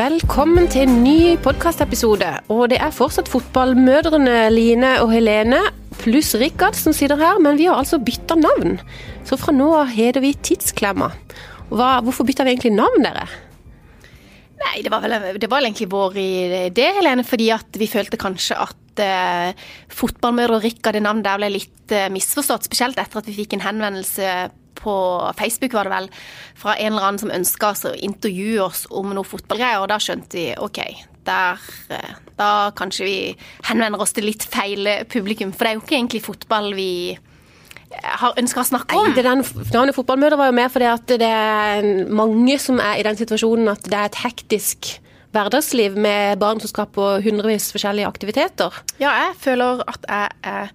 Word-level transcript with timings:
Velkommen 0.00 0.64
til 0.72 0.86
en 0.86 1.02
ny 1.04 1.34
podkastepisode. 1.44 2.28
Og 2.48 2.70
det 2.72 2.78
er 2.80 2.94
fortsatt 2.94 3.28
fotballmødrene 3.28 4.46
Line 4.48 4.94
og 5.02 5.10
Helene 5.12 5.58
pluss 6.00 6.30
Rikard 6.40 6.78
som 6.78 6.94
sitter 6.96 7.20
her, 7.20 7.36
men 7.42 7.58
vi 7.58 7.66
har 7.68 7.76
altså 7.76 7.98
bytta 8.00 8.38
navn. 8.40 8.78
Så 9.28 9.36
fra 9.36 9.52
nå 9.52 9.66
av 9.76 9.92
heter 9.92 10.24
vi 10.24 10.30
Tidsklemma. 10.32 11.10
Hva, 11.68 11.90
hvorfor 12.06 12.24
bytta 12.24 12.46
vi 12.48 12.54
egentlig 12.54 12.72
navn, 12.78 13.04
dere? 13.04 13.26
Nei, 14.60 14.82
det 14.84 14.92
var 14.92 15.02
vel 15.04 15.40
det 15.40 15.48
var 15.50 15.64
egentlig 15.64 15.88
vår 15.90 16.16
idé, 16.20 16.90
Helene, 16.98 17.24
fordi 17.26 17.48
at 17.54 17.76
vi 17.80 17.88
følte 17.88 18.20
kanskje 18.20 18.58
at 18.60 19.02
eh, 19.02 19.68
fotballmødre 19.88 20.58
og 20.58 20.66
Rikard, 20.66 20.98
det 20.98 21.04
navnet 21.06 21.26
der 21.26 21.40
ble 21.40 21.52
litt 21.54 21.94
eh, 21.96 22.10
misforstått. 22.12 22.68
Spesielt 22.68 23.00
etter 23.00 23.22
at 23.22 23.30
vi 23.30 23.38
fikk 23.38 23.56
en 23.56 23.64
henvendelse 23.64 24.50
på 24.80 24.94
Facebook 25.36 25.74
var 25.76 25.88
det 25.88 25.92
vel, 25.92 26.10
fra 26.56 26.74
en 26.76 26.92
eller 26.94 27.06
annen 27.08 27.20
som 27.20 27.32
ønska 27.34 27.72
å 27.88 27.94
intervjue 28.00 28.62
oss 28.64 28.86
om 28.96 29.10
noe 29.16 29.28
fotballgreier, 29.28 29.82
og 29.82 29.90
da 29.92 29.98
skjønte 30.00 30.38
vi 30.38 30.46
OK, 30.60 30.80
der, 31.28 31.64
eh, 31.96 32.14
da 32.40 32.52
kanskje 32.76 33.08
vi 33.08 33.18
henvender 33.68 34.04
oss 34.04 34.16
til 34.16 34.28
litt 34.28 34.44
feil 34.44 34.88
publikum. 35.08 35.52
For 35.56 35.64
det 35.64 35.72
er 35.72 35.80
jo 35.80 35.84
ikke 35.86 35.98
egentlig 35.98 36.24
fotball 36.28 36.72
vi 36.76 36.92
har 37.90 38.38
ønska 38.38 38.62
å 38.62 38.68
snakke 38.68 38.96
om. 38.96 39.10
Nei, 39.10 39.16
det 39.18 39.26
den, 39.26 39.42
navnet 39.74 39.96
fotballmøter 39.96 40.38
var 40.38 40.50
jo 40.50 40.56
mer 40.56 40.72
fordi 40.72 40.88
at 40.90 41.14
det 41.20 41.30
er 41.30 41.88
mange 42.06 42.56
som 42.62 42.80
er 42.82 43.00
i 43.00 43.06
den 43.06 43.18
situasjonen 43.18 43.72
at 43.72 43.86
det 43.90 43.98
er 43.98 44.10
et 44.10 44.20
hektisk 44.22 44.94
hverdagsliv 45.34 45.98
med 45.98 46.40
barn 46.42 46.60
som 46.62 46.70
skal 46.70 46.88
på 46.90 47.06
hundrevis 47.24 47.70
forskjellige 47.74 48.08
aktiviteter. 48.08 48.80
Ja, 49.02 49.12
jeg 49.26 49.36
føler 49.42 49.84
at 49.90 50.06
jeg 50.08 50.52
er 50.52 50.72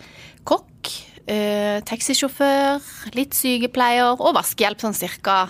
kokk, 0.48 0.92
eh, 1.28 1.82
taxisjåfør, 1.88 2.84
litt 3.18 3.36
sykepleier 3.36 4.16
og 4.16 4.36
vaskehjelp 4.38 4.84
sånn 4.84 4.96
cirka 4.96 5.46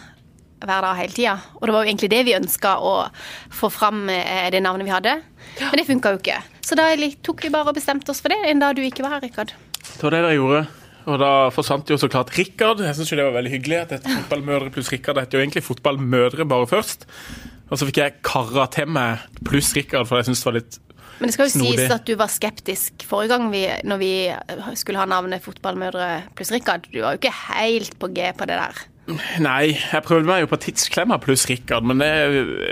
hver 0.66 0.82
dag 0.82 0.98
hele 0.98 1.14
tida. 1.14 1.36
Og 1.60 1.68
det 1.68 1.76
var 1.76 1.84
jo 1.84 1.92
egentlig 1.92 2.10
det 2.14 2.24
vi 2.26 2.38
ønska 2.38 2.78
å 2.82 2.96
få 3.54 3.70
fram 3.74 4.08
eh, 4.10 4.50
det 4.54 4.64
navnet 4.66 4.88
vi 4.88 4.96
hadde. 4.96 5.20
Men 5.60 5.78
det 5.78 5.86
funka 5.90 6.16
jo 6.16 6.22
ikke. 6.22 6.40
Så 6.66 6.78
da 6.78 6.90
tok 7.22 7.46
vi 7.46 7.54
bare 7.54 7.70
og 7.70 7.78
bestemte 7.78 8.10
oss 8.10 8.24
for 8.24 8.34
det 8.34 8.42
en 8.50 8.64
dag 8.64 8.74
du 8.74 8.82
ikke 8.82 9.06
var 9.06 9.18
her, 9.18 9.28
Rikard. 9.28 9.54
Det 9.86 10.02
var 10.02 10.16
det 10.16 10.24
dere 10.26 10.40
gjorde. 10.40 10.66
Og 11.06 11.20
da 11.22 11.32
forsvant 11.54 11.92
jo 11.92 11.98
så 12.02 12.10
klart 12.10 12.32
Rikard. 12.38 12.82
Jeg 12.82 12.98
syns 12.98 13.12
det 13.14 13.26
var 13.26 13.36
veldig 13.36 13.52
hyggelig 13.54 13.78
at 13.84 13.94
et 14.00 14.08
fotballmødre 14.10 14.72
pluss 14.74 14.90
Rikard 14.94 15.20
heter 15.22 15.38
jo 15.38 15.44
egentlig 15.46 15.66
fotballmødre 15.68 16.48
bare 16.50 16.70
først. 16.70 17.06
Og 17.70 17.78
så 17.78 17.88
fikk 17.90 18.02
jeg 18.02 18.18
kara 18.26 18.66
til 18.74 18.90
meg 18.90 19.22
pluss 19.46 19.72
Rikard, 19.78 20.10
for 20.10 20.22
jeg 20.22 20.30
syns 20.30 20.42
det 20.42 20.50
var 20.50 20.58
litt 20.60 20.80
Men 21.20 21.30
det 21.30 21.36
skal 21.36 21.48
jo 21.48 21.54
Snodig. 21.54 21.78
sies 21.80 21.94
at 21.96 22.10
du 22.10 22.16
var 22.20 22.34
skeptisk 22.34 23.06
forrige 23.08 23.36
gang 23.36 23.46
vi, 23.54 23.64
når 23.88 24.02
vi 24.02 24.12
skulle 24.82 25.00
ha 25.00 25.08
navnet 25.10 25.46
Fotballmødre 25.46 26.10
pluss 26.36 26.52
Rikard. 26.54 26.90
Du 26.92 27.00
var 27.04 27.16
jo 27.16 27.22
ikke 27.22 27.38
helt 27.54 27.98
på 28.02 28.10
G 28.18 28.34
på 28.36 28.50
det 28.50 28.58
der. 28.60 28.84
Nei, 29.06 29.76
jeg 29.76 30.02
prøvde 30.06 30.26
meg 30.26 30.42
jo 30.42 30.48
på 30.50 30.58
Tidsklemma 30.64 31.20
pluss 31.22 31.44
Rikard, 31.46 31.86
men 31.86 32.00
det 32.02 32.10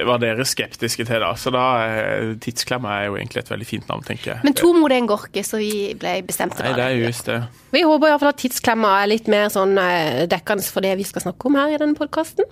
var 0.07 0.21
dere 0.21 0.45
skeptiske 0.49 1.05
til, 1.05 1.21
da. 1.21 1.29
Så 1.37 1.51
da 1.53 1.65
eh, 1.85 2.31
Tidsklemma 2.41 2.95
er 2.95 3.05
jo 3.05 3.17
egentlig 3.19 3.43
et 3.43 3.51
veldig 3.53 3.67
fint 3.69 3.91
navn, 3.91 4.01
tenker 4.07 4.31
jeg. 4.31 4.45
Men 4.47 4.57
to 4.57 4.71
mot 4.73 4.93
én 4.93 5.09
går 5.09 5.27
ikke, 5.29 5.43
så 5.45 5.61
vi 5.61 5.91
ble 5.99 6.15
bestemte 6.25 6.65
Nei, 6.65 6.73
det 6.77 6.87
er 6.87 6.97
jo 6.97 7.05
just 7.05 7.29
det. 7.29 7.37
Vi 7.75 7.83
håper 7.85 8.09
i 8.09 8.13
hvert 8.15 8.23
fall 8.23 8.33
at 8.33 8.41
tidsklemma 8.41 8.95
er 9.03 9.11
litt 9.13 9.29
mer 9.29 9.51
sånn 9.53 9.77
eh, 9.81 10.23
dekkende 10.31 10.65
for 10.73 10.85
det 10.85 10.95
vi 10.97 11.05
skal 11.05 11.27
snakke 11.27 11.51
om 11.51 11.59
her 11.59 11.75
i 11.75 11.79
denne 11.81 11.97
podkasten. 11.99 12.49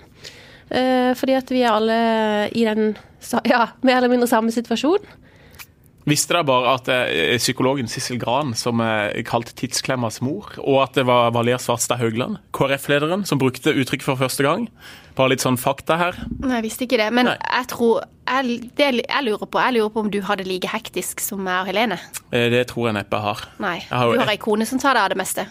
fordi 1.18 1.34
at 1.36 1.50
vi 1.52 1.60
er 1.60 1.74
alle 1.74 1.96
i 2.56 2.62
den 2.64 2.94
ja, 3.52 3.66
mer 3.82 3.98
eller 3.98 4.12
mindre 4.14 4.30
samme 4.30 4.54
situasjon. 4.54 5.10
Visste 6.08 6.34
dere 6.34 6.46
bare 6.48 6.72
at 6.74 6.88
er 6.90 7.38
psykologen 7.38 7.86
Sissel 7.90 8.18
Gran 8.18 8.56
som 8.58 8.80
er 8.82 9.14
kalt 9.28 9.52
Tidsklemmas 9.58 10.18
mor, 10.24 10.48
og 10.58 10.80
at 10.82 10.96
det 10.98 11.04
var 11.06 11.30
Valer 11.34 11.60
Svartstad 11.62 12.00
Haugland, 12.00 12.40
KrF-lederen, 12.56 13.22
som 13.28 13.38
brukte 13.38 13.70
uttrykket 13.70 14.08
for 14.08 14.18
første 14.18 14.42
gang? 14.42 14.66
Bare 15.14 15.34
litt 15.34 15.44
sånn 15.44 15.58
fakta 15.60 15.98
her. 16.00 16.18
Nei, 16.40 16.56
jeg 16.58 16.66
visste 16.66 16.86
ikke 16.88 16.98
det. 16.98 17.08
Men 17.14 17.28
Nei. 17.30 17.36
jeg 17.38 17.68
tror 17.70 18.02
jeg, 18.02 18.70
Det 18.78 18.86
jeg 19.02 19.24
lurer 19.26 19.46
på, 19.46 19.60
jeg 19.60 19.74
lurer 19.76 19.90
på 19.92 20.00
om 20.06 20.10
du 20.10 20.20
har 20.26 20.38
det 20.40 20.46
like 20.48 20.70
hektisk 20.72 21.20
som 21.20 21.42
meg 21.44 21.60
og 21.62 21.70
Helene. 21.70 21.98
Eh, 22.32 22.48
Det 22.50 22.66
tror 22.72 22.88
jeg 22.88 22.96
neppe 22.98 23.18
jeg 23.18 23.26
har. 23.28 23.44
Nei. 23.62 23.76
Jeg 23.84 23.98
har 23.98 24.12
Du 24.14 24.22
har 24.24 24.32
ei 24.32 24.40
kone 24.40 24.66
som 24.66 24.78
tar 24.82 24.94
deg 24.96 25.04
av 25.04 25.12
det 25.14 25.20
meste. 25.20 25.46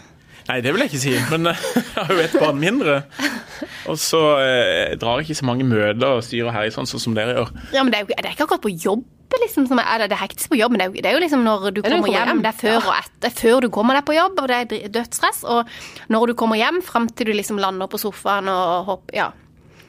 Nei, 0.48 0.56
det 0.60 0.72
vil 0.74 0.82
jeg 0.82 0.90
ikke 0.90 1.02
si, 1.04 1.12
men 1.30 1.46
eh, 1.52 1.64
jeg 1.94 2.02
har 2.02 2.12
jo 2.12 2.20
et 2.26 2.36
barn 2.42 2.58
mindre. 2.58 3.02
Og 3.86 3.96
så 4.02 4.20
eh, 4.42 4.96
drar 4.98 5.20
jeg 5.20 5.30
ikke 5.30 5.40
så 5.40 5.46
mange 5.46 5.64
møter 5.68 6.18
og 6.18 6.24
styrer 6.26 6.50
her 6.54 6.66
i 6.66 6.74
sånn, 6.74 6.88
sånn 6.90 7.02
som 7.06 7.14
dere 7.14 7.36
gjør. 7.38 7.52
Ja, 7.76 7.84
men 7.86 7.94
det 7.94 8.02
er, 8.02 8.10
det 8.10 8.26
er 8.26 8.34
ikke 8.34 8.48
akkurat 8.48 8.64
på 8.66 8.74
jobb. 8.74 9.06
Liksom, 9.42 9.66
som 9.70 9.80
er, 9.82 10.06
det 10.06 10.16
er 10.16 10.22
hektisk 10.22 10.52
på 10.52 10.58
jobb, 10.60 10.74
men 10.74 10.82
det 10.82 10.86
er, 10.86 10.90
jo, 10.92 11.02
det 11.02 11.10
er 11.10 11.16
jo 11.16 11.22
liksom 11.24 11.44
når 11.46 11.68
du 11.70 11.82
kommer 11.82 12.02
kommer 12.02 12.12
hjem. 12.12 12.32
hjem. 12.32 12.42
Det 12.44 12.50
er 12.52 12.58
før 12.60 12.80
og 12.80 12.96
etter. 12.96 13.36
Før 13.42 13.64
du 13.64 13.68
kommer 13.74 13.98
deg 13.98 14.06
på 14.08 14.16
jobb, 14.16 14.42
og 14.42 14.50
det 14.50 14.58
er 14.58 14.90
dødsstress. 14.96 15.44
Og 15.48 16.10
når 16.12 16.32
du 16.32 16.34
kommer 16.38 16.60
hjem, 16.60 16.82
fram 16.84 17.08
til 17.10 17.30
du 17.30 17.36
liksom 17.36 17.60
lander 17.62 17.90
på 17.90 18.00
sofaen 18.02 18.50
og 18.52 18.90
hopper 18.90 19.22
Ja. 19.22 19.30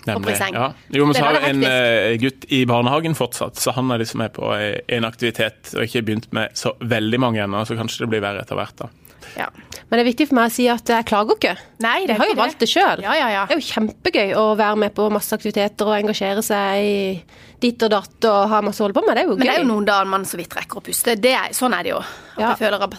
Nemlig. 0.03 0.35
Ja. 0.51 0.65
Jo, 0.91 1.05
men 1.07 1.15
så 1.15 1.21
har 1.23 1.37
jo 1.37 1.47
en 1.47 1.61
uh, 1.63 2.09
gutt 2.19 2.43
i 2.51 2.65
barnehagen 2.67 3.13
fortsatt, 3.15 3.55
så 3.55 3.71
han 3.71 3.87
er 3.93 4.01
liksom 4.01 4.19
med 4.19 4.33
på 4.35 4.49
en 4.51 5.07
aktivitet 5.07 5.71
og 5.77 5.85
ikke 5.85 6.01
begynt 6.09 6.27
med 6.35 6.57
så 6.59 6.73
veldig 6.81 7.21
mange 7.23 7.39
ennå, 7.39 7.61
så 7.63 7.77
kanskje 7.79 8.03
det 8.03 8.09
blir 8.11 8.25
verre 8.25 8.43
etter 8.43 8.59
hvert, 8.59 8.75
da. 8.81 8.89
Ja. 9.37 9.47
Men 9.89 9.99
det 9.99 10.03
er 10.03 10.07
viktig 10.09 10.25
for 10.29 10.37
meg 10.39 10.49
å 10.49 10.53
si 10.55 10.65
at 10.71 10.89
jeg 10.89 11.05
klager 11.05 11.37
ikke. 11.37 11.51
Nei, 11.85 11.97
det 12.07 12.15
er 12.15 12.17
Vi 12.17 12.23
har 12.23 12.29
jo 12.31 12.37
valgt 12.39 12.63
det 12.63 12.69
sjøl. 12.71 13.03
Ja, 13.05 13.13
ja, 13.19 13.27
ja. 13.29 13.43
Det 13.49 13.55
er 13.57 13.59
jo 13.61 13.67
kjempegøy 13.67 14.31
å 14.39 14.45
være 14.57 14.79
med 14.85 14.93
på 14.97 15.05
masse 15.13 15.35
aktiviteter 15.37 15.89
og 15.91 15.97
engasjere 15.99 16.41
seg 16.45 16.87
i 16.87 16.95
ditt 17.63 17.83
og 17.85 17.91
datt 17.93 18.25
og 18.29 18.49
ha 18.51 18.61
masse 18.65 18.81
å 18.81 18.87
holde 18.87 18.97
på 18.97 19.03
med. 19.05 19.15
Det 19.15 19.21
er 19.23 19.29
jo 19.29 19.35
Men 19.37 19.43
gøy. 19.45 19.49
det 19.51 19.53
er 19.53 19.61
jo 19.63 19.69
noen 19.69 19.85
dager 19.91 20.09
man 20.15 20.25
så 20.25 20.39
vidt 20.41 20.57
rekker 20.57 20.81
å 20.81 20.83
puste. 20.87 21.15
Det 21.21 21.35
er, 21.37 21.53
sånn 21.53 21.75
er 21.77 21.85
det 21.85 21.93
jo. 21.93 22.01
At 22.01 22.41
Ja. 22.41 22.49
jeg 22.55 22.61
føler 22.63 22.83
at, 22.87 22.97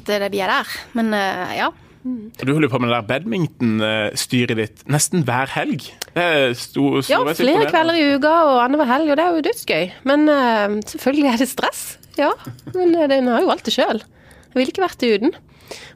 at 0.00 0.04
det, 0.08 0.32
vi 0.32 0.40
er 0.40 0.54
der. 0.56 0.74
Men 0.96 1.12
uh, 1.12 1.52
ja. 1.58 1.68
Mm. 2.00 2.30
Du 2.40 2.52
holder 2.56 2.70
på 2.72 2.78
med 2.80 2.88
det 2.88 2.96
der 2.96 3.08
badmintonstyret 3.10 4.56
ditt 4.56 4.84
nesten 4.88 5.24
hver 5.28 5.50
helg. 5.52 5.84
Det 6.14 6.22
er 6.24 6.54
sto, 6.56 6.94
Ja, 7.10 7.20
flere 7.36 7.68
kvelder 7.68 7.98
i 7.98 8.06
uka 8.16 8.32
og 8.48 8.62
annenhver 8.64 8.88
helg, 8.88 9.10
og 9.12 9.18
det 9.20 9.26
er 9.26 9.36
jo 9.36 9.44
dødsgøy. 9.50 9.90
Men 10.08 10.24
uh, 10.32 10.80
selvfølgelig 10.88 11.28
er 11.34 11.42
det 11.44 11.50
stress. 11.52 11.82
Ja, 12.18 12.32
men 12.74 12.96
uh, 12.96 13.04
den 13.10 13.28
har 13.28 13.44
jo 13.44 13.50
valgt 13.52 13.68
det 13.68 13.76
sjøl. 13.76 14.00
Jeg 14.50 14.58
ville 14.58 14.74
ikke 14.74 14.84
vært 14.84 15.02
det 15.02 15.14
uten. 15.18 15.34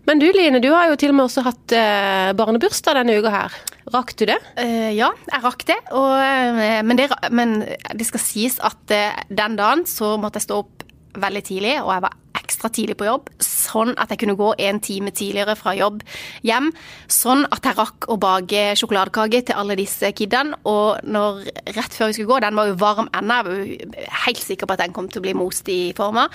Men 0.06 0.20
du 0.20 0.26
Line, 0.30 0.60
du 0.62 0.70
har 0.70 0.90
jo 0.90 0.98
til 1.00 1.10
og 1.10 1.18
med 1.18 1.26
også 1.26 1.42
hatt 1.46 1.74
eh, 1.74 2.30
barnebursdag 2.38 3.00
denne 3.00 3.16
uka 3.18 3.32
her. 3.32 3.56
Rakk 3.92 4.14
du 4.16 4.24
det? 4.30 4.36
Uh, 4.56 4.90
ja, 4.94 5.10
jeg 5.28 5.42
rakk 5.44 5.64
det. 5.68 5.76
Og, 5.96 6.12
eh, 6.20 6.80
men, 6.86 6.98
det. 7.00 7.08
Men 7.34 7.56
det 7.66 8.06
skal 8.08 8.22
sies 8.22 8.60
at 8.64 8.94
eh, 8.94 9.24
den 9.28 9.58
dagen 9.58 9.84
så 9.90 10.14
måtte 10.20 10.40
jeg 10.40 10.48
stå 10.48 10.60
opp 10.62 10.86
veldig 11.20 11.42
tidlig, 11.46 11.74
og 11.82 11.92
jeg 11.94 12.04
var 12.06 12.20
ekstra 12.44 12.70
tidlig 12.72 12.98
på 13.00 13.08
jobb. 13.08 13.32
Sånn 13.42 13.94
at 14.00 14.12
jeg 14.12 14.22
kunne 14.22 14.38
gå 14.38 14.52
en 14.68 14.80
time 14.84 15.12
tidligere 15.14 15.56
fra 15.58 15.74
jobb 15.76 16.04
hjem. 16.46 16.70
Sånn 17.10 17.46
at 17.50 17.66
jeg 17.66 17.78
rakk 17.80 18.08
å 18.12 18.18
bake 18.20 18.66
sjokoladekake 18.78 19.42
til 19.48 19.60
alle 19.60 19.78
disse 19.80 20.12
kidene. 20.16 20.60
Og 20.68 21.02
når, 21.04 21.44
rett 21.74 21.96
før 21.96 22.12
vi 22.12 22.18
skulle 22.18 22.32
gå, 22.34 22.40
den 22.44 22.58
var 22.58 22.70
jo 22.70 22.80
varm 22.80 23.10
ennå, 23.10 23.40
jeg 23.40 23.48
var 23.48 23.60
jo 23.60 24.08
helt 24.24 24.44
sikker 24.44 24.68
på 24.68 24.76
at 24.76 24.84
den 24.84 24.96
kom 24.96 25.10
til 25.10 25.22
å 25.22 25.26
bli 25.26 25.36
most 25.38 25.68
i 25.72 25.80
forma. 25.96 26.28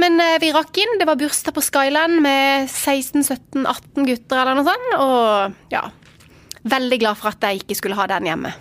Men 0.00 0.20
eh, 0.22 0.38
vi 0.40 0.52
rakk 0.54 0.80
inn. 0.80 0.96
Det 1.00 1.08
var 1.08 1.20
bursdag 1.20 1.56
på 1.56 1.64
Skyland 1.64 2.22
med 2.24 2.70
16-17-18 2.70 4.08
gutter 4.08 4.42
eller 4.42 4.58
noe 4.58 4.68
sånt. 4.68 4.96
Og 5.00 5.74
ja, 5.74 5.84
veldig 6.70 7.00
glad 7.02 7.20
for 7.20 7.32
at 7.32 7.48
jeg 7.50 7.64
ikke 7.64 7.78
skulle 7.78 7.98
ha 7.98 8.08
den 8.10 8.30
hjemme. 8.30 8.54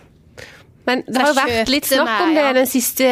Men 0.90 1.04
det 1.08 1.22
har 1.22 1.32
jo 1.32 1.38
vært 1.38 1.72
litt 1.72 1.90
snakk 1.90 2.16
om 2.26 2.34
det 2.38 2.48
den 2.58 2.70
siste, 2.70 3.10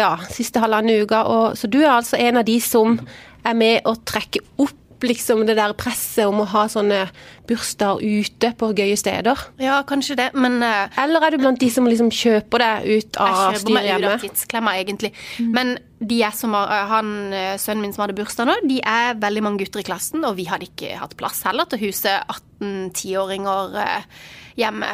ja, 0.00 0.16
siste 0.32 0.62
halvannen 0.62 1.06
uka. 1.06 1.22
Og, 1.30 1.54
så 1.58 1.70
du 1.70 1.80
er 1.84 1.92
altså 1.94 2.18
en 2.18 2.42
av 2.42 2.48
de 2.48 2.58
som 2.64 2.98
er 3.46 3.56
med 3.56 3.86
å 3.86 3.94
trekke 4.06 4.42
opp 4.62 4.74
liksom 5.04 5.44
det 5.46 5.56
der 5.58 5.74
presset 5.76 6.26
om 6.28 6.40
å 6.42 6.46
ha 6.50 6.64
sånne 6.70 7.02
bursdager 7.46 8.00
ute 8.02 8.52
på 8.58 8.70
gøye 8.76 8.96
steder. 8.98 9.42
Ja, 9.62 9.80
kanskje 9.86 10.16
det, 10.18 10.30
men 10.34 10.58
uh, 10.64 10.86
Eller 11.02 11.26
er 11.26 11.34
du 11.34 11.42
blant 11.42 11.60
de 11.60 11.68
som 11.72 11.88
liksom 11.88 12.10
kjøper 12.14 12.62
deg 12.62 12.88
ut 12.96 13.20
av 13.22 13.34
jeg 13.52 13.60
kjøper 13.60 13.76
meg 13.76 13.90
ut 13.90 14.08
av 14.10 14.24
tidsklemma, 14.24 14.76
egentlig. 14.80 15.12
Men 15.42 15.76
de 16.00 16.20
er 16.26 16.34
som 16.36 16.52
har, 16.56 16.72
han, 16.90 17.14
eh, 17.32 17.54
sønnen 17.60 17.86
min 17.86 17.94
som 17.96 18.04
hadde 18.04 18.16
bursdag 18.18 18.48
nå, 18.48 18.56
de 18.68 18.82
er 18.84 19.16
veldig 19.20 19.44
mange 19.44 19.62
gutter 19.62 19.80
i 19.80 19.86
klassen, 19.86 20.24
og 20.28 20.36
vi 20.36 20.44
hadde 20.48 20.68
ikke 20.68 20.98
hatt 21.00 21.16
plass 21.16 21.40
heller 21.48 21.68
til 21.70 21.78
å 21.78 21.86
huse 21.86 22.12
18-10-åringer 22.60 23.78
eh, 23.80 24.28
hjemme. 24.60 24.92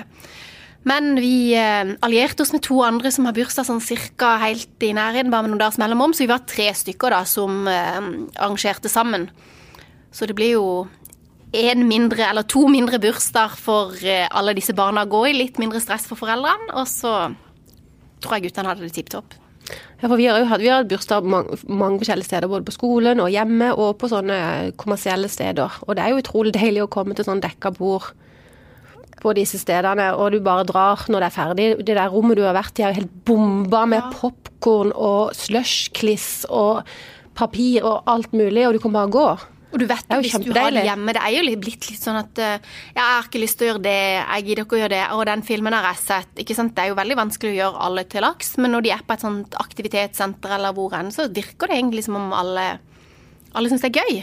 Men 0.89 1.15
vi 1.23 1.55
eh, 1.55 1.95
allierte 2.03 2.43
oss 2.43 2.53
med 2.55 2.65
to 2.67 2.81
andre 2.83 3.13
som 3.15 3.29
har 3.29 3.37
bursdag 3.37 3.69
sånn 3.69 3.83
cirka 3.85 4.35
helt 4.43 4.83
i 4.83 4.91
nærheten, 4.97 5.31
bare 5.31 5.47
med 5.47 5.55
noen 5.55 5.63
dagers 5.63 5.79
mellomrom, 5.79 6.15
så 6.15 6.25
vi 6.25 6.33
var 6.33 6.43
tre 6.51 6.73
stykker 6.75 7.15
da 7.15 7.23
som 7.29 7.69
eh, 7.71 8.01
arrangerte 8.35 8.91
sammen. 8.91 9.29
Så 10.13 10.27
det 10.27 10.37
blir 10.37 10.57
jo 10.57 10.67
en 11.53 11.87
mindre, 11.87 12.25
eller 12.31 12.47
to 12.49 12.65
mindre 12.73 12.99
bursdager 13.01 13.61
for 13.61 13.95
eh, 14.03 14.27
alle 14.33 14.57
disse 14.59 14.75
barna 14.75 15.05
å 15.05 15.13
gå 15.13 15.27
i. 15.29 15.37
Litt 15.37 15.61
mindre 15.63 15.81
stress 15.85 16.09
for 16.09 16.19
foreldrene. 16.19 16.73
Og 16.81 16.89
så 16.91 17.13
tror 18.23 18.37
jeg 18.37 18.49
guttene 18.49 18.73
hadde 18.73 18.87
det 18.87 18.97
tipp 18.97 19.13
topp. 19.13 19.39
Ja, 20.01 20.09
for 20.09 20.19
vi 20.19 20.27
har 20.27 20.41
jo 20.43 20.49
hatt, 20.51 20.63
vi 20.65 20.71
har 20.73 20.83
hatt 20.83 20.91
bursdag 20.91 21.29
mange, 21.29 21.61
mange 21.71 22.01
forskjellige 22.03 22.27
steder, 22.27 22.51
både 22.51 22.67
på 22.67 22.75
skolen 22.75 23.23
og 23.23 23.31
hjemme 23.31 23.71
og 23.77 23.95
på 24.01 24.11
sånne 24.11 24.73
kommersielle 24.81 25.31
steder. 25.31 25.79
Og 25.87 25.95
det 25.95 26.03
er 26.03 26.11
jo 26.11 26.23
utrolig 26.25 26.55
deilig 26.57 26.83
å 26.83 26.91
komme 26.91 27.15
til 27.15 27.29
sånn 27.29 27.45
dekka 27.45 27.71
bord 27.77 28.11
på 29.23 29.33
disse 29.39 29.61
stedene, 29.63 30.11
og 30.19 30.33
du 30.35 30.41
bare 30.43 30.67
drar 30.67 31.05
når 31.09 31.23
det 31.23 31.29
er 31.31 31.37
ferdig. 31.37 31.67
Det 31.87 31.95
der 31.97 32.11
rommet 32.11 32.37
du 32.41 32.43
har 32.43 32.57
vært 32.59 32.81
i 32.83 32.87
er 32.89 32.97
helt 32.99 33.13
bomba 33.29 33.85
med 33.87 34.03
Ja. 34.03 34.11
popkorn 34.19 34.91
og 34.95 35.33
slushkliss 35.39 36.45
og 36.51 36.83
papir 37.39 37.85
og 37.87 38.03
alt 38.11 38.33
mulig, 38.37 38.67
og 38.67 38.75
du 38.75 38.83
kan 38.83 38.93
bare 38.93 39.11
gå. 39.15 39.27
Og 39.73 39.79
du 39.81 39.87
vet 39.89 40.05
Det 40.05 40.17
jo 40.19 40.21
hvis 40.21 40.45
du 40.45 40.53
har 40.53 40.71
det 40.75 40.83
hjemme, 40.85 41.15
det 41.17 41.23
er 41.25 41.33
jo 41.33 41.57
blitt 41.57 41.87
litt 41.89 42.03
sånn 42.03 42.19
at 42.19 42.39
eh, 42.45 42.59
ja, 42.93 42.99
jeg 42.99 43.15
har 43.15 43.23
ikke 43.25 43.41
lyst 43.41 43.57
til 43.57 43.65
å 43.65 43.71
gjøre 43.71 43.83
det, 43.87 43.95
jeg 44.21 44.45
gidder 44.45 44.67
ikke 44.67 44.77
å 44.77 44.81
gjøre 44.83 44.93
det, 44.93 45.05
og 45.17 45.23
den 45.31 45.43
filmen 45.49 45.73
har 45.73 45.87
jeg 45.95 46.03
sett. 46.03 46.29
Ikke 46.45 46.55
sant? 46.59 46.75
Det 46.77 46.83
er 46.85 46.89
jo 46.91 46.99
veldig 46.99 47.17
vanskelig 47.17 47.55
å 47.55 47.57
gjøre 47.57 47.81
alle 47.87 48.05
til 48.05 48.21
laks, 48.27 48.51
men 48.59 48.75
når 48.77 48.83
de 48.85 48.91
er 48.93 49.07
på 49.09 49.15
et 49.17 49.25
sånt 49.25 49.57
aktivitetssenter 49.63 50.59
eller 50.59 50.77
hvor 50.77 50.93
enn, 50.99 51.09
så 51.15 51.25
virker 51.33 51.73
det 51.73 51.79
egentlig 51.79 52.05
som 52.05 52.17
om 52.21 52.35
alle, 52.37 52.67
alle 53.55 53.73
syns 53.73 53.81
det 53.87 53.95
er 53.97 54.03
gøy. 54.03 54.23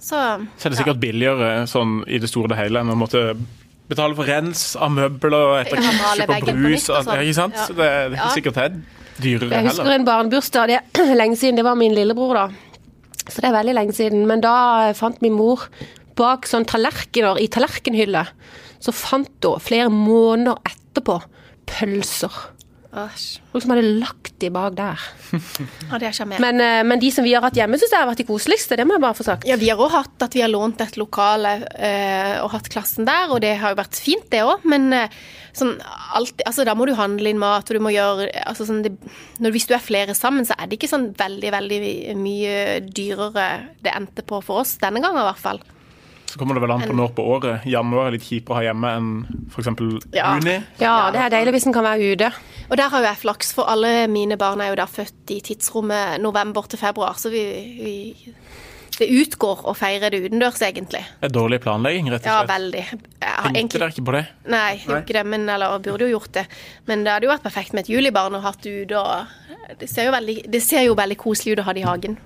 Så 0.00 0.18
Så 0.58 0.66
er 0.66 0.70
det 0.74 0.78
sikkert 0.78 1.00
billigere 1.02 1.66
sånn 1.70 2.02
i 2.10 2.18
det 2.18 2.28
store 2.30 2.50
og 2.50 2.58
hele 2.58 2.80
enn 2.82 2.90
å 2.90 2.98
måtte 2.98 3.36
betale 3.88 4.14
for 4.18 4.28
rens 4.28 4.62
av 4.76 4.90
møbler 4.92 5.62
etter 5.62 5.80
Ja, 5.80 5.92
male 5.96 6.24
kjøp 6.26 6.30
og 6.34 6.46
på 6.48 6.54
brus. 6.54 6.64
nytt 6.68 6.88
og 6.92 7.04
sånn. 7.06 7.20
Ikke 7.24 7.36
sant? 7.38 7.54
Ja. 7.56 7.66
Det, 7.68 7.76
det 7.76 7.88
er 7.88 8.16
ikke 8.18 8.34
sikkert 8.36 8.58
det 8.58 8.64
er 8.64 8.74
dyrere 9.18 9.50
Jeg 9.56 9.66
husker 9.68 9.82
heller. 9.84 9.94
en 9.98 10.04
barnebursdag, 10.08 10.66
det 10.68 10.80
er 11.08 11.14
lenge 11.18 11.36
siden, 11.40 11.56
det 11.58 11.64
var 11.66 11.74
min 11.80 11.94
lillebror 11.96 12.34
da. 12.38 12.46
Så 13.28 13.40
det 13.42 13.48
er 13.50 13.56
veldig 13.58 13.74
lenge 13.76 13.92
siden. 13.96 14.26
Men 14.30 14.40
da 14.44 14.54
fant 14.96 15.20
min 15.24 15.34
mor 15.36 15.66
bak 16.18 16.46
sånn 16.50 16.64
tallerkener 16.68 17.40
i 17.42 17.48
tallerkenhylle, 17.52 18.26
så 18.80 18.94
fant 18.94 19.44
hun 19.44 19.60
flere 19.62 19.90
måneder 19.92 20.56
etterpå 20.68 21.18
pølser. 21.68 22.32
Æsj. 22.88 23.40
Folk 23.52 23.64
som 23.64 23.72
hadde 23.74 23.98
lagt 24.00 24.34
de 24.40 24.48
bak 24.52 24.76
der. 24.78 25.02
Ja, 25.88 25.98
det 26.00 26.08
er 26.08 26.14
sjarmerende. 26.16 26.44
Men, 26.44 26.60
eh, 26.60 26.84
men 26.88 27.00
de 27.00 27.10
som 27.12 27.24
vi 27.24 27.34
har 27.34 27.44
hatt 27.44 27.56
hjemme, 27.56 27.78
syns 27.80 27.92
jeg 27.92 28.00
har 28.00 28.08
vært 28.08 28.22
de 28.22 28.28
koseligste. 28.28 28.76
Det 28.76 28.86
må 28.88 28.96
jeg 28.96 29.04
bare 29.04 29.16
få 29.18 29.26
sagt. 29.26 29.46
Ja, 29.48 29.58
vi 29.60 29.70
har 29.72 29.80
òg 29.80 29.92
hatt 29.92 30.24
at 30.24 30.36
vi 30.36 30.42
har 30.44 30.52
lånt 30.52 30.80
et 30.84 30.96
lokale 31.00 31.54
eh, 31.74 32.36
og 32.42 32.52
hatt 32.54 32.70
klassen 32.72 33.08
der, 33.08 33.32
og 33.32 33.42
det 33.44 33.54
har 33.60 33.74
jo 33.74 33.80
vært 33.80 34.00
fint, 34.00 34.28
det 34.32 34.44
òg. 34.44 34.64
Men 34.68 34.88
eh, 34.96 35.16
sånn 35.56 35.74
alltid, 36.16 36.44
altså, 36.48 36.66
da 36.68 36.76
må 36.78 36.88
du 36.88 36.94
handle 36.98 37.32
inn 37.32 37.40
mat, 37.40 37.68
og 37.68 37.78
du 37.78 37.84
må 37.84 37.92
gjøre 37.94 38.28
altså, 38.44 38.68
sånn, 38.68 38.84
det, 38.86 38.94
når, 39.38 39.56
Hvis 39.56 39.68
du 39.68 39.74
er 39.76 39.84
flere 39.84 40.16
sammen, 40.16 40.48
så 40.48 40.56
er 40.56 40.68
det 40.68 40.78
ikke 40.78 40.92
sånn 40.92 41.10
veldig, 41.18 41.52
veldig 41.56 41.80
mye 42.20 42.54
dyrere 42.88 43.48
det 43.84 43.96
endte 43.96 44.24
på 44.24 44.40
for 44.44 44.64
oss 44.64 44.78
denne 44.80 45.04
gangen, 45.04 45.20
i 45.24 45.28
hvert 45.28 45.44
fall. 45.44 45.60
Så 46.28 46.36
kommer 46.36 46.58
det 46.58 46.60
vel 46.60 46.74
an 46.74 46.84
på 46.84 46.92
når 46.96 47.14
på 47.16 47.24
året. 47.24 47.64
Januar 47.68 48.10
er 48.10 48.18
litt 48.18 48.26
kjipere 48.26 48.52
å 48.52 48.58
ha 48.58 48.64
hjemme 48.66 48.90
enn 48.98 49.10
f.eks. 49.48 49.70
Ja. 50.12 50.34
juni. 50.36 50.58
Ja, 50.82 51.08
det 51.14 51.22
er 51.24 51.32
deilig 51.32 51.54
hvis 51.56 51.68
en 51.70 51.76
kan 51.76 51.86
være 51.86 52.12
ute. 52.12 52.28
Og 52.68 52.76
der 52.76 52.92
har 52.92 53.00
jo 53.00 53.08
jeg 53.08 53.22
flaks, 53.22 53.54
for 53.56 53.70
alle 53.72 53.92
mine 54.12 54.36
barn 54.40 54.60
er 54.60 54.74
jo 54.74 54.80
da 54.82 54.84
født 54.90 55.32
i 55.32 55.40
tidsrommet 55.46 56.20
november 56.20 56.68
til 56.68 56.80
februar, 56.82 57.16
så 57.16 57.32
vi, 57.32 57.44
vi 57.80 57.94
det 58.98 59.06
utgår 59.14 59.60
å 59.70 59.74
feire 59.78 60.10
det 60.10 60.20
utendørs, 60.24 60.58
egentlig. 60.66 61.04
Det 61.20 61.28
er 61.28 61.34
dårlig 61.34 61.60
planlegging, 61.62 62.08
rett 62.10 62.24
og 62.24 62.26
slett. 62.26 62.34
Ja, 62.34 62.46
veldig. 62.50 62.84
Jeg 62.88 63.28
har 63.28 63.44
Tenkte 63.44 63.60
egentlig 63.60 63.82
dere 63.82 63.94
ikke 63.94 64.06
på 64.08 64.14
det? 64.16 64.22
Nei, 64.50 64.70
jeg 64.80 65.04
ikke 65.04 65.16
det, 65.18 65.24
men, 65.34 65.44
eller 65.54 65.76
burde 65.84 66.08
jo 66.08 66.16
gjort 66.16 66.32
det. 66.34 66.46
Men 66.90 67.04
det 67.06 67.14
hadde 67.14 67.28
jo 67.28 67.32
vært 67.32 67.46
perfekt 67.46 67.76
med 67.76 67.86
et 67.86 67.92
julibarn 67.94 68.38
å 68.38 68.42
hatt 68.42 68.62
det 68.66 68.74
ute. 68.82 68.98
og 68.98 69.78
Det 69.78 69.90
ser 69.90 70.10
veldig, 70.14 70.36
det 70.50 70.62
ser 70.64 70.88
jo 70.88 70.98
veldig 70.98 71.18
koselig 71.20 71.54
ut 71.54 71.62
å 71.62 71.68
ha 71.68 71.76
det 71.76 71.84
i 71.84 71.88
hagen. 71.88 72.18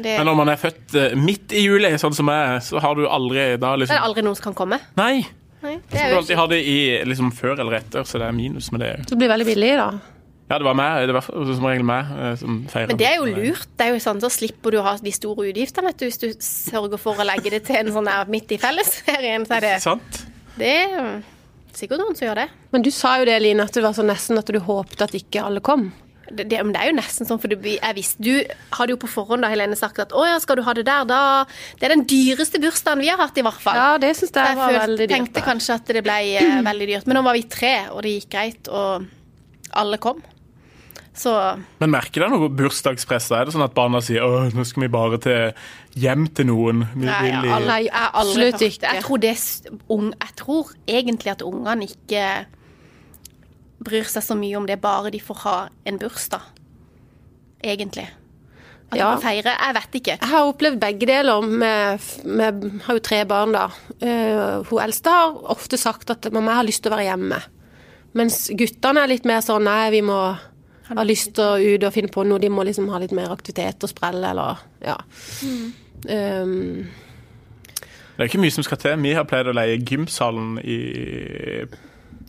Det, 0.00 0.16
Men 0.16 0.24
når 0.26 0.38
man 0.38 0.48
er 0.48 0.60
født 0.60 0.94
eh, 0.96 1.18
midt 1.18 1.52
i 1.52 1.66
juli, 1.66 1.90
sånn 2.00 2.16
som 2.16 2.30
jeg, 2.32 2.54
er, 2.54 2.62
så 2.64 2.80
har 2.80 2.96
du 2.96 3.04
aldri 3.06 3.52
da 3.60 3.74
det 3.74 3.84
liksom 3.84 3.98
er 3.98 4.06
aldri 4.06 4.24
noen 4.24 4.38
som 4.38 4.48
kan 4.50 4.56
komme. 4.62 4.80
Nei! 4.98 5.26
Nei, 5.60 5.74
Så 5.84 5.92
det 5.92 6.00
er 6.00 6.08
du 6.08 6.14
jo 6.14 6.20
alltid 6.22 6.38
ha 6.40 6.46
det 6.48 6.58
i 6.64 6.78
liksom 7.04 7.34
før 7.36 7.58
eller 7.60 7.76
etter, 7.82 8.06
så 8.08 8.16
det 8.22 8.30
er 8.30 8.32
minus 8.32 8.70
med 8.72 8.80
det. 8.80 8.94
Det 9.10 9.18
blir 9.20 9.28
veldig 9.28 9.46
billig, 9.50 9.74
da. 9.76 9.90
Ja, 10.50 10.58
det 10.58 10.66
var 10.66 10.74
meg, 10.74 11.06
det 11.06 11.14
var 11.14 11.22
som 11.30 11.66
regel 11.68 11.84
meg 11.86 12.08
eh, 12.10 12.32
som 12.40 12.56
feirer. 12.72 12.90
men 12.90 12.98
det 12.98 13.06
er 13.06 13.16
jo 13.20 13.28
lurt. 13.30 13.68
Det 13.78 13.86
er 13.86 13.92
jo 13.94 14.00
sånn, 14.02 14.20
Så 14.24 14.30
slipper 14.34 14.74
du 14.74 14.80
å 14.80 14.82
ha 14.88 14.96
de 14.98 15.12
store 15.14 15.46
utgiftene 15.52 15.86
vet 15.92 16.00
du, 16.02 16.08
hvis 16.08 16.18
du 16.18 16.28
sørger 16.42 16.98
for 16.98 17.14
å 17.22 17.26
legge 17.28 17.52
det 17.54 17.62
til 17.68 17.78
en 17.84 17.92
sånn 17.94 18.10
her 18.10 18.26
midt 18.26 18.50
i 18.56 18.58
fellesferien. 18.58 19.46
Så 19.46 19.54
er 19.60 19.66
det, 19.68 19.74
Sant? 19.86 20.24
det 20.58 20.72
er 20.90 21.22
sikkert 21.72 22.02
noen 22.02 22.18
som 22.18 22.26
gjør 22.26 22.40
det. 22.42 22.48
Men 22.74 22.82
du 22.82 22.90
sa 22.90 23.14
jo 23.22 23.28
det, 23.30 23.38
Line, 23.44 23.62
at 23.62 23.72
det 23.78 23.84
var 23.86 23.94
sånn 23.94 24.10
nesten 24.10 24.38
at 24.42 24.50
du 24.50 24.58
håpte 24.58 25.06
at 25.06 25.14
ikke 25.14 25.44
alle 25.46 25.62
kom. 25.62 25.92
det, 26.30 26.48
det, 26.50 26.58
men 26.66 26.74
det 26.74 26.82
er 26.82 26.90
jo 26.90 26.96
nesten 26.98 27.26
sånn, 27.30 27.38
for 27.42 27.50
du, 27.50 27.56
jeg 27.70 27.94
visste, 27.96 28.18
Du 28.22 28.42
hadde 28.76 28.92
jo 28.92 28.98
på 29.02 29.08
forhånd 29.10 29.42
da 29.46 29.48
Helene 29.50 29.78
sagt 29.78 29.98
at 30.02 30.12
å 30.14 30.26
ja, 30.26 30.34
skal 30.42 30.58
du 30.58 30.62
ha 30.66 30.74
det 30.74 30.84
der, 30.86 31.06
da 31.06 31.20
Det 31.78 31.86
er 31.88 31.94
den 31.94 32.04
dyreste 32.10 32.58
bursdagen 32.62 33.00
vi 33.02 33.08
har 33.10 33.18
hatt, 33.22 33.38
i 33.38 33.42
hvert 33.46 33.62
fall. 33.62 33.78
Ja, 33.78 33.94
det 34.02 34.12
syns 34.18 34.34
jeg 34.34 34.50
jeg 34.50 34.58
var 34.58 34.68
følte- 34.74 34.82
veldig 34.84 34.98
dyrt. 35.06 35.14
Jeg 35.14 35.24
tenkte 35.28 35.46
kanskje 35.46 35.78
at 35.78 35.94
det 35.94 36.02
ble 36.06 36.18
eh, 36.42 36.60
veldig 36.66 36.90
dyrt. 36.90 37.06
Men 37.06 37.18
nå 37.20 37.24
var 37.30 37.38
vi 37.38 37.46
tre, 37.50 37.72
og 37.94 38.02
det 38.02 38.16
gikk 38.18 38.28
greit, 38.34 38.68
og 38.74 39.06
alle 39.78 39.98
kom. 40.02 40.18
Så 41.12 41.32
Men 41.80 41.90
merker 41.90 42.22
dere 42.22 42.30
noe 42.30 42.48
bursdagspress? 42.54 43.30
Er 43.34 43.48
det 43.48 43.54
sånn 43.56 43.64
at 43.66 43.74
barna 43.74 43.98
sier 44.04 44.22
Åh, 44.22 44.52
nå 44.54 44.62
skal 44.64 44.84
vi 44.84 44.90
bare 44.94 45.18
til 45.20 45.50
hjem 45.98 46.28
til 46.38 46.46
noen? 46.46 46.84
Vi 46.94 47.08
nei, 47.08 47.16
vil 47.26 47.34
i 47.34 47.48
jeg, 47.50 47.56
alle, 47.56 47.78
jeg 47.88 47.92
har 47.96 48.14
aldri 48.14 48.30
absolutt 48.30 48.52
hørt 48.54 48.60
det. 48.62 48.68
ikke. 48.70 48.94
Jeg 48.94 49.04
tror, 49.04 49.18
det, 49.24 49.34
jeg 50.22 50.36
tror 50.38 50.70
egentlig 51.00 51.32
at 51.34 51.42
ungene 51.42 51.88
ikke 51.90 52.24
bryr 53.80 54.08
seg 54.12 54.22
så 54.24 54.36
mye 54.36 54.56
om 54.60 54.66
det, 54.68 54.78
bare 54.82 55.10
de 55.10 55.20
får 55.24 55.38
ha 55.46 55.56
en 55.88 55.98
bursdag. 56.00 56.42
Egentlig. 57.64 58.06
At 58.90 58.96
de 58.96 58.98
Ja. 59.00 59.10
får 59.16 59.22
feire. 59.22 59.54
Jeg 59.56 59.74
vet 59.76 59.94
ikke. 60.00 60.16
Jeg 60.20 60.28
har 60.30 60.46
opplevd 60.50 60.80
begge 60.80 61.06
deler. 61.06 61.40
med, 61.42 62.00
med, 62.24 62.80
har 62.86 62.94
jo 62.94 63.00
tre 63.00 63.24
barn, 63.24 63.52
da. 63.52 63.66
Uh, 64.02 64.62
hun 64.68 64.80
eldste 64.82 65.10
har 65.10 65.34
ofte 65.56 65.78
sagt 65.78 66.10
at 66.10 66.30
mamma 66.32 66.52
jeg 66.52 66.56
har 66.60 66.68
lyst 66.70 66.82
til 66.84 66.92
å 66.92 66.96
være 66.96 67.08
hjemme. 67.10 67.40
Mens 68.14 68.50
guttene 68.58 69.04
er 69.04 69.12
litt 69.12 69.24
mer 69.24 69.40
sånn 69.40 69.64
nei, 69.64 69.90
vi 69.90 70.02
må 70.02 70.20
ha 70.98 71.04
lyst 71.06 71.34
til 71.36 71.44
å 71.44 71.76
ut 71.76 71.84
og 71.86 71.94
finne 71.94 72.10
på 72.12 72.24
noe. 72.26 72.40
De 72.42 72.50
må 72.52 72.64
liksom 72.66 72.88
ha 72.92 72.98
litt 73.02 73.14
mer 73.16 73.30
aktivitet 73.34 73.86
og 73.86 73.92
sprelle 73.92 74.32
eller 74.32 74.64
ja. 74.84 74.96
Um, 76.08 76.88
Det 78.16 78.24
er 78.24 78.28
ikke 78.30 78.40
mye 78.42 78.54
som 78.54 78.64
skal 78.66 78.80
til. 78.80 78.98
Vi 79.04 79.14
har 79.16 79.28
pleid 79.28 79.48
å 79.50 79.54
leie 79.56 79.78
gymsalen 79.80 80.58
i, 80.60 80.80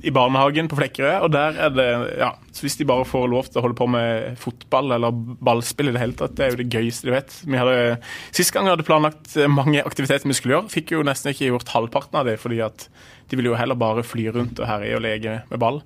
i 0.04 0.14
barnehagen 0.14 0.70
på 0.72 0.78
Flekkerøy, 0.80 1.18
og 1.26 1.32
der 1.34 1.58
er 1.68 1.74
det 1.76 1.88
Ja, 2.20 2.32
så 2.52 2.66
hvis 2.66 2.78
de 2.80 2.88
bare 2.88 3.08
får 3.08 3.28
lov 3.32 3.50
til 3.50 3.60
å 3.60 3.66
holde 3.66 3.80
på 3.80 3.88
med 3.92 4.38
fotball 4.40 4.96
eller 4.98 5.12
ballspill 5.44 5.92
i 5.92 5.96
det 5.96 6.04
hele 6.04 6.18
tatt, 6.20 6.38
det 6.38 6.46
er 6.46 6.54
jo 6.56 6.62
det 6.62 6.70
gøyeste 6.72 7.10
de 7.10 7.16
vet. 7.16 7.36
Vi 7.44 7.60
hadde, 7.60 7.98
Sist 8.36 8.54
gang 8.56 8.68
vi 8.68 8.76
hadde 8.76 8.88
planlagt 8.88 9.36
mange 9.52 9.84
aktiviteter 9.84 10.28
vi 10.30 10.38
skulle 10.38 10.60
gjøre, 10.60 10.72
fikk 10.74 10.96
jo 10.96 11.04
nesten 11.08 11.34
ikke 11.34 11.52
gjort 11.52 11.76
halvparten 11.76 12.22
av 12.22 12.30
det, 12.30 12.38
fordi 12.42 12.62
at 12.66 12.88
de 13.32 13.40
ville 13.40 13.52
jo 13.54 13.60
heller 13.60 13.80
bare 13.80 14.04
fly 14.04 14.30
rundt 14.36 14.60
og 14.60 14.68
herje 14.68 14.98
og 14.98 15.06
leke 15.06 15.42
med 15.52 15.62
ball. 15.64 15.84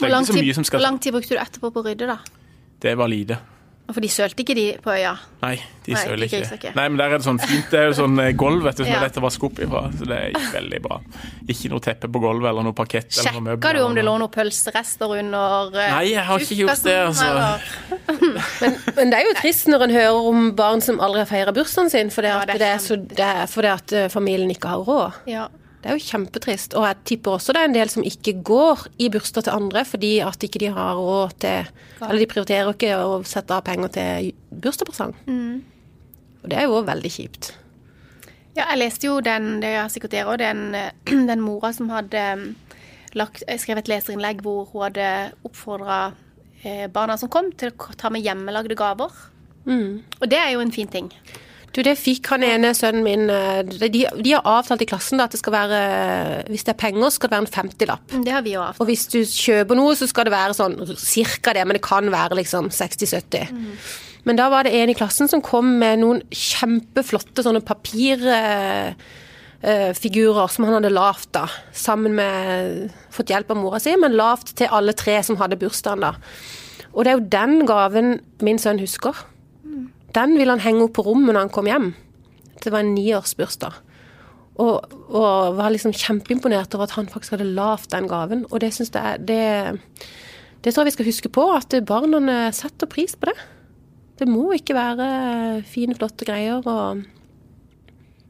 Hvor 0.00 0.08
lang, 0.12 0.26
tid, 0.26 0.54
som 0.54 0.64
hvor 0.64 0.80
lang 0.82 0.98
tid 1.00 1.12
brukte 1.16 1.34
du 1.36 1.40
etterpå 1.42 1.72
på 1.72 1.82
å 1.84 1.86
rydde, 1.90 2.06
da? 2.06 2.18
Det 2.80 2.96
var 2.98 3.08
lite. 3.08 3.38
For 3.86 4.02
de 4.02 4.08
sølte 4.10 4.42
ikke 4.42 4.54
de 4.58 4.62
på 4.82 4.90
øya? 4.90 5.12
Nei, 5.44 5.60
de 5.86 5.92
Nei, 5.94 6.00
søler 6.02 6.26
ikke 6.26 6.40
ikke. 6.56 6.72
Nei, 6.74 6.88
men 6.90 6.96
der 6.98 7.12
er 7.14 7.20
det 7.20 7.26
sånn 7.28 7.38
fint. 7.38 7.68
Det 7.70 7.78
er 7.78 7.84
jo 7.86 7.92
sånn 7.94 8.16
eh, 8.18 8.32
gulv 8.34 8.64
vet 8.66 8.80
du, 8.80 8.82
som 8.82 8.90
Ja. 8.90 8.96
er 8.98 9.04
lett 9.06 9.18
å 9.20 9.22
vaske 9.22 9.46
opp 9.46 9.60
ifra. 9.62 9.82
Så 9.94 10.08
det 10.10 10.18
gikk 10.32 10.48
veldig 10.56 10.80
bra. 10.82 10.96
Ikke 11.54 11.70
noe 11.70 11.84
teppe 11.84 12.10
på 12.10 12.18
gulvet 12.24 12.48
eller 12.50 12.66
noe 12.66 12.74
parkett. 12.74 13.14
eller 13.14 13.36
noe 13.36 13.44
møbler 13.44 13.62
Sjekka 13.62 13.78
du 13.78 13.84
om 13.84 13.94
det 13.94 14.02
lå 14.02 14.16
noe. 14.16 14.24
noen 14.24 14.34
pølserester 14.34 15.14
under 15.20 15.78
eh, 15.78 15.92
Nei, 15.94 16.02
jeg 16.16 16.24
har 16.26 16.38
ikke 16.48 16.58
gjort 16.64 16.82
det, 16.82 16.96
altså. 17.06 17.30
men, 18.64 18.74
men 18.96 19.10
det 19.14 19.20
er 19.20 19.28
jo 19.28 19.36
trist 19.38 19.70
når 19.70 19.86
en 19.86 19.94
hører 20.00 20.28
om 20.32 20.50
barn 20.58 20.82
som 20.82 20.98
aldri 21.06 21.22
har 21.22 21.30
feira 21.30 21.54
bursdagen 21.54 21.90
sin 21.94 22.10
fordi 22.10 22.32
Ja, 22.34 22.42
det 22.44 22.56
er 22.56 22.58
det 22.64 22.72
er 22.74 22.82
så, 22.82 22.96
det 22.98 23.30
er 23.30 23.46
fordi 23.54 23.70
at 23.70 23.92
eh, 24.02 24.08
familien 24.10 24.50
ikke 24.50 24.74
har 24.74 24.82
råd. 24.82 25.22
Ja. 25.30 25.46
Det 25.86 25.92
er 25.92 26.00
jo 26.00 26.02
kjempetrist. 26.10 26.72
Og 26.74 26.82
jeg 26.82 26.96
tipper 27.06 27.36
også 27.36 27.54
det 27.54 27.60
er 27.62 27.68
en 27.68 27.74
del 27.76 27.90
som 27.92 28.02
ikke 28.02 28.32
går 28.42 28.80
i 28.98 29.06
bursdag 29.14 29.44
til 29.46 29.54
andre 29.54 29.84
fordi 29.86 30.16
at 30.26 30.42
ikke 30.42 30.58
de 30.64 30.72
har 30.74 30.98
råd 30.98 31.36
til 31.44 31.68
Eller 32.00 32.18
de 32.18 32.26
prioriterer 32.26 32.72
ikke 32.72 32.96
å 32.98 33.20
sette 33.22 33.54
av 33.54 33.62
penger 33.68 33.92
til 33.94 34.32
bursdagspresang. 34.50 35.14
Og 36.42 36.50
det 36.50 36.58
er 36.58 36.66
jo 36.66 36.82
veldig 36.82 37.12
kjipt. 37.12 37.52
ja, 38.56 38.64
jeg 38.72 38.80
leste 38.80 39.06
jo 39.06 39.20
den, 39.20 39.60
det 39.62 39.76
gjør 39.76 39.94
sikkert 39.94 40.16
dere 40.16 40.34
òg, 40.34 40.42
den, 40.42 40.74
den 41.30 41.40
mora 41.44 41.70
som 41.76 41.92
hadde 41.94 42.26
mm, 42.40 42.44
lagt, 43.14 43.46
skrevet 43.62 43.84
et 43.84 43.94
leserinnlegg 43.94 44.42
hvor 44.42 44.66
hun 44.72 44.88
hadde 44.88 45.08
oppfordra 45.46 46.00
eh, 46.64 46.88
barna 46.90 47.14
som 47.20 47.30
kom, 47.30 47.52
til 47.54 47.70
å 47.70 47.94
ta 47.94 48.10
med 48.10 48.26
hjemmelagde 48.26 48.74
gaver. 48.74 49.14
Og 50.18 50.26
det 50.26 50.42
er 50.42 50.56
jo 50.56 50.66
en 50.66 50.74
fin 50.74 50.90
ting. 50.90 51.12
Du, 51.74 51.82
det 51.84 51.96
fikk 52.00 52.26
han 52.32 52.42
ene 52.46 52.70
sønnen 52.76 53.04
min 53.04 53.28
eh, 53.32 53.60
De, 53.66 53.88
de 54.08 54.32
har 54.32 54.42
avtalt 54.48 54.82
i 54.84 54.88
klassen 54.88 55.18
da, 55.20 55.24
at 55.28 55.32
det 55.34 55.40
skal 55.42 55.52
være 55.52 55.78
Hvis 56.48 56.64
det 56.64 56.72
er 56.72 56.78
penger, 56.80 57.10
skal 57.12 57.28
det 57.28 57.34
være 57.36 57.44
en 57.46 57.54
50-lapp. 57.56 58.04
Det 58.24 58.32
har 58.32 58.42
vi 58.46 58.52
jo 58.54 58.62
avtalt. 58.64 58.80
Og 58.80 58.86
hvis 58.90 59.04
du 59.12 59.18
kjøper 59.24 59.74
noe, 59.76 59.92
så 59.98 60.04
skal 60.08 60.24
det 60.28 60.36
være 60.36 60.54
sånn 60.56 60.76
cirka 61.00 61.50
det, 61.56 61.64
men 61.66 61.74
det 61.76 61.84
kan 61.84 62.04
være 62.12 62.34
liksom 62.40 62.64
60-70. 62.72 63.48
Men 64.26 64.34
da 64.40 64.46
var 64.50 64.62
det 64.66 64.74
en 64.74 64.90
i 64.90 64.96
klassen 64.98 65.28
som 65.30 65.42
kom 65.44 65.66
med 65.78 66.00
noen 66.02 66.18
kjempeflotte 66.34 67.44
sånne 67.46 67.60
papirfigurer 67.62 70.48
som 70.50 70.64
han 70.66 70.76
hadde 70.80 70.96
lavt 70.96 71.30
da, 71.36 71.44
sammen 71.76 72.12
med 72.18 72.90
Fått 73.14 73.30
hjelp 73.32 73.48
av 73.54 73.58
mora 73.60 73.78
si, 73.80 73.92
men 74.00 74.18
lavt 74.18 74.48
til 74.58 74.72
alle 74.74 74.92
tre 74.98 75.14
som 75.24 75.38
hadde 75.40 75.60
bursdagen 75.60 76.02
da. 76.04 76.12
Og 76.92 77.00
det 77.04 77.10
er 77.12 77.16
jo 77.16 77.30
den 77.32 77.54
gaven 77.68 78.08
min 78.44 78.58
sønn 78.60 78.80
husker. 78.82 79.14
Den 80.16 80.36
ville 80.38 80.54
han 80.56 80.64
henge 80.64 80.86
opp 80.86 80.94
på 80.96 81.04
rommet 81.06 81.34
når 81.34 81.44
han 81.46 81.52
kom 81.52 81.68
hjem. 81.68 81.90
Det 82.62 82.72
var 82.72 82.82
en 82.84 82.94
niårsbursdag. 82.96 83.74
Og, 84.56 84.94
og 85.12 85.56
var 85.58 85.74
liksom 85.74 85.92
kjempeimponert 85.92 86.72
over 86.74 86.86
at 86.88 86.94
han 86.96 87.10
faktisk 87.12 87.34
hadde 87.36 87.50
lavt 87.58 87.90
den 87.92 88.08
gaven. 88.08 88.46
Og 88.48 88.62
det 88.64 88.70
syns 88.72 88.94
jeg 88.94 89.20
det, 89.28 89.42
det 90.64 90.72
tror 90.72 90.86
jeg 90.86 90.92
vi 90.92 90.94
skal 90.96 91.10
huske 91.10 91.32
på, 91.36 91.44
at 91.58 91.76
barna 91.86 92.38
setter 92.56 92.88
pris 92.88 93.12
på 93.20 93.28
det. 93.28 93.36
Det 94.16 94.28
må 94.30 94.46
ikke 94.56 94.72
være 94.78 95.10
fine, 95.68 95.94
flotte 95.98 96.24
greier 96.28 96.64
og 96.64 97.04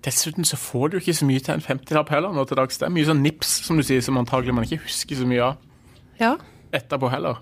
Dessuten 0.06 0.46
så 0.46 0.54
får 0.54 0.90
du 0.92 0.96
ikke 1.00 1.14
så 1.18 1.26
mye 1.26 1.42
til 1.42 1.56
en 1.56 1.62
50-lapp 1.64 2.10
heller 2.14 2.34
nå 2.34 2.44
til 2.46 2.58
dags. 2.60 2.76
Det 2.78 2.86
er 2.86 2.92
mye 2.94 3.06
sånn 3.08 3.24
nips, 3.24 3.56
som 3.66 3.78
du 3.78 3.82
sier, 3.82 3.98
som 4.06 4.18
antagelig 4.20 4.52
man 4.54 4.66
ikke 4.66 4.84
husker 4.84 5.18
så 5.18 5.26
mye 5.26 5.42
av 5.48 5.56
Ja. 6.20 6.36
etterpå 6.70 7.10
heller. 7.10 7.40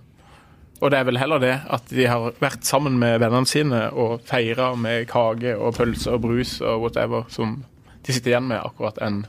Og 0.84 0.90
det 0.92 0.98
er 1.00 1.06
vel 1.08 1.16
heller 1.16 1.40
det 1.40 1.54
at 1.72 1.86
de 1.88 2.04
har 2.10 2.34
vært 2.42 2.66
sammen 2.68 2.98
med 3.00 3.16
vennene 3.22 3.48
sine 3.48 3.86
og 3.96 4.18
feira 4.28 4.74
med 4.76 5.06
kake 5.08 5.54
og 5.56 5.78
pølse 5.78 6.12
og 6.12 6.20
brus 6.26 6.58
og 6.60 6.82
whatever 6.84 7.24
som 7.32 7.62
de 8.04 8.12
sitter 8.12 8.34
igjen 8.34 8.50
med, 8.50 8.60
akkurat 8.60 9.00
enn 9.00 9.22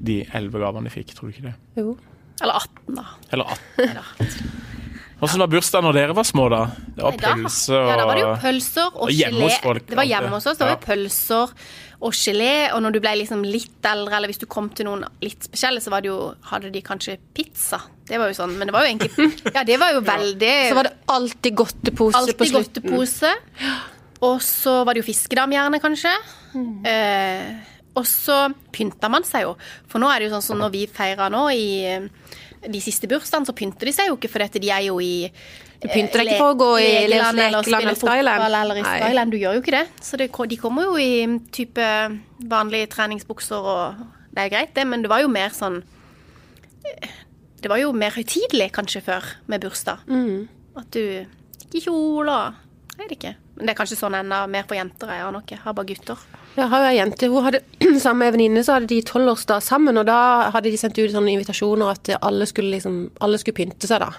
de 0.00 0.20
elleve 0.30 0.62
gavene 0.62 0.86
de 0.86 0.94
fikk. 0.94 1.16
Tror 1.16 1.26
du 1.26 1.34
ikke 1.34 1.48
det? 1.48 1.56
Jo. 1.80 1.96
Eller 2.40 2.62
18, 2.62 3.00
da. 3.00 3.06
Eller 3.34 3.56
18. 4.22 4.59
Hvordan 5.20 5.42
var 5.44 5.50
bursdagen 5.52 5.84
når 5.84 5.96
dere 5.98 6.14
var 6.16 6.24
små, 6.24 6.46
da? 6.52 6.60
Det 6.96 7.04
var 7.04 7.16
pølser 7.20 7.76
og 7.76 7.88
Ja, 7.90 7.96
da 8.00 8.06
var 8.08 8.14
det 8.18 8.22
jo 8.24 8.32
pølser 8.40 8.86
og 8.94 9.02
og 9.04 9.10
gelé. 9.12 9.42
hos 9.44 9.58
folk, 9.60 9.86
Det 9.86 9.96
var 9.98 10.04
hjemme 10.08 10.30
hos 10.32 10.46
oss. 10.46 10.56
Det 10.56 10.64
var 10.66 10.76
Ja. 10.78 10.80
pølser 10.86 11.52
og 12.00 12.12
gelé. 12.16 12.52
Og 12.72 12.80
når 12.82 12.92
du 12.96 13.00
ble 13.00 13.12
liksom 13.20 13.42
litt 13.44 13.84
eldre, 13.84 14.16
eller 14.16 14.28
hvis 14.32 14.38
du 14.40 14.46
kom 14.46 14.70
til 14.70 14.86
noen 14.86 15.04
litt 15.20 15.44
spesielle, 15.44 15.80
så 15.84 15.90
var 15.92 16.00
det 16.00 16.08
jo, 16.08 16.34
hadde 16.48 16.72
de 16.72 16.80
kanskje 16.80 17.18
pizza. 17.34 17.82
Det 18.08 18.18
var 18.18 18.28
jo 18.32 18.38
sånn. 18.40 18.56
Men 18.56 18.66
det 18.68 18.72
var 18.72 18.86
jo 18.86 18.94
egentlig 18.96 19.52
Ja, 19.54 19.62
det 19.64 19.78
var 19.78 19.92
jo 19.92 20.00
veldig 20.00 20.68
Så 20.70 20.74
var 20.74 20.82
det 20.84 20.96
alltid 21.06 21.54
godtepose 21.54 22.12
på 22.14 22.18
Alltid 22.18 22.48
slutten. 22.48 22.82
godtepose. 22.90 23.34
Og 24.22 24.40
så 24.40 24.84
var 24.84 24.94
det 24.94 25.04
jo 25.04 25.12
fiskedam 25.12 25.50
gjerne, 25.52 25.80
kanskje. 25.80 26.12
Mm. 26.54 26.86
Eh, 26.86 27.54
og 27.96 28.04
så 28.06 28.52
pynta 28.72 29.08
man 29.10 29.22
seg 29.24 29.42
jo. 29.42 29.56
For 29.88 29.98
nå 29.98 30.08
er 30.14 30.20
det 30.20 30.30
jo 30.30 30.34
sånn 30.36 30.42
som 30.48 30.58
når 30.58 30.70
vi 30.72 30.86
feirer 30.86 31.30
nå 31.32 31.44
i 31.52 32.08
de 32.60 32.80
siste 32.82 33.08
bursdagene, 33.08 33.48
så 33.48 33.54
pynter 33.56 33.88
de 33.88 33.92
seg 33.94 34.10
jo 34.10 34.16
ikke, 34.18 34.30
for 34.32 34.44
dette, 34.44 34.60
de 34.60 34.70
er 34.72 34.84
jo 34.88 34.98
i 35.00 35.30
Du 35.80 35.86
pynter 35.88 36.20
deg 36.20 36.28
ikke 36.28 36.40
for 36.42 36.54
å 36.54 36.58
gå 36.60 36.70
i 36.82 36.88
Lekeland 37.08 37.40
eller 37.46 37.64
spille 37.64 37.94
fotball 37.96 38.32
eller 38.60 38.80
i 38.80 38.84
Skyland. 38.84 39.32
Du 39.32 39.38
gjør 39.40 39.56
jo 39.56 39.62
ikke 39.64 39.76
det. 39.78 39.86
Så 40.04 40.20
det, 40.20 40.28
de 40.52 40.58
kommer 40.60 40.90
jo 40.90 40.98
i 41.00 41.40
type 41.56 41.86
vanlige 42.50 42.90
treningsbukser 42.96 43.70
og 43.74 44.02
Det 44.30 44.44
er 44.44 44.52
greit, 44.52 44.74
det, 44.76 44.86
men 44.86 45.02
det 45.02 45.10
var 45.10 45.24
jo 45.24 45.30
mer 45.32 45.50
sånn 45.50 45.80
Det 47.60 47.68
var 47.68 47.80
jo 47.80 47.90
mer 47.92 48.14
høytidelig 48.14 48.70
kanskje 48.76 49.02
før 49.04 49.24
med 49.50 49.64
bursdag. 49.64 50.04
Mm. 50.08 50.48
At 50.80 50.92
du 50.94 51.00
gikk 51.00 51.80
i 51.80 51.84
kjole 51.88 52.32
og 52.32 52.66
Jeg 52.96 53.06
vet 53.06 53.16
ikke. 53.16 53.34
Men 53.56 53.66
det 53.66 53.72
er 53.72 53.80
kanskje 53.80 53.96
sånn 53.96 54.16
enda 54.16 54.44
mer 54.48 54.68
for 54.68 54.76
jenter. 54.76 55.08
Jeg 55.12 55.24
har 55.24 55.32
nok. 55.32 55.48
Jeg 55.48 55.60
har 55.64 55.74
bare 55.76 55.88
gutter. 55.88 56.20
Jeg 56.60 56.68
har 56.68 56.82
jo 56.82 56.88
ei 56.90 56.96
jente, 56.98 57.28
hun 57.32 57.46
hadde 57.46 57.60
sammen 58.04 58.26
en 58.26 58.34
venninne, 58.34 58.62
så 58.64 58.76
hadde 58.76 58.90
de 58.90 59.00
tolvårsdag 59.06 59.62
sammen, 59.64 59.96
og 59.96 60.08
da 60.08 60.50
hadde 60.52 60.68
de 60.68 60.80
sendt 60.80 60.98
ut 61.00 61.12
sånne 61.12 61.32
invitasjoner 61.32 61.92
at 61.92 62.10
alle 62.20 62.48
skulle 62.48 62.74
liksom, 62.74 62.98
alle 63.24 63.40
skulle 63.40 63.56
pynte 63.56 63.88
seg 63.88 64.02
da. 64.02 64.10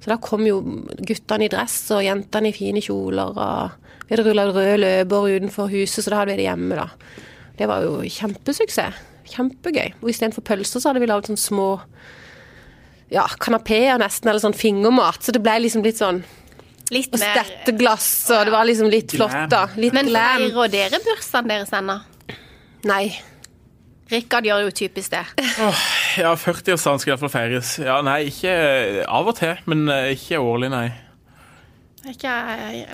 Så 0.00 0.12
da 0.12 0.18
kom 0.20 0.44
jo 0.48 0.60
guttene 1.04 1.46
i 1.46 1.52
dress 1.52 1.76
og 1.96 2.04
jentene 2.04 2.50
i 2.50 2.56
fine 2.56 2.80
kjoler, 2.84 3.36
og 3.36 4.04
vi 4.04 4.14
hadde 4.14 4.24
rullet 4.26 4.52
røde 4.56 4.78
løper 4.80 5.28
utenfor 5.36 5.72
huset, 5.72 6.00
så 6.04 6.12
da 6.12 6.22
hadde 6.22 6.34
vi 6.34 6.40
det 6.42 6.48
hjemme 6.48 6.80
da. 6.80 6.88
Det 7.58 7.68
var 7.70 7.84
jo 7.86 8.00
kjempesuksess. 8.16 9.02
Kjempegøy. 9.24 9.94
Og 10.02 10.10
istedenfor 10.12 10.44
pølser 10.44 10.82
så 10.82 10.90
hadde 10.90 11.00
vi 11.00 11.08
lagd 11.08 11.30
sånne 11.30 11.40
små 11.40 11.68
ja, 13.12 13.24
kanapeer 13.40 13.96
nesten, 14.00 14.28
eller 14.28 14.42
sånn 14.42 14.56
fingermat, 14.56 15.22
så 15.24 15.32
det 15.32 15.40
ble 15.44 15.54
liksom 15.64 15.84
litt 15.84 16.00
sånn 16.00 16.22
Litt 16.92 17.14
og 17.14 17.20
mer 17.22 17.38
stetteglass, 17.38 18.08
og 18.34 18.42
det 18.48 18.52
var 18.52 18.66
liksom 18.68 18.90
litt 18.92 19.14
flott 19.16 19.46
da. 19.52 19.62
Litt 19.80 19.94
Men 19.96 20.10
feirer 20.12 20.72
dere 20.72 21.00
bursdagen 21.04 21.48
deres 21.48 21.72
ennå? 21.72 21.96
Nei. 22.84 23.06
Rikard 24.12 24.44
gjør 24.44 24.66
jo 24.66 24.74
typisk 24.76 25.14
det. 25.14 25.24
Ja, 26.20 26.34
40-årsdagen 26.36 27.00
skal 27.00 27.14
iallfall 27.14 27.32
feires. 27.32 27.70
Ja, 27.80 27.96
nei, 28.04 28.26
ikke 28.28 28.52
av 29.08 29.30
og 29.32 29.38
til, 29.38 29.56
men 29.70 29.88
eh, 29.90 30.12
ikke 30.14 30.42
årlig, 30.44 30.68
nei. 30.74 30.86
Ikke, 32.04 32.32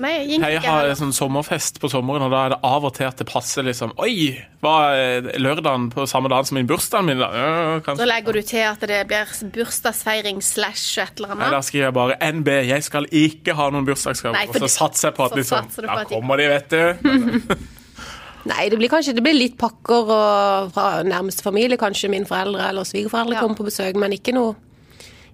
nei, 0.01 0.11
jeg 0.21 0.37
ikke, 0.39 0.49
Jeg 0.53 0.61
har 0.63 0.87
en 0.87 0.99
sånn 1.01 1.13
sommerfest 1.17 1.81
på 1.83 1.89
sommeren, 1.91 2.23
og 2.23 2.31
da 2.31 2.45
er 2.47 2.53
det 2.55 2.59
av 2.69 2.85
og 2.87 2.93
til 2.95 3.09
at 3.09 3.19
det 3.19 3.27
passer 3.27 3.65
liksom 3.67 3.91
Oi, 3.99 4.37
var 4.63 4.95
lørdagen 5.43 5.89
på 5.91 6.05
samme 6.11 6.31
dag 6.31 6.47
som 6.47 6.55
min 6.61 6.69
bursdag 6.71 7.03
min, 7.09 7.19
da? 7.19 7.31
Ja, 7.35 7.81
Så 7.97 8.07
legger 8.07 8.39
du 8.39 8.43
til 8.47 8.63
at 8.69 8.81
det 8.87 9.01
blir 9.11 9.33
bursdagsfeiring 9.57 10.39
slash 10.47 10.99
et 11.03 11.19
eller 11.19 11.35
annet? 11.35 11.43
Nei, 11.47 11.51
da 11.57 11.61
skriver 11.67 11.89
jeg 11.89 11.97
bare 11.99 12.19
NB, 12.39 12.53
jeg 12.71 12.87
skal 12.87 13.11
ikke 13.11 13.57
ha 13.59 13.67
noen 13.75 13.89
bursdagsgave. 13.89 14.47
Og 14.49 14.61
så 14.63 14.71
satser 14.77 15.09
jeg 15.11 15.19
på 15.19 15.27
at 15.27 15.37
liksom 15.41 15.69
de- 15.75 16.07
kommer 16.15 16.37
de, 16.39 16.49
vet 16.55 16.71
du. 16.71 17.67
Nei, 18.51 18.69
det 18.73 18.79
blir 18.81 18.89
kanskje 18.89 19.13
det 19.13 19.23
blir 19.25 19.37
litt 19.37 19.59
pakker 19.61 20.07
og 20.15 20.71
fra 20.73 21.03
nærmeste 21.05 21.45
familie, 21.45 21.77
kanskje 21.81 22.09
mine 22.13 22.25
foreldre 22.29 22.71
eller 22.71 22.87
svigerforeldre 22.89 23.37
Ja. 23.37 23.43
kommer 23.45 23.59
på 23.59 23.67
besøk, 23.69 23.99
men 24.01 24.15
ikke 24.17 24.33
noe, 24.33 24.55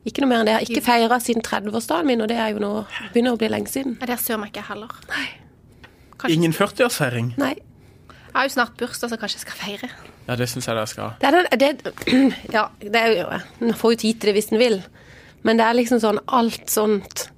ikke 0.07 0.23
noe 0.23 0.31
mer 0.31 0.43
enn 0.43 0.49
det. 0.49 0.55
Jeg 0.55 0.63
har 0.63 0.71
ikke 0.71 0.87
feira 0.87 1.19
siden 1.23 1.45
30-årsdagen 1.47 2.09
min, 2.09 2.23
og 2.25 2.31
det 2.31 2.39
er 2.41 2.53
jo 2.55 2.63
nå 2.63 2.73
begynner 3.13 3.37
å 3.37 3.41
bli 3.41 3.51
lenge 3.53 3.73
siden. 3.73 3.97
Ja, 4.01 4.09
det 4.13 4.19
ser 4.23 4.41
meg 4.41 4.53
ikke 4.53 4.67
heller. 4.69 4.93
Kanskje, 6.17 6.35
Ingen 6.37 6.55
40-årsfeiring. 6.57 7.33
Nei. 7.41 7.55
Jeg 7.57 8.35
har 8.37 8.49
jo 8.49 8.53
snart 8.53 8.77
bursdag, 8.79 9.11
så 9.11 9.19
kanskje 9.21 9.41
jeg 9.41 9.47
skal 9.47 9.59
feire. 9.61 9.91
Ja, 10.27 10.37
det 10.37 10.49
syns 10.53 10.67
jeg 10.69 10.77
dere 10.77 10.91
skal. 10.91 11.15
Det 11.23 11.29
er 11.31 11.37
den, 11.37 11.47
det, 11.63 11.95
ja, 12.57 12.67
det 12.83 13.01
er 13.01 13.15
jo 13.15 13.27
En 13.65 13.77
får 13.79 13.95
jo 13.95 14.01
tid 14.05 14.21
til 14.21 14.31
det 14.31 14.37
hvis 14.37 14.51
en 14.53 14.61
vil, 14.61 14.81
men 15.47 15.61
det 15.61 15.67
er 15.67 15.79
liksom 15.79 16.03
sånn 16.03 16.21
alt 16.27 16.67
sånt 16.71 17.29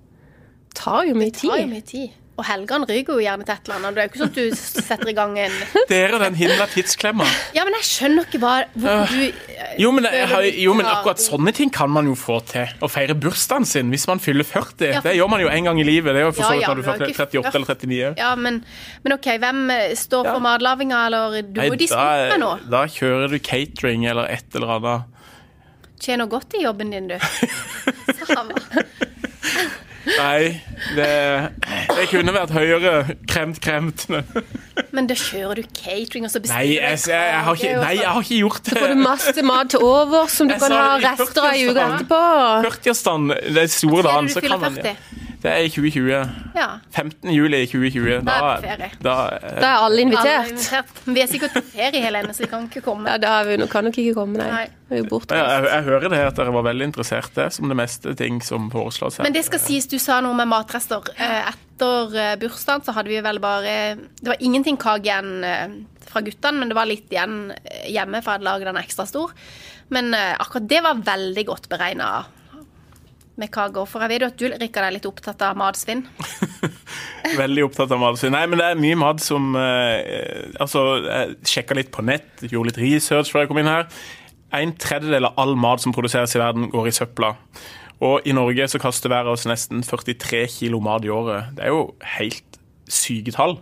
tar 0.78 1.08
jo 1.08 1.14
mye 1.18 1.32
tid. 1.34 1.48
Det 1.48 1.54
tar 1.54 1.62
jo 1.62 1.70
mye 1.72 1.87
tid. 1.87 2.16
Og 2.38 2.45
helgene 2.47 2.87
ryker 2.87 3.16
jo 3.18 3.23
gjerne 3.25 3.42
til 3.42 3.50
et 3.57 3.66
eller 3.66 3.76
annet. 3.80 3.95
Det 3.97 4.02
er 4.02 4.07
jo 4.07 4.11
ikke 4.12 4.21
sånn 4.21 4.28
at 4.30 4.37
du 4.38 4.59
setter 4.87 5.09
i 5.11 5.14
gang 5.16 5.33
en 5.42 5.54
Dere 5.90 6.14
og 6.14 6.21
den 6.23 6.37
himla 6.38 6.68
tidsklemma. 6.71 7.26
Ja, 7.57 7.64
men 7.66 7.75
jeg 7.80 7.87
skjønner 7.88 8.28
ikke 8.28 8.38
hva 8.45 8.52
hvorfor 8.76 9.11
du 9.11 9.25
eh, 9.57 9.73
Jo 9.83 9.90
men, 9.97 10.07
har, 10.07 10.47
jo, 10.47 10.75
men 10.78 10.87
akkurat 10.87 11.18
sånne 11.25 11.50
ting 11.59 11.73
kan 11.75 11.90
man 11.90 12.07
jo 12.07 12.14
få 12.18 12.38
til. 12.47 12.71
Å 12.78 12.90
feire 12.95 13.16
bursdagen 13.18 13.66
sin 13.66 13.90
hvis 13.90 14.07
man 14.07 14.23
fyller 14.23 14.47
40. 14.47 14.87
Ja, 14.87 15.00
for- 15.00 15.09
Det 15.11 15.16
gjør 15.18 15.33
man 15.35 15.42
jo 15.42 15.50
en 15.50 15.66
gang 15.71 15.80
i 15.83 15.88
livet. 15.88 16.14
Det 16.14 16.23
er 16.23 16.28
jo 16.28 16.33
for 16.38 16.45
Ja, 16.47 16.49
så 16.49 16.54
vidt 16.54 16.62
ja, 16.62 16.71
når 16.71 16.78
du 16.78 16.83
er 16.87 17.11
ikke 17.11 17.26
38 17.26 17.59
eller 17.59 17.68
39. 17.75 18.14
Ja, 18.23 18.30
men, 18.38 18.62
men 19.02 19.16
OK, 19.18 19.28
hvem 19.42 19.64
eh, 19.75 19.85
står 19.99 20.30
for 20.30 20.47
matlaginga, 20.47 21.02
eller 21.11 21.40
Du 21.42 21.59
jo 21.66 21.78
diske 21.83 21.99
opp 21.99 22.33
med 22.37 22.45
nå. 22.47 22.52
da 22.71 22.85
kjører 22.87 23.35
du 23.35 23.38
catering 23.42 24.07
eller 24.14 24.30
et 24.38 24.54
eller 24.54 24.76
annet. 24.78 25.14
Tjener 25.99 26.30
godt 26.30 26.54
i 26.54 26.62
jobben 26.62 26.95
din, 26.95 27.11
du. 27.11 27.18
Sava. 28.23 28.54
Nei, 30.09 30.61
det, 30.97 31.09
det 31.93 32.05
kunne 32.11 32.33
vært 32.35 32.53
høyere. 32.55 32.93
Kremt, 33.29 33.59
kremt. 33.65 34.07
Men 34.95 35.09
da 35.11 35.17
kjører 35.19 35.61
du 35.61 35.69
catering, 35.77 36.25
og 36.25 36.33
så 36.33 36.41
Nei, 36.41 36.47
bestiller 36.47 36.65
jeg, 36.65 36.99
du 37.05 37.11
jeg, 37.12 37.29
jeg, 37.29 37.43
har 37.49 37.59
ikke, 37.61 37.73
nei, 37.83 37.93
jeg 37.99 38.09
har 38.09 38.25
ikke 38.25 38.38
gjort 38.43 38.62
det. 38.65 38.73
Så 38.73 38.83
Får 38.83 38.93
du 38.95 39.03
masse 39.03 39.45
mat 39.50 39.73
til 39.75 39.85
over 39.85 40.31
som 40.33 40.49
du 40.50 40.55
Jeg 40.55 40.62
kan 40.65 40.77
ha 40.79 40.85
rester 41.03 41.43
av 41.45 41.55
i 41.59 41.67
uka 41.69 41.75
40-årsdagen. 41.75 41.97
etterpå? 41.99 42.23
40-årsdagen, 42.69 43.29
det 43.59 43.65
er 43.67 43.73
store 43.77 44.07
dagen, 44.09 44.31
så 44.33 44.45
kan 44.45 44.65
man 44.65 44.79
40? 44.81 44.97
Det 45.38 45.50
er 45.50 45.61
i 45.62 45.68
2020. 45.71 46.30
Ja. 46.59 46.66
15. 46.90 47.30
juli 47.30 47.61
2020. 47.71 48.25
Da 48.26 48.35
er 48.38 48.62
det 48.62 48.71
ferie. 48.71 48.88
da, 48.99 49.12
Da 49.38 49.68
er 49.68 49.76
alle 49.76 49.85
Alle 49.85 50.00
er 50.00 50.07
invitert. 50.07 50.50
invitert. 50.50 51.02
Vi 51.07 51.23
er 51.23 51.28
sikkert 51.30 51.52
på 51.54 51.62
ferie, 51.76 52.02
Helene, 52.02 52.35
så 52.35 52.42
vi 52.42 52.49
kan 52.50 52.64
ikke 52.66 52.83
komme. 52.83 53.07
Ja, 53.12 53.21
da 53.23 53.35
er 53.42 53.50
vi, 53.52 53.66
kan 53.71 53.87
nok 53.87 53.99
ikke 54.02 54.14
komme, 54.16 54.40
nei. 54.40 54.49
Nei. 54.50 54.64
Vi 54.88 54.97
er 54.97 55.04
jo 55.04 55.09
borte. 55.12 55.38
jeg, 55.38 55.68
jeg, 55.68 55.85
hører 55.87 56.09
det 56.09 56.21
at 56.25 56.40
dere 56.40 56.54
var 56.57 56.64
veldig 56.66 56.88
interesserte, 56.90 57.45
er 57.45 57.54
som 57.54 57.71
det 57.71 57.76
meste 57.78 58.14
ting 58.18 58.40
som 58.42 58.66
foreslås 58.73 59.21
her. 59.21 59.28
Men 59.28 59.37
det 59.37 59.45
skal 59.47 59.62
sies, 59.62 59.87
du 59.87 59.99
sa 60.02 60.18
noe 60.25 60.35
med 60.35 60.50
matrester. 60.50 61.07
Eh, 61.16 61.52
Etter 61.52 62.16
eh, 62.18 62.35
bursdagen 62.40 62.83
så 62.83 62.97
hadde 62.97 63.12
vi 63.12 63.21
vel 63.23 63.38
bare 63.38 63.95
Det 64.18 64.33
var 64.33 64.40
ingenting 64.42 64.76
kake 64.80 65.07
igjen 65.07 65.45
eh, 65.47 65.76
fra 66.09 66.25
guttene, 66.26 66.59
men 66.59 66.73
det 66.73 66.78
var 66.80 66.90
litt 66.90 67.12
igjen 67.14 67.52
hjemme, 67.87 68.25
for 68.25 68.33
jeg 68.33 68.40
hadde 68.40 68.49
laget 68.49 68.73
den 68.73 68.80
ekstra 68.83 69.07
stor. 69.07 69.37
Men 69.95 70.11
akkurat 70.12 70.66
det 70.68 70.83
var 70.85 70.99
veldig 71.00 71.45
godt 71.49 71.68
beregna 71.71 72.09
med 73.40 73.50
kaker. 73.54 73.87
For 73.88 74.04
jeg 74.04 74.12
vet 74.12 74.25
jo 74.25 74.28
at 74.30 74.40
du, 74.40 74.47
Rikard, 74.61 74.88
er 74.88 74.97
litt 74.97 75.09
opptatt 75.09 75.42
av 75.47 75.59
matsvinn. 75.59 76.04
Veldig 77.42 77.66
opptatt 77.68 77.92
av 77.95 78.02
matsvinn. 78.02 78.35
Nei, 78.35 78.45
men 78.50 78.61
det 78.61 78.68
er 78.68 78.80
mye 78.80 78.99
mat 78.99 79.23
som 79.23 79.50
eh, 79.59 80.54
Altså, 80.61 80.85
jeg 81.04 81.37
sjekka 81.54 81.76
litt 81.78 81.92
på 81.95 82.04
nett, 82.07 82.30
gjorde 82.47 82.73
litt 82.73 82.83
research 82.83 83.33
før 83.33 83.45
jeg 83.45 83.52
kom 83.52 83.62
inn 83.62 83.71
her. 83.71 83.88
En 84.59 84.73
tredjedel 84.80 85.28
av 85.28 85.40
all 85.40 85.57
mat 85.61 85.83
som 85.85 85.95
produseres 85.95 86.35
i 86.37 86.40
verden, 86.40 86.71
går 86.73 86.88
i 86.88 86.95
søpla. 86.97 87.35
Og 88.04 88.28
i 88.28 88.35
Norge 88.37 88.68
så 88.71 88.80
kaster 88.80 89.11
hver 89.11 89.26
av 89.26 89.35
oss 89.35 89.49
nesten 89.50 89.83
43 89.85 90.45
kilo 90.61 90.80
mat 90.83 91.04
i 91.04 91.11
året. 91.12 91.50
Det 91.57 91.66
er 91.66 91.75
jo 91.75 91.90
helt 92.16 92.61
syke 92.88 93.35
tall. 93.35 93.59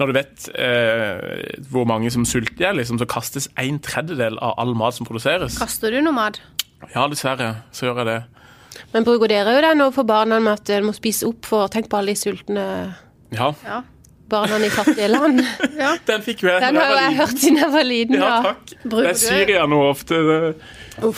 Når 0.00 0.08
du 0.08 0.16
vet 0.16 0.46
eh, 0.58 1.58
hvor 1.70 1.86
mange 1.88 2.10
som 2.12 2.24
sulter 2.28 2.74
liksom, 2.76 3.00
så 3.00 3.08
kastes 3.08 3.48
en 3.60 3.80
tredjedel 3.82 4.38
av 4.42 4.56
all 4.60 4.76
mat 4.78 4.96
som 4.96 5.08
produseres. 5.08 5.58
Kaster 5.60 5.92
du 5.92 6.00
noe 6.04 6.16
mat? 6.16 6.40
Ja, 6.94 7.06
dessverre, 7.10 7.54
så 7.74 7.86
gjør 7.86 8.02
jeg 8.02 8.08
det. 8.10 8.20
Men 8.92 9.04
bruker 9.06 9.28
dere 9.30 9.54
jo 9.56 9.62
det 9.64 9.72
nå 9.78 9.88
for 9.94 10.08
barna 10.08 10.38
med 10.40 10.52
at 10.60 10.64
de 10.70 10.80
må 10.86 10.94
spise 10.96 11.26
opp 11.28 11.48
for 11.48 11.68
Tenk 11.72 11.88
på 11.92 11.98
alle 12.00 12.14
de 12.14 12.20
sultne 12.20 12.66
Ja, 13.32 13.50
Ja. 13.64 13.82
barna 14.32 14.56
i 14.64 14.70
fattige 14.72 15.08
land. 15.12 15.42
den 16.08 16.22
fikk 16.24 16.42
jo 16.44 16.48
jeg 16.48 16.60
Den 16.64 16.76
har 16.80 16.92
jo 16.94 17.00
jeg 17.02 17.16
hørt 17.18 17.38
siden 17.42 17.58
jeg 17.60 17.72
var 17.74 17.84
liten. 17.84 18.16
Ja, 18.16 18.30
takk. 18.46 18.62
takk. 18.70 18.84
Det 18.94 19.06
er 19.10 19.18
Syria 19.20 19.66
nå 19.68 19.80
ofte. 19.90 20.20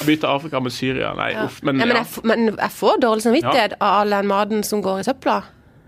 Bytte 0.06 0.30
Afrika 0.30 0.60
med 0.60 0.74
Syria. 0.74 1.12
Nei, 1.18 1.30
uff. 1.44 1.60
Men, 1.62 1.78
Ja, 1.78 1.86
men, 1.86 1.96
ja. 1.96 2.02
jeg, 2.02 2.24
men 2.26 2.46
jeg 2.58 2.72
får 2.74 2.98
dårlig 3.04 3.22
samvittighet 3.26 3.76
av 3.80 4.00
all 4.00 4.16
den 4.16 4.26
maten 4.30 4.64
som 4.66 4.82
går 4.82 5.02
i 5.04 5.06
søpla. 5.06 5.40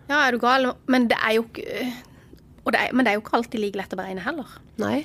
Ja, 0.07 0.21
er 0.29 0.37
du 0.37 0.39
gal? 0.39 0.69
Men 0.87 1.09
det 1.11 1.19
er 1.19 1.39
jo 1.41 1.47
ikke 1.49 1.89
og 2.67 2.73
det 2.75 2.81
er, 2.83 2.95
Men 2.95 3.07
det 3.07 3.11
er 3.13 3.15
jo 3.19 3.23
ikke 3.23 3.37
alltid 3.39 3.61
like 3.63 3.79
lett 3.79 3.93
å 3.95 3.99
beregne 3.99 4.23
heller. 4.25 4.47
Nei. 4.83 5.05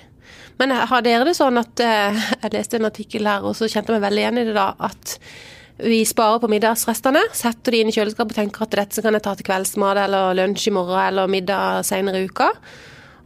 Men 0.57 0.71
har 0.73 1.01
dere 1.05 1.25
det 1.27 1.35
sånn 1.37 1.57
at 1.61 1.81
eh, 1.83 2.17
Jeg 2.41 2.53
leste 2.55 2.77
en 2.79 2.87
artikkel 2.89 3.27
her, 3.29 3.45
og 3.45 3.53
så 3.57 3.69
kjente 3.69 3.93
jeg 3.93 3.99
meg 3.99 4.05
veldig 4.07 4.23
igjen 4.23 4.39
i 4.41 4.45
det 4.49 4.55
da, 4.57 4.67
at 4.81 5.15
vi 5.83 6.03
sparer 6.07 6.41
på 6.43 6.49
middagsrestene, 6.51 7.23
setter 7.37 7.75
de 7.75 7.81
inn 7.81 7.91
i 7.91 7.95
kjøleskapet 7.95 8.35
og 8.35 8.39
tenker 8.43 8.67
at 8.67 8.77
dette 8.83 9.03
kan 9.03 9.17
jeg 9.17 9.25
ta 9.25 9.35
til 9.35 9.47
kveldsmat 9.49 10.05
eller 10.05 10.37
lunsj 10.37 10.69
i 10.69 10.75
morgen 10.77 11.01
eller 11.07 11.31
middag 11.31 11.83
senere 11.87 12.21
i 12.21 12.29
uka. 12.29 12.51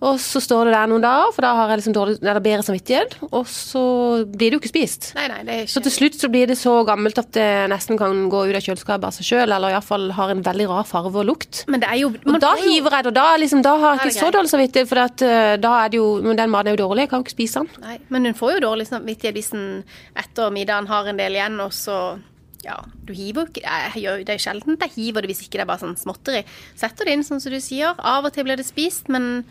Og 0.06 0.18
så 0.20 0.42
står 0.44 0.68
det 0.68 0.74
der 0.76 0.90
noen 0.92 1.02
dager, 1.02 1.32
for 1.34 1.46
da 1.46 1.54
har 1.56 1.70
jeg 1.72 1.80
liksom 1.80 1.94
dårlig, 1.96 2.16
eller 2.20 2.42
bedre 2.44 2.66
samvittighet. 2.68 3.14
Og 3.32 3.48
så 3.50 3.82
blir 4.28 4.52
det 4.52 4.58
jo 4.58 4.60
ikke 4.60 4.72
spist. 4.74 5.08
Nei, 5.16 5.24
nei, 5.32 5.40
det 5.48 5.56
er 5.56 5.70
Så 5.72 5.82
til 5.86 5.94
slutt 5.96 6.18
så 6.20 6.30
blir 6.30 6.50
det 6.52 6.58
så 6.60 6.74
gammelt 6.86 7.18
at 7.22 7.32
det 7.34 7.48
nesten 7.72 7.98
kan 7.98 8.26
gå 8.30 8.42
ut 8.44 8.58
av 8.60 8.66
kjøleskapet 8.66 9.08
av 9.08 9.16
seg 9.16 9.30
sjøl, 9.30 9.46
eller 9.56 9.72
iallfall 9.74 10.10
har 10.18 10.34
en 10.36 10.44
veldig 10.46 10.68
rar 10.70 10.86
farve 10.90 11.24
og 11.24 11.30
lukt. 11.32 11.64
Men 11.72 11.82
det 11.82 11.90
er 11.90 12.02
jo 12.04 12.12
Og 12.12 12.38
da 12.44 12.52
jo- 12.60 12.68
hiver 12.68 12.92
jeg 12.98 13.08
det, 13.08 13.14
og 13.14 13.18
da, 13.18 13.26
liksom, 13.40 13.64
da 13.66 13.78
har 13.78 13.96
jeg 13.96 14.12
ikke 14.12 14.26
så 14.28 14.32
dårlig 14.36 14.54
samvittighet, 14.54 14.92
for 14.92 15.00
at, 15.08 15.26
uh, 15.26 15.56
da 15.64 15.74
er 15.86 15.90
det 15.90 15.98
jo, 16.04 16.22
men 16.22 16.36
den 16.44 16.50
maten 16.54 16.68
er 16.68 16.76
jo 16.78 16.84
dårlig, 16.86 17.08
jeg 17.08 17.10
kan 17.10 17.24
jo 17.24 17.26
ikke 17.26 17.38
spise 17.40 17.64
den. 17.64 17.70
Nei, 17.88 17.98
men 18.10 18.26
hun 18.26 18.34
får 18.44 18.54
jo 18.60 18.64
dårlig 18.68 18.88
samvittighet 18.92 19.34
hvis 19.40 19.54
en 19.56 19.84
etter 20.16 20.52
middagen 20.52 20.88
har 20.92 21.08
en 21.08 21.18
del 21.18 21.40
igjen, 21.40 21.60
og 21.62 21.72
så 21.72 22.20
Ja, 22.64 22.78
du 23.06 23.12
hiver 23.14 23.46
jo 23.46 23.52
ikke 23.52 24.24
Det 24.26 24.36
er 24.36 24.42
sjelden 24.42 24.78
jeg 24.80 24.94
hiver 24.96 25.22
det 25.22 25.30
hvis 25.34 25.44
ikke 25.46 25.60
det 25.60 25.66
er 25.66 25.72
bare 25.74 25.84
sånn 25.84 26.00
småtteri. 26.00 26.46
Setter 26.78 27.06
det 27.06 27.18
inn, 27.18 27.26
sånn 27.26 27.42
som 27.44 27.54
du 27.54 27.60
sier. 27.62 27.98
Av 28.00 28.26
og 28.26 28.34
til 28.34 28.48
blir 28.48 28.58
det 28.58 28.68
spist, 28.68 29.12
men 29.12 29.44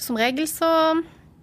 som 0.00 0.16
regel 0.18 0.48
så 0.50 0.70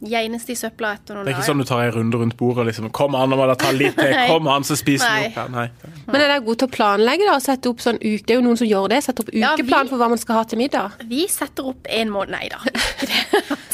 gjenes 0.02 0.46
det 0.48 0.54
i 0.56 0.60
søpla 0.60 0.94
etter 0.96 1.18
noen 1.18 1.26
Det 1.28 1.34
er 1.34 1.38
ikke 1.38 1.48
sånn 1.50 1.60
du 1.64 1.66
tar 1.68 1.82
en 1.84 1.94
runde 1.96 2.20
rundt 2.22 2.38
bordet 2.40 2.64
og 2.64 2.70
liksom 2.70 2.90
Kom 2.96 3.16
an, 3.20 3.30
nå 3.32 3.40
må 3.40 3.48
ta 3.60 3.72
litt 3.76 3.98
til. 4.00 4.14
Kom 4.32 4.48
an, 4.52 4.64
så 4.68 4.78
spiser 4.80 5.10
vi 5.16 5.28
opp 5.30 5.40
her. 5.42 5.50
Nei. 5.54 5.66
Men 6.08 6.16
er 6.22 6.26
dere 6.26 6.40
gode 6.46 6.62
til 6.64 6.70
å 6.70 6.74
planlegge 6.78 7.28
da, 7.28 7.36
og 7.36 7.44
sette 7.44 7.72
opp 7.72 7.84
sånn 7.84 8.00
uke? 8.00 8.24
Det 8.26 8.36
er 8.36 8.40
jo 8.40 8.46
noen 8.46 8.60
som 8.62 8.70
gjør 8.70 8.88
det, 8.94 9.02
sette 9.06 9.26
opp 9.26 9.34
Ja, 9.34 9.54
vi- 9.56 9.66
ukeplan 9.66 9.92
for 9.92 10.02
hva 10.02 10.10
man 10.14 10.22
skal 10.22 10.40
ha 10.40 10.46
til 10.50 10.62
middag. 10.62 10.96
Vi 11.10 11.26
setter 11.32 11.68
opp 11.74 11.90
en 11.90 12.14
måned 12.16 12.30
Nei 12.30 12.46
da. 12.52 12.60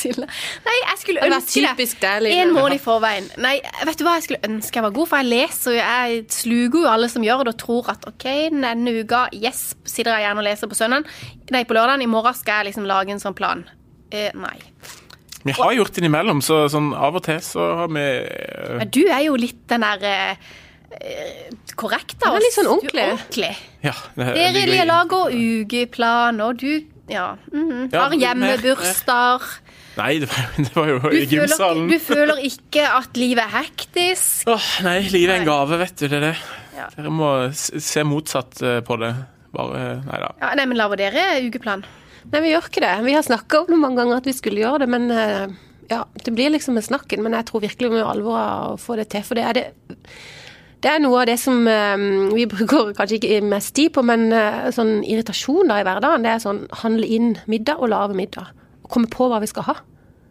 Nei, 0.05 0.75
jeg 0.85 0.97
skulle 1.01 1.25
ønske 1.25 1.61
det. 1.61 2.33
En 2.35 2.53
måned 2.55 2.77
i 2.77 2.81
forveien. 2.81 3.27
Nei, 3.41 3.55
vet 3.87 3.99
du 3.99 4.05
hva 4.05 4.17
jeg 4.19 4.27
skulle 4.27 4.43
ønske 4.47 4.79
jeg 4.79 4.85
var 4.85 4.93
god, 4.95 5.09
for 5.11 5.21
jeg 5.23 5.29
leser 5.31 5.75
jo, 5.75 5.79
jeg 5.81 6.25
sluker 6.35 6.83
jo 6.83 6.91
alle 6.91 7.09
som 7.11 7.25
gjør 7.25 7.45
det, 7.47 7.55
og 7.55 7.61
tror 7.63 7.89
at 7.95 8.05
OK, 8.09 8.27
denne 8.53 8.93
uka, 9.01 9.25
yes, 9.35 9.73
sitter 9.87 10.13
jeg 10.15 10.27
gjerne 10.27 10.43
og 10.43 10.47
leser 10.49 10.71
på 10.71 10.77
søndagen. 10.77 11.07
Nei, 11.53 11.63
på 11.67 11.77
lørdagen. 11.77 12.03
I 12.05 12.11
morgen 12.11 12.37
skal 12.37 12.61
jeg 12.63 12.71
liksom 12.71 12.87
lage 12.89 13.13
en 13.15 13.21
sånn 13.23 13.37
plan. 13.37 13.65
Eh, 14.13 14.29
nei. 14.37 14.57
Vi 15.45 15.53
har 15.53 15.73
gjort 15.77 15.93
det 15.93 16.01
innimellom, 16.03 16.39
så 16.41 16.63
sånn 16.73 16.91
av 16.97 17.15
og 17.19 17.23
til 17.27 17.37
så 17.45 17.65
har 17.83 17.89
vi 17.93 18.05
uh, 18.25 18.77
Men 18.81 18.89
du 18.95 19.03
er 19.05 19.21
jo 19.27 19.35
litt 19.37 19.59
den 19.69 19.83
der 19.85 20.05
eh, 20.09 20.47
eh, 20.97 21.51
korrekt 21.77 22.17
av 22.25 22.33
Ja, 22.33 22.39
oss. 22.39 22.45
litt 22.47 22.55
sånn 22.57 22.65
Du 22.65 22.71
er 22.71 22.79
ordentlig. 22.79 23.05
ordentlig. 23.13 23.51
Ja. 23.85 23.93
det- 24.17 24.53
Dere 24.57 24.85
lager 24.89 25.29
ukeplan, 25.37 26.41
og 26.41 26.57
du 26.63 26.71
ja, 27.07 27.35
mhm. 27.53 27.91
Ja, 27.93 28.07
har 28.07 28.09
mer- 28.09 28.23
hjemmebursdager. 28.25 29.59
Nei, 29.95 30.19
det 30.19 30.27
var, 30.31 30.47
det 30.65 30.73
var 30.75 30.87
jo 30.89 30.97
Du 30.99 31.07
i 31.13 31.25
føler, 31.25 31.45
gymsalen. 31.45 31.85
du 31.93 31.99
føler 32.03 32.41
ikke 32.49 32.87
at 32.97 33.15
livet 33.21 33.43
er 33.45 33.53
hektisk. 33.61 34.47
Åh, 34.51 34.65
nei, 34.83 34.97
livet 35.13 35.35
er 35.35 35.39
en 35.43 35.47
gave, 35.47 35.77
vet 35.79 35.95
du. 36.01 36.07
Det 36.09 36.17
er 36.17 36.25
det. 36.31 36.35
Ja. 36.75 36.89
Dere 36.97 37.13
må 37.13 37.29
se 37.55 38.03
motsatt 38.03 38.59
eh, 38.65 38.81
på 38.83 38.97
det. 38.99 39.13
Bare 39.55 40.01
Nei 40.03 40.17
da. 40.19 40.33
Ja, 40.41 40.49
nei, 40.59 40.65
men 40.67 40.75
lager 40.81 40.99
dere 40.99 41.21
ukeplan? 41.45 41.85
Nei, 42.31 42.41
vi 42.43 42.51
gjør 42.53 42.69
ikke 42.69 42.83
det. 42.83 42.93
Vi 43.05 43.13
har 43.15 43.25
snakka 43.25 43.61
om 43.63 43.69
det 43.73 43.77
mange 43.81 44.01
ganger 44.01 44.17
at 44.21 44.27
vi 44.29 44.33
skulle 44.35 44.63
gjøre 44.63 44.83
det, 44.85 44.89
men 44.91 45.05
eh, 45.13 45.45
ja, 45.91 46.01
det 46.25 46.33
blir 46.35 46.49
liksom 46.55 46.75
med 46.77 46.85
snakken. 46.87 47.21
Men 47.23 47.37
jeg 47.37 47.47
tror 47.49 47.63
virkelig 47.63 47.91
vi 47.93 48.01
gjør 48.01 48.11
alvor 48.15 48.39
av 48.39 48.73
å 48.73 48.79
få 48.81 48.97
det 48.99 49.07
til. 49.13 49.23
For 49.27 49.37
det 49.39 49.45
er 49.51 49.59
det 49.61 49.67
det 50.85 50.91
er 50.91 50.99
noe 51.01 51.21
av 51.23 51.25
det 51.25 51.39
som 51.41 51.63
eh, 51.65 52.01
vi 52.35 52.43
bruker 52.51 52.91
kanskje 52.93 53.17
ikke 53.17 53.37
mest 53.47 53.71
tid 53.77 53.93
på, 53.95 54.03
men 54.05 54.27
eh, 54.35 54.67
sånn 54.75 54.99
irritasjon 55.07 55.71
da 55.71 55.79
i 55.81 55.85
hverdagen, 55.87 56.21
det 56.25 56.33
er 56.35 56.43
sånn 56.43 56.59
handle 56.83 57.07
inn 57.09 57.31
middag 57.49 57.79
og 57.81 57.89
lage 57.89 58.17
middag. 58.17 58.51
Og 58.85 58.91
komme 58.93 59.09
på 59.09 59.29
hva 59.31 59.39
vi 59.41 59.49
skal 59.49 59.65
ha. 59.71 59.77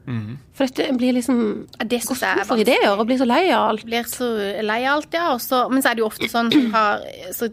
For 0.05 0.69
dette 0.69 0.93
blir 1.01 1.15
liksom 1.17 1.39
Det 1.81 1.97
syns 2.05 2.21
jeg 2.21 2.29
er 2.29 2.45
for 2.45 2.59
vanskelig. 2.59 2.75
ideer 2.77 2.91
og 3.01 3.07
blir 3.09 3.17
så 3.17 3.25
lei 3.27 3.47
av 3.57 3.71
alt. 3.71 3.87
Blir 3.89 4.05
så 4.05 4.27
lei 4.61 4.83
av 4.85 4.99
alt, 4.99 5.15
ja. 5.17 5.31
Også, 5.33 5.63
men 5.73 5.81
så 5.83 5.91
er 5.91 5.97
det 5.97 6.05
jo 6.05 6.11
ofte 6.11 6.29
sånn 6.29 6.51
som 6.53 6.67
har 6.75 7.01
så 7.33 7.49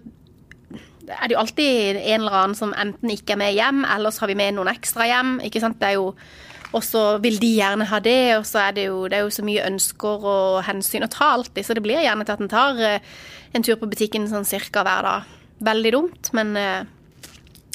er 1.15 1.27
det 1.27 1.35
jo 1.35 1.41
alltid 1.41 1.99
en 1.99 2.21
eller 2.21 2.37
annen 2.43 2.57
som 2.57 2.73
enten 2.77 3.11
ikke 3.13 3.35
er 3.35 3.41
med 3.41 3.57
hjem, 3.57 3.83
eller 3.85 4.13
så 4.13 4.25
har 4.25 4.31
vi 4.31 4.39
med 4.39 4.55
noen 4.57 4.71
ekstra 4.71 5.07
hjem. 5.09 5.35
ikke 5.47 5.61
sant? 5.63 5.79
Det 5.81 5.91
er 5.91 5.99
jo 5.99 6.13
og 6.71 6.85
så 6.87 7.17
vil 7.19 7.35
de 7.35 7.49
gjerne 7.57 7.83
ha 7.89 7.97
det, 7.99 8.37
og 8.37 8.45
så 8.47 8.61
er 8.63 8.75
det 8.77 8.85
jo, 8.85 9.01
det 9.11 9.17
er 9.17 9.25
jo 9.25 9.33
så 9.35 9.43
mye 9.43 9.65
ønsker 9.67 10.23
og 10.31 10.61
hensyn 10.63 11.03
å 11.03 11.09
ta 11.11 11.33
alltid, 11.35 11.65
så 11.67 11.75
det 11.75 11.83
blir 11.83 11.99
gjerne 11.99 12.23
til 12.23 12.37
at 12.37 12.43
en 12.45 12.51
tar 12.51 12.79
eh, 12.79 13.09
en 13.51 13.65
tur 13.67 13.75
på 13.81 13.89
butikken 13.91 14.29
sånn 14.31 14.47
cirka 14.47 14.85
hver 14.87 15.03
dag. 15.03 15.33
Veldig 15.67 15.91
dumt, 15.97 16.31
men 16.37 16.55
ja. 16.55 16.79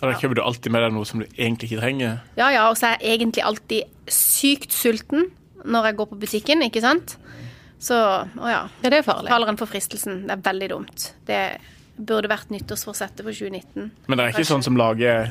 Da 0.00 0.12
kjøper 0.16 0.36
du 0.36 0.42
alltid 0.44 0.72
med 0.72 0.82
deg 0.84 0.96
noe 0.96 1.08
som 1.08 1.20
du 1.22 1.26
egentlig 1.28 1.70
ikke 1.70 1.80
trenger. 1.80 2.18
Ja, 2.36 2.50
ja, 2.52 2.66
og 2.68 2.76
så 2.76 2.90
er 2.90 2.98
jeg 3.00 3.20
egentlig 3.20 3.44
alltid 3.48 4.10
sykt 4.12 4.74
sulten 4.76 5.30
når 5.64 5.90
jeg 5.90 5.98
går 6.00 6.10
på 6.10 6.18
butikken, 6.20 6.64
ikke 6.66 6.82
sant? 6.84 7.16
Så, 7.82 7.96
å 7.96 8.50
ja. 8.50 8.66
Ja, 8.82 8.90
det 8.90 9.00
er 9.00 9.06
farlig. 9.06 9.30
Faller 9.32 9.52
en 9.52 9.60
for 9.60 9.70
fristelsen. 9.70 10.22
Det 10.28 10.36
er 10.36 10.44
veldig 10.44 10.68
dumt. 10.72 11.06
Det 11.28 11.40
burde 11.98 12.28
vært 12.28 12.50
nyttårsforsettet 12.52 13.24
for 13.24 13.32
2019. 13.32 13.90
Men 14.06 14.18
det 14.18 14.24
er 14.26 14.34
ikke 14.34 14.48
sånn 14.48 14.64
som 14.64 14.76
lager 14.76 15.30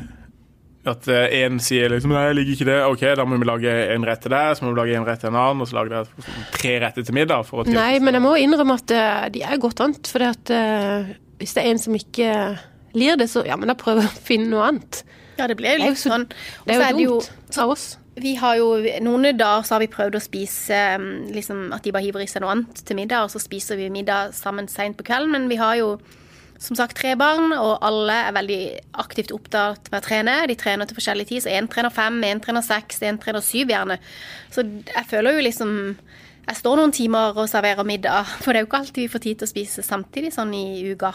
at 0.86 1.08
én 1.10 1.58
sier 1.64 1.90
liksom 1.90 2.12
Nei, 2.14 2.28
jeg 2.28 2.36
liker 2.38 2.54
ikke 2.56 2.68
det. 2.70 2.78
OK, 2.86 3.04
da 3.18 3.26
må 3.26 3.40
vi 3.42 3.48
lage 3.50 3.72
en 3.96 4.06
rett 4.06 4.22
til 4.22 4.34
deg, 4.36 4.52
så 4.58 4.66
må 4.66 4.74
vi 4.74 4.80
lage 4.82 4.98
en 5.00 5.08
rett 5.08 5.24
til 5.24 5.32
en 5.32 5.40
annen, 5.42 5.64
og 5.64 5.70
så 5.70 5.80
lager 5.80 5.96
dere 5.96 6.36
tre 6.54 6.76
retter 6.84 7.08
til 7.08 7.18
middag. 7.18 7.46
for 7.48 7.64
å 7.64 7.66
til- 7.66 7.74
Nei, 7.74 7.98
men 8.00 8.14
jeg 8.14 8.22
må 8.22 8.36
innrømme 8.38 8.78
at 8.78 8.92
eh, 8.92 9.30
de 9.30 9.42
er 9.42 9.58
godt 9.58 9.82
annet. 9.82 10.06
For 10.08 10.22
at, 10.22 10.52
uh, 10.54 11.10
hvis 11.40 11.54
det 11.58 11.64
er 11.64 11.72
en 11.72 11.82
som 11.82 11.94
ikke 11.98 12.60
lir 12.94 13.18
det, 13.18 13.30
så 13.30 13.46
ja, 13.46 13.58
men 13.58 13.68
da 13.68 13.74
prøver 13.74 14.06
jeg 14.06 14.12
å 14.14 14.26
finne 14.30 14.50
noe 14.50 14.68
annet. 14.70 15.04
Ja, 15.40 15.48
det 15.48 15.58
blir 15.58 15.74
jo 15.74 15.78
Det 15.78 15.82
er 15.82 15.88
jo 15.88 15.92
litt 15.92 16.04
så- 16.04 16.12
sånn. 16.14 16.28
Det 16.66 16.76
er 16.76 16.80
jo 16.80 16.86
så 16.86 17.02
jo 17.02 17.20
dumt 17.20 17.58
av 17.58 17.70
oss. 17.70 17.98
Vi 18.16 18.36
har 18.36 18.56
jo, 18.56 18.68
Noen 19.02 19.38
dager 19.38 19.64
så 19.66 19.74
har 19.76 19.80
vi 19.80 19.88
prøvd 19.88 20.16
å 20.16 20.22
spise 20.22 20.96
um, 20.96 21.28
liksom 21.34 21.74
at 21.74 21.82
de 21.84 21.92
bare 21.92 22.04
hiver 22.06 22.22
i 22.22 22.26
seg 22.28 22.42
noe 22.42 22.52
annet 22.52 22.86
til 22.86 22.96
middag, 22.96 23.24
og 23.24 23.30
så 23.34 23.42
spiser 23.42 23.76
vi 23.76 23.90
middag 23.90 24.34
sammen 24.34 24.70
seint 24.70 24.96
på 24.96 25.04
kvelden. 25.04 25.32
Men 25.32 25.50
vi 25.50 25.58
har 25.58 25.76
jo 25.76 25.98
som 26.62 26.78
sagt 26.78 26.98
tre 26.98 27.14
barn, 27.20 27.52
og 27.54 27.84
alle 27.86 28.16
er 28.28 28.36
veldig 28.36 28.62
aktivt 29.04 29.34
opptatt 29.36 29.90
med 29.92 30.00
å 30.00 30.06
trene. 30.06 30.36
De 30.50 30.56
trener 30.60 30.88
til 30.88 30.98
forskjellig 30.98 31.28
tid, 31.30 31.44
så 31.44 31.54
én 31.54 31.68
trener 31.72 31.94
fem, 31.94 32.18
én 32.24 32.42
trener 32.44 32.64
seks, 32.66 33.02
én 33.04 33.20
trener 33.22 33.44
syv 33.44 33.74
gjerne. 33.74 34.00
Så 34.54 34.64
jeg 34.64 35.10
føler 35.12 35.38
jo 35.38 35.50
liksom 35.50 35.74
Jeg 36.46 36.60
står 36.60 36.78
noen 36.78 36.92
timer 36.94 37.34
og 37.42 37.48
serverer 37.50 37.88
middag, 37.90 38.28
for 38.44 38.54
det 38.54 38.60
er 38.60 38.62
jo 38.62 38.68
ikke 38.68 38.78
alltid 38.84 39.02
vi 39.02 39.10
får 39.10 39.22
tid 39.24 39.38
til 39.40 39.48
å 39.48 39.50
spise 39.50 39.82
samtidig 39.82 40.30
sånn 40.36 40.52
i 40.54 40.92
uka. 40.94 41.10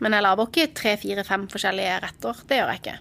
Men 0.00 0.16
jeg 0.16 0.24
lager 0.24 0.48
ikke 0.48 0.70
tre, 0.78 0.94
fire, 0.96 1.24
fem 1.28 1.44
forskjellige 1.52 1.98
retter. 2.00 2.40
Det 2.48 2.56
gjør 2.62 2.72
jeg 2.72 2.80
ikke. 2.80 2.94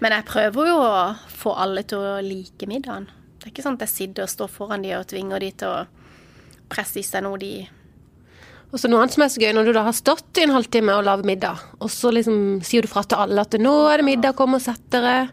Men 0.00 0.14
jeg 0.16 0.26
prøver 0.30 0.70
jo 0.70 0.78
å 0.80 1.02
få 1.28 1.52
alle 1.60 1.84
til 1.84 2.00
å 2.00 2.14
like 2.24 2.70
middagen. 2.70 3.10
Det 3.36 3.50
er 3.50 3.52
ikke 3.52 3.66
sånn 3.66 3.76
at 3.76 3.84
jeg 3.84 3.92
sitter 3.92 4.24
og 4.24 4.32
står 4.32 4.50
foran 4.54 4.86
de 4.86 4.94
og 4.96 5.04
tvinger 5.12 5.44
de 5.44 5.52
til 5.60 5.76
å 5.76 5.84
presse 6.72 7.02
i 7.02 7.04
seg 7.04 7.26
noe 7.26 7.36
de 7.42 7.52
Og 8.72 8.80
så 8.80 8.88
noe 8.88 9.02
annet 9.02 9.12
som 9.12 9.22
er 9.26 9.28
så 9.34 9.40
gøy, 9.42 9.50
når 9.52 9.68
du 9.68 9.72
da 9.76 9.82
har 9.84 9.92
stått 9.96 10.38
i 10.40 10.46
en 10.46 10.54
halvtime 10.54 10.94
og 10.96 11.04
lagd 11.04 11.26
middag, 11.28 11.60
og 11.82 11.90
så 11.92 12.08
liksom 12.14 12.36
sier 12.64 12.86
du 12.86 12.88
fra 12.88 13.02
til 13.04 13.20
alle 13.20 13.44
at 13.44 13.56
nå 13.60 13.72
er 13.90 14.00
det 14.00 14.06
middag, 14.08 14.32
kom 14.38 14.56
og 14.56 14.62
sett 14.64 14.80
dere. 14.94 15.28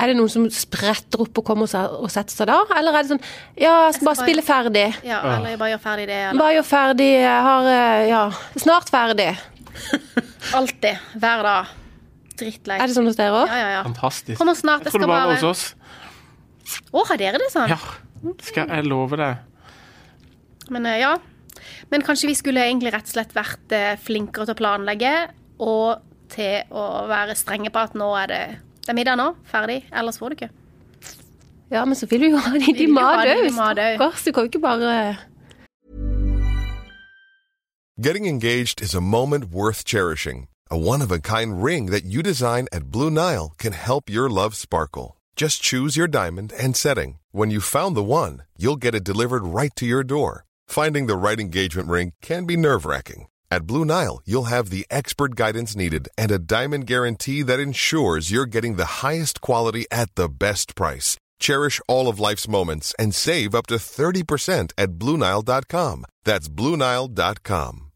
Er 0.00 0.08
det 0.08 0.14
noen 0.16 0.30
som 0.32 0.46
spretter 0.54 1.20
opp 1.20 1.36
og 1.42 1.44
kommer 1.44 1.68
og 1.68 2.08
setter 2.08 2.32
seg 2.32 2.48
da? 2.48 2.62
Eller 2.78 2.96
er 2.96 3.04
det 3.04 3.10
sånn 3.10 3.20
ja, 3.60 3.74
jeg 3.90 3.98
skal 3.98 4.08
bare 4.08 4.20
spille 4.22 4.44
ferdig. 4.46 4.86
Ja, 5.04 5.18
eller 5.34 5.58
bare 5.60 5.74
gjør 5.74 5.82
ferdig 5.84 6.06
det. 6.08 6.20
Eller 6.30 6.40
Bare 6.40 6.54
gjør 6.56 6.66
ferdig, 6.70 7.08
jeg 7.20 7.42
har 7.50 7.68
eh, 7.74 8.04
ja, 8.08 8.22
snart 8.64 8.92
ferdig. 8.94 9.28
alltid. 10.58 11.04
Hver 11.20 11.44
dag. 11.44 11.74
Drittlei. 12.40 12.78
Er 12.80 12.88
det 12.88 12.96
sånn 12.96 13.10
hos 13.10 13.18
dere 13.20 13.42
òg? 13.42 13.50
Ja, 13.52 13.58
ja, 13.60 13.70
ja. 13.76 13.82
Fantastisk. 13.84 14.38
Kommer 14.40 14.56
snart, 14.56 14.86
Jeg 14.86 14.94
jeg 14.94 14.96
tror 14.96 15.04
det 15.04 15.10
var 15.12 15.26
bare- 15.26 15.36
hos 15.36 15.44
oss. 15.50 15.74
Å, 16.94 17.04
har 17.10 17.20
dere 17.20 17.42
det 17.42 17.50
sånn? 17.52 17.68
Ja, 17.68 17.76
skal 18.46 18.72
jeg 18.72 18.88
love 18.88 19.20
deg. 19.20 19.44
Men 20.72 20.86
eh, 20.88 21.02
ja. 21.02 21.18
Men 21.90 22.04
kanskje 22.06 22.30
vi 22.30 22.38
skulle 22.38 22.64
egentlig 22.66 22.94
rett 22.94 23.08
og 23.08 23.14
slett 23.14 23.36
vært 23.36 23.74
eh, 23.76 23.94
flinkere 24.00 24.48
til 24.48 24.56
å 24.56 24.60
planlegge, 24.60 25.14
og 25.60 26.02
til 26.30 26.70
å 26.70 27.06
være 27.10 27.34
strenge 27.36 27.72
på 27.74 27.82
at 27.82 27.96
nå 27.98 28.10
er 28.16 28.30
det 28.30 28.42
det 28.80 28.94
er 28.94 28.96
middag 28.96 29.18
nå, 29.20 29.26
ferdig, 29.46 29.82
ellers 29.92 30.16
får 30.18 30.32
du 30.32 30.34
ikke. 30.38 30.48
Ja, 31.70 31.84
men 31.84 31.94
så 31.94 32.06
vil 32.10 32.24
du 32.24 32.30
jo 32.32 32.38
ha 32.42 32.50
de, 32.56 32.72
ha 32.72 32.86
mat 32.90 33.28
òg. 33.28 33.50
Stakkars, 33.54 34.24
du 34.24 34.32
kan 34.32 34.46
jo 34.46 34.50
ikke 34.50 34.62
bare 34.64 35.16
Getting 38.00 38.26
engaged 38.26 38.80
is 38.80 38.94
a 38.94 39.00
moment 39.00 39.52
worth 39.52 39.84
cherishing. 39.84 40.48
A 40.70 40.78
one 40.78 41.02
of 41.02 41.12
a 41.12 41.20
kind 41.20 41.62
ring 41.62 41.90
that 41.90 42.04
you 42.04 42.22
design 42.22 42.66
at 42.72 42.90
Blue 42.90 43.10
Nile 43.10 43.52
can 43.58 43.72
help 43.72 44.08
your 44.08 44.30
love 44.30 44.56
sparkle. 44.56 45.18
Just 45.36 45.62
choose 45.62 45.96
your 45.96 46.08
diamond 46.08 46.52
and 46.58 46.74
setting. 46.74 47.18
When 47.32 47.50
you've 47.50 47.64
found 47.64 47.94
the 47.94 48.02
one, 48.02 48.42
you'll 48.56 48.80
get 48.80 48.94
it 48.94 49.04
delivered 49.04 49.44
right 49.44 49.76
to 49.76 49.84
your 49.84 50.02
door. 50.02 50.44
Finding 50.70 51.06
the 51.06 51.16
right 51.16 51.40
engagement 51.40 51.88
ring 51.88 52.12
can 52.22 52.44
be 52.46 52.56
nerve 52.56 52.86
wracking. 52.86 53.26
At 53.50 53.66
Blue 53.66 53.84
Nile, 53.84 54.20
you'll 54.24 54.54
have 54.54 54.70
the 54.70 54.86
expert 54.88 55.34
guidance 55.34 55.74
needed 55.74 56.08
and 56.16 56.30
a 56.30 56.38
diamond 56.38 56.86
guarantee 56.86 57.42
that 57.42 57.58
ensures 57.58 58.30
you're 58.30 58.46
getting 58.46 58.76
the 58.76 59.02
highest 59.02 59.40
quality 59.40 59.84
at 59.90 60.14
the 60.14 60.28
best 60.28 60.76
price. 60.76 61.16
Cherish 61.40 61.80
all 61.88 62.06
of 62.06 62.20
life's 62.20 62.46
moments 62.46 62.94
and 63.00 63.12
save 63.12 63.52
up 63.52 63.66
to 63.66 63.80
30% 63.80 64.70
at 64.78 64.90
BlueNile.com. 64.90 66.04
That's 66.22 66.48
BlueNile.com. 66.48 67.90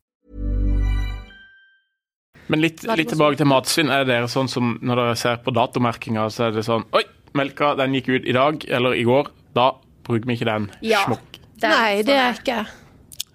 Men 2.49 2.61
litt, 2.61 2.83
litt 2.83 3.09
tilbake 3.09 3.39
til 3.39 3.47
matsvinn. 3.49 3.93
Er 3.95 4.03
dere 4.09 4.27
sånn 4.27 4.51
som 4.51 4.75
når 4.83 4.99
dere 5.01 5.15
ser 5.23 5.39
på 5.47 5.55
datomerkinga, 5.55 6.27
så 6.27 6.49
er 6.49 6.59
det 6.59 6.67
sånn 6.67 6.83
Oi, 6.91 7.05
melka 7.39 7.77
den 7.79 7.95
gikk 8.01 8.11
ut 8.17 8.27
i 8.27 8.35
dag 8.35 8.67
eller 8.67 8.99
i 8.99 9.07
går. 9.07 9.31
Da 9.55 9.71
bruker 10.11 10.27
vi 10.27 10.41
ikke 10.41 10.51
den. 10.51 10.69
Ja. 10.83 11.07
Smukk. 11.07 11.34
Det 11.65 11.71
er 11.73 11.77
Nei, 11.81 12.01
det 12.05 12.17
sånn 12.17 12.25
er 12.25 12.41
ikke. 12.41 12.63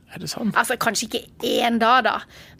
Er 0.09 0.21
det 0.23 0.29
sant? 0.31 0.55
Altså 0.57 0.73
kanskje 0.81 1.05
ikke 1.05 1.49
én 1.61 1.75
dag, 1.81 2.01
da, 2.07 2.15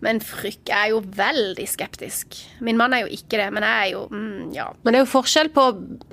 men 0.06 0.20
Frykk 0.22 0.70
er 0.70 0.92
jo 0.92 1.00
veldig 1.02 1.66
skeptisk. 1.66 2.38
Min 2.66 2.78
mann 2.78 2.94
er 2.94 3.08
jo 3.08 3.10
ikke 3.16 3.40
det, 3.40 3.48
men 3.56 3.66
jeg 3.66 3.88
er 3.88 3.90
jo 3.96 4.04
mm, 4.12 4.52
ja. 4.54 4.68
Men 4.84 4.94
det 4.94 5.00
er 5.00 5.06
jo 5.08 5.10
forskjell 5.10 5.50
på 5.56 5.66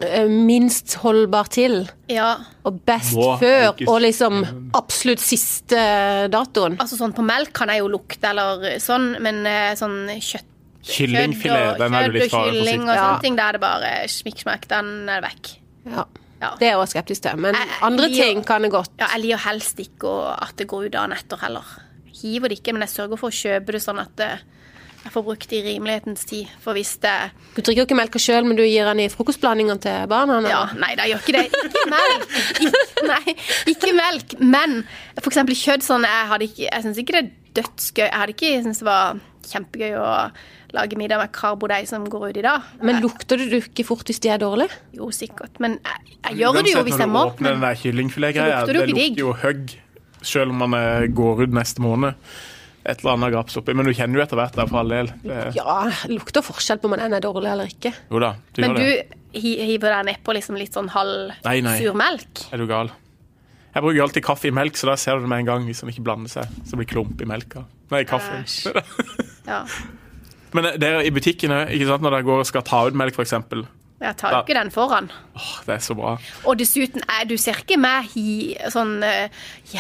eh, 0.07 0.33
minst 0.33 0.97
holdbar 1.03 1.51
til 1.53 1.83
ja. 2.09 2.31
og 2.65 2.81
best 2.89 3.19
Må 3.19 3.35
før 3.43 3.75
ikke... 3.75 3.89
og 3.93 4.01
liksom 4.07 4.41
absolutt 4.81 5.21
siste 5.21 5.79
datoen. 6.33 6.81
Altså 6.81 6.97
sånn 7.03 7.13
på 7.17 7.25
melk 7.27 7.53
kan 7.57 7.73
jeg 7.73 7.85
jo 7.85 7.93
lukte 7.93 8.33
eller 8.33 8.79
sånn, 8.83 9.13
men 9.21 9.45
eh, 9.51 9.73
sånn 9.79 10.07
kjøtt 10.17 10.53
Kyllingfilet, 10.87 11.81
den 11.81 11.97
er 11.99 12.07
du 12.07 12.15
litt 12.15 12.31
kjøtt 12.31 12.37
og 12.39 12.55
kylling 12.55 12.85
og 12.87 12.95
Ja. 12.95 13.01
sånne 13.03 13.25
ting, 13.25 13.37
da 13.37 13.49
er 13.51 13.57
det 13.57 13.61
bare 13.65 13.89
smikksmakk. 14.09 14.69
Den 14.71 15.11
er 15.11 15.25
vekk. 15.25 15.57
Ja. 15.91 16.05
Ja. 16.43 16.51
Det 16.61 16.67
er 16.69 16.73
jeg 16.75 16.79
også 16.83 16.97
skeptisk 16.99 17.23
til. 17.23 17.37
Men 17.41 17.55
Jeg- 17.55 17.69
jeg 17.69 17.83
andre 17.83 18.09
liker- 18.09 18.25
ting 18.25 18.45
kan 18.45 18.63
det 18.63 18.71
godt. 18.71 18.91
Ja, 19.01 19.07
jeg 19.15 19.21
liker 19.23 19.39
helst 19.49 19.79
ikke 19.79 20.11
at 20.43 20.57
det 20.57 20.67
går 20.69 20.87
ut 20.87 20.93
dagen 20.93 21.13
etter 21.13 21.37
heller. 21.41 21.65
Hiver 22.23 22.49
det 22.49 22.59
ikke, 22.63 22.73
men 22.73 22.83
jeg 22.83 22.91
sørger 22.91 23.17
for 23.19 23.29
å 23.29 23.33
kjøpe 23.33 23.73
det 23.73 23.83
sånn 23.83 24.01
at 24.01 24.21
eh, 24.21 24.39
jeg 25.05 25.13
får 25.13 25.23
brukt 25.25 25.49
det 25.49 25.65
i 25.65 25.79
rimelighetens 25.79 26.25
tid. 26.27 26.49
For 26.61 26.73
hvis 26.75 26.99
det 27.01 27.31
Du 27.55 27.63
drikker 27.63 27.77
jo 27.83 27.87
ikke 27.87 27.97
melka 27.97 28.19
sjøl, 28.19 28.45
men 28.45 28.57
du 28.57 28.63
gir 28.65 28.85
den 28.85 29.01
i 29.01 29.09
frokostblandingene 29.09 29.81
til 29.81 30.07
barna? 30.09 30.39
eller? 30.39 30.51
Ja, 30.51 30.67
nei, 30.75 30.95
da 30.97 31.05
gjør 31.05 31.21
ikke 31.23 31.33
det. 31.33 31.53
Ikke 31.53 31.91
melk. 31.91 32.29
Ikke, 32.61 33.07
nei, 33.07 33.37
ikke 33.67 33.95
melk. 33.95 34.41
Men 34.41 34.87
eksempel 35.17 35.55
kjøtt 35.55 35.83
sånn 35.87 36.03
Jeg, 36.05 36.29
hadde 36.29 36.43
ikke, 36.49 36.69
jeg 36.73 36.83
syns 36.83 36.99
ikke 36.99 37.13
det 37.13 37.25
er 37.25 37.63
dødsgøy. 37.63 38.11
Jeg 38.11 38.13
hadde 38.21 38.35
ikke 38.35 38.63
syntes 38.65 38.79
det 38.79 38.85
var 38.85 39.21
kjempegøy 39.47 39.95
å 39.97 40.33
lage 40.77 40.99
middag 41.01 41.19
med 41.23 41.33
karbodeig 41.35 41.89
som 41.91 42.05
går 42.13 42.29
ut 42.31 42.41
i 42.41 42.45
dag. 42.47 42.67
Men 42.85 43.01
lukter 43.05 43.41
det 43.41 43.49
du 43.53 43.57
ikke 43.59 43.85
fort 43.89 44.07
hvis 44.09 44.21
de 44.25 44.31
er 44.35 44.41
dårlige? 44.43 44.77
Jo, 44.97 45.09
sikkert. 45.15 45.57
Men 45.63 45.79
jeg, 45.81 46.19
jeg 46.29 46.39
gjør 46.43 46.61
det 46.63 46.75
jo 46.77 46.85
hvis 46.87 47.01
jeg 47.03 47.11
må. 47.11 47.25
Når 47.25 47.33
du 47.33 47.37
åpner 47.39 47.57
den 47.57 47.65
der 47.67 47.81
kyllingfiletgreia, 47.83 48.61
det 48.69 48.77
lukter 48.93 49.23
jo 49.25 49.33
høgg 49.43 49.75
selv 50.27 50.51
om 50.55 50.63
man 50.65 50.77
eh, 50.79 51.07
går 51.15 51.47
ut 51.47 51.57
neste 51.57 51.83
måned. 51.85 52.17
Et 52.87 53.01
eller 53.03 53.17
annet 53.17 53.33
graps 53.35 53.57
oppi. 53.59 53.75
Men 53.75 53.89
du 53.89 53.93
kjenner 53.97 54.21
jo 54.21 54.23
etter 54.23 54.39
hvert, 54.39 54.55
der, 54.55 54.69
for 54.71 54.79
all 54.85 54.93
del. 54.95 55.09
Ja, 55.57 55.79
lukter 56.13 56.45
forskjell 56.47 56.79
på 56.83 56.87
om 56.91 56.95
den 56.99 57.17
er 57.19 57.25
dårlig 57.25 57.51
eller 57.51 57.73
ikke. 57.73 57.91
jo 58.13 58.21
da, 58.23 58.35
du 58.55 58.61
Men 58.63 58.77
gjør 58.77 58.79
det. 58.79 58.93
det. 59.11 59.23
du 59.35 59.41
hiver 59.43 59.91
deg 59.97 60.07
nedpå 60.13 60.37
liksom 60.37 60.57
litt 60.57 60.77
sånn 60.79 60.89
halv 60.95 61.35
Nei, 61.45 61.59
nei. 61.67 61.75
sur 61.83 61.99
melk? 61.99 62.47
Er 62.55 62.63
du 62.63 62.67
gal? 62.71 62.93
Jeg 63.75 63.85
bruker 63.85 64.07
alltid 64.07 64.25
kaffe 64.25 64.49
i 64.49 64.55
melk, 64.57 64.79
så 64.81 64.89
da 64.89 64.95
ser 64.97 65.19
du 65.19 65.27
det 65.27 65.29
med 65.35 65.43
en 65.43 65.49
gang 65.51 65.67
hvis 65.69 65.83
den 65.83 65.91
ikke 65.93 66.07
blander 66.07 66.33
seg. 66.33 66.49
Så 66.63 66.73
det 66.73 66.79
blir 66.81 66.89
klump 66.95 67.21
i 67.21 67.27
melka. 67.29 67.67
Nei, 67.93 68.05
kaffen. 68.09 68.47
Æsj. 68.47 68.71
Ja. 69.51 69.65
Men 70.55 70.71
det 70.79 70.87
er 70.87 71.07
i 71.07 71.15
butikkene, 71.15 71.65
ikke 71.75 71.89
sant, 71.89 72.05
når 72.05 72.19
dere 72.19 72.27
går 72.29 72.45
og 72.45 72.49
skal 72.49 72.65
ta 72.67 72.85
ut 72.87 72.97
melk, 72.99 73.17
f.eks. 73.17 73.35
Jeg 73.97 74.17
tar 74.21 74.35
jo 74.35 74.41
ikke 74.45 74.57
den 74.59 74.71
foran. 74.73 75.07
Åh, 75.39 75.53
det 75.65 75.73
er 75.79 75.85
så 75.85 75.95
bra. 75.97 76.17
Og 76.45 76.59
dessuten, 76.61 77.01
er, 77.09 77.25
du 77.25 77.39
ser 77.41 77.63
ikke 77.63 77.79
meg 77.81 78.11
sånn 78.73 78.99
eh, 79.07 79.33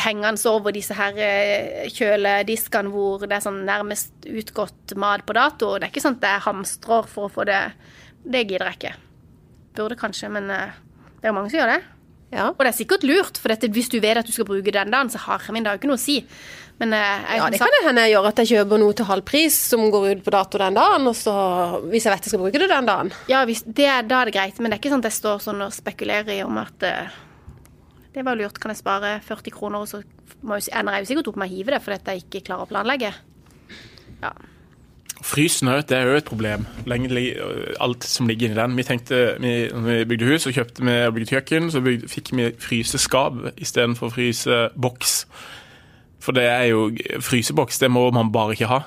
hengende 0.06 0.40
over 0.48 0.72
disse 0.72 0.96
her 0.96 1.18
eh, 1.20 1.84
kjølediskene 1.92 2.92
hvor 2.94 3.26
det 3.26 3.36
er 3.36 3.44
sånn 3.44 3.60
nærmest 3.68 4.14
utgått 4.24 4.96
mat 4.96 5.26
på 5.28 5.36
dato. 5.36 5.74
Det 5.76 5.90
er 5.90 5.92
ikke 5.92 6.04
sånn 6.06 6.16
at 6.22 6.30
jeg 6.30 6.46
hamstrer 6.46 7.10
for 7.12 7.28
å 7.28 7.34
få 7.34 7.44
det 7.48 7.60
Det 8.24 8.42
gidder 8.46 8.72
jeg 8.72 8.80
ikke. 8.80 8.94
Burde 9.76 10.00
kanskje, 10.00 10.32
men 10.32 10.48
eh, 10.50 10.72
det 11.20 11.28
er 11.28 11.34
jo 11.34 11.36
mange 11.36 11.52
som 11.52 11.60
gjør 11.60 11.74
det. 11.76 11.82
Ja. 12.36 12.50
Og 12.52 12.60
det 12.60 12.70
er 12.70 12.76
sikkert 12.76 13.04
lurt, 13.08 13.40
for 13.40 13.52
dette, 13.52 13.70
hvis 13.72 13.88
du 13.92 13.96
vet 14.02 14.20
at 14.20 14.28
du 14.28 14.34
skal 14.34 14.48
bruke 14.48 14.74
den 14.74 14.92
dagen, 14.92 15.10
så 15.12 15.20
har 15.24 15.44
jeg 15.46 15.56
min 15.56 15.66
dag 15.66 15.78
ikke 15.78 15.88
noe 15.88 15.98
å 15.98 16.02
si. 16.02 16.18
Men 16.76 16.92
eh, 16.92 17.04
jeg, 17.24 17.40
Ja, 17.40 17.50
det 17.52 17.60
kan 17.62 17.72
det 17.72 17.82
hende 17.86 18.04
jeg 18.04 18.12
gjør 18.12 18.28
at 18.28 18.40
jeg 18.42 18.50
kjøper 18.52 18.82
noe 18.82 18.96
til 18.96 19.08
halv 19.08 19.24
pris 19.28 19.56
som 19.72 19.86
går 19.92 20.08
ut 20.10 20.24
på 20.26 20.34
dato 20.34 20.60
den 20.60 20.76
dagen, 20.76 21.08
og 21.08 21.16
så, 21.16 21.36
hvis 21.88 22.04
jeg 22.04 22.12
vet 22.12 22.28
jeg 22.28 22.34
skal 22.34 22.42
bruke 22.42 22.60
det 22.60 22.68
den 22.72 22.90
dagen. 22.90 23.12
Ja, 23.32 23.44
hvis, 23.48 23.64
det, 23.64 23.88
da 24.10 24.20
er 24.20 24.28
det 24.28 24.36
greit, 24.36 24.60
men 24.60 24.68
det 24.68 24.76
er 24.76 24.82
ikke 24.84 24.92
sånn 24.92 25.04
at 25.04 25.08
jeg 25.08 25.20
står 25.20 25.46
sånn 25.46 25.64
og 25.64 25.72
spekulerer 25.76 26.34
i 26.36 26.42
om 26.44 26.60
at 26.60 26.84
uh, 26.84 27.22
det 28.12 28.24
var 28.26 28.36
lurt, 28.36 28.60
kan 28.60 28.72
jeg 28.74 28.82
spare 28.82 29.16
40 29.24 29.56
kroner, 29.56 29.86
og 29.86 29.88
så 29.88 30.02
må 30.44 30.60
jeg, 30.60 30.68
ender 30.76 30.98
jeg 30.98 31.06
jo 31.06 31.10
sikkert 31.14 31.32
opp 31.32 31.40
med 31.40 31.48
å 31.48 31.54
hive 31.54 31.72
det 31.72 31.80
fordi 31.84 32.12
jeg 32.12 32.26
ikke 32.26 32.44
klarer 32.50 32.68
å 32.68 32.70
planlegge. 32.70 33.14
Ja. 34.20 34.34
Frysen 35.26 35.70
òg, 35.72 35.82
det 35.90 35.96
er 35.98 36.06
jo 36.06 36.18
et 36.20 36.28
problem. 36.28 36.66
Lenge, 36.86 37.10
alt 37.82 38.06
som 38.06 38.28
ligger 38.30 38.50
inni 38.50 38.58
den. 38.60 38.76
Vi 38.78 38.86
tenkte, 38.86 39.20
vi, 39.42 39.54
når 39.72 39.86
vi 39.88 40.08
bygde 40.12 40.28
hus 40.30 40.46
og 40.46 40.54
kjøpte 40.54 40.86
vi 40.86 40.96
og 41.02 41.14
bygde 41.16 41.30
kjøkken, 41.32 41.70
så 41.74 41.82
bygde, 41.82 42.10
fikk 42.12 42.30
vi 42.38 42.50
fryseskap 42.62 43.40
istedenfor 43.56 44.12
fryseboks. 44.14 45.16
For 46.22 46.36
det 46.36 46.46
er 46.50 46.68
jo 46.70 46.88
Fryseboks 47.22 47.78
det 47.82 47.90
må 47.92 48.08
man 48.14 48.32
bare 48.34 48.54
ikke 48.56 48.70
ha. 48.70 48.80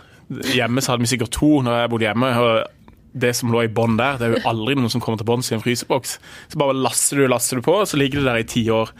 Hjemme 0.53 0.81
så 0.83 0.93
hadde 0.93 1.05
vi 1.05 1.11
sikkert 1.11 1.33
to 1.35 1.59
når 1.65 1.81
jeg 1.81 1.91
bodde 1.93 2.07
hjemme. 2.07 2.33
og 2.39 2.75
det 3.19 3.31
som 3.35 3.49
lå 3.49 3.63
i 3.65 3.71
bånn 3.73 3.97
der, 3.97 4.19
det 4.19 4.27
er 4.27 4.35
jo 4.35 4.49
aldri 4.51 4.75
noen 4.77 4.91
som 4.93 5.01
kommer 5.01 5.17
til 5.17 5.27
bånns 5.27 5.49
i 5.49 5.55
en 5.57 5.63
fryseboks. 5.63 6.19
Så 6.51 6.59
bare 6.61 6.77
laster 6.77 7.17
du 7.17 7.25
laster 7.27 7.57
du 7.57 7.65
på, 7.65 7.79
og 7.81 7.89
så 7.89 7.97
ligger 7.97 8.21
det 8.21 8.29
der 8.29 8.41
i 8.43 8.47
ti 8.47 8.63
år. 8.69 8.91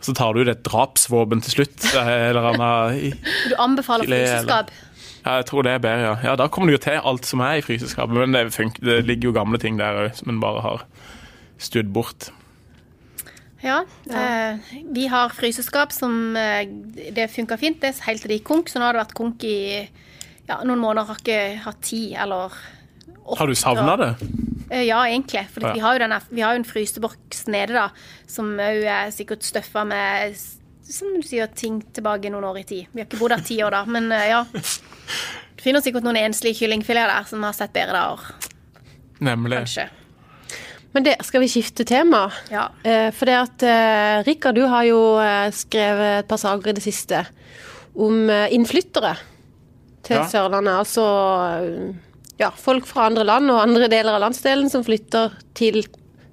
Så 0.00 0.14
tar 0.16 0.32
du 0.32 0.40
ut 0.40 0.48
et 0.48 0.62
drapsvåpen 0.64 1.42
til 1.44 1.58
slutt. 1.58 1.90
Eller 2.00 2.54
annet. 2.54 3.18
Du 3.52 3.56
anbefaler 3.60 4.08
fryseskap. 4.08 4.72
Ja, 5.24 5.36
jeg 5.40 5.46
tror 5.50 5.66
det 5.66 5.72
er 5.74 5.82
bedre, 5.84 6.00
ja. 6.00 6.16
ja 6.30 6.34
da 6.40 6.48
kommer 6.48 6.72
det 6.72 6.78
jo 6.78 6.84
til 6.88 7.00
alt 7.12 7.28
som 7.28 7.42
er 7.44 7.60
i 7.60 7.64
fryseskapet. 7.64 8.16
Men 8.16 8.36
det, 8.36 8.46
funker, 8.54 8.84
det 8.86 9.00
ligger 9.08 9.30
jo 9.30 9.36
gamle 9.36 9.60
ting 9.60 9.78
der 9.80 10.06
òg, 10.06 10.12
som 10.16 10.32
en 10.32 10.40
bare 10.42 10.62
har 10.64 10.84
studd 11.60 11.92
bort. 11.92 12.30
Ja. 13.60 13.82
Eh, 14.08 14.76
vi 14.88 15.06
har 15.12 15.32
fryseskap 15.36 15.92
som 15.92 16.36
eh, 16.36 16.64
Det 17.12 17.26
funka 17.28 17.58
fint, 17.60 17.80
det, 17.82 17.92
er 17.92 18.06
helt 18.08 18.24
til 18.24 18.32
det 18.32 18.40
gikk 18.40 18.48
konk. 18.48 18.70
Så 18.72 18.80
nå 18.80 18.88
har 18.88 18.96
det 18.96 19.02
vært 19.04 19.18
konk 19.18 19.44
i 19.44 19.58
ja, 20.48 20.62
noen 20.64 20.80
måneder. 20.80 21.10
Har 21.10 21.20
ikke 21.20 21.40
hatt 21.66 21.82
tid, 21.84 22.14
eller 22.16 22.56
åtte. 23.20 23.40
Har 23.42 23.50
du 23.50 23.58
savna 23.58 23.98
det? 24.00 24.14
Eh, 24.70 24.86
Ja, 24.88 25.02
egentlig. 25.04 25.44
For 25.52 25.66
Ja. 25.66 25.74
vi, 25.74 25.84
har 25.84 25.98
jo 25.98 26.04
denne, 26.06 26.20
vi 26.30 26.40
har 26.40 26.56
jo 26.56 26.62
en 26.62 26.70
fryseboks 26.70 27.46
nede, 27.52 27.76
da, 27.76 27.90
som 28.26 28.54
òg 28.56 28.84
er 28.88 29.12
sikkert 29.12 29.44
støffa 29.44 29.84
med 29.84 30.40
som 30.86 31.12
du 31.14 31.22
sier, 31.26 31.46
ting 31.54 31.80
tilbake 31.94 32.30
noen 32.32 32.44
år 32.50 32.58
i 32.62 32.64
tid. 32.66 32.86
Vi 32.92 33.00
har 33.02 33.06
ikke 33.08 33.20
bodd 33.20 33.34
her 33.36 33.44
ti 33.46 33.58
år, 33.62 33.70
da, 33.74 33.84
men 33.86 34.10
eh, 34.12 34.28
ja. 34.32 34.44
Du 35.56 35.62
finner 35.64 35.82
sikkert 35.84 36.06
noen 36.06 36.16
enslige 36.16 36.56
kyllingfileter 36.62 37.10
der 37.12 37.26
som 37.28 37.42
har 37.44 37.52
sett 37.56 37.72
bedre 37.76 37.92
dager, 37.98 38.50
Nemlig. 39.20 39.58
kanskje. 39.60 39.88
Men 40.92 41.04
det, 41.06 41.12
skal 41.22 41.44
vi 41.44 41.48
skifte 41.52 41.84
tema? 41.86 42.24
Ja. 42.50 42.64
Eh, 42.82 43.10
for 43.14 43.28
det 43.30 43.36
at 43.38 43.62
eh, 43.62 44.22
Rikard, 44.26 44.56
du 44.58 44.64
har 44.66 44.82
jo 44.88 45.02
eh, 45.22 45.50
skrevet 45.54 46.24
et 46.24 46.28
par 46.30 46.40
saker 46.42 46.72
i 46.72 46.78
det 46.78 46.82
siste 46.82 47.20
om 47.94 48.24
eh, 48.30 48.48
innflyttere 48.56 49.12
til 50.02 50.16
Ja. 50.16 50.24
Sørlandet. 50.26 50.80
Altså 50.80 51.04
ja, 52.40 52.48
folk 52.56 52.86
fra 52.88 53.06
andre 53.10 53.22
land 53.28 53.50
og 53.52 53.60
andre 53.62 53.86
deler 53.92 54.16
av 54.16 54.22
landsdelen 54.24 54.70
som 54.72 54.82
flytter 54.86 55.34
til 55.54 55.82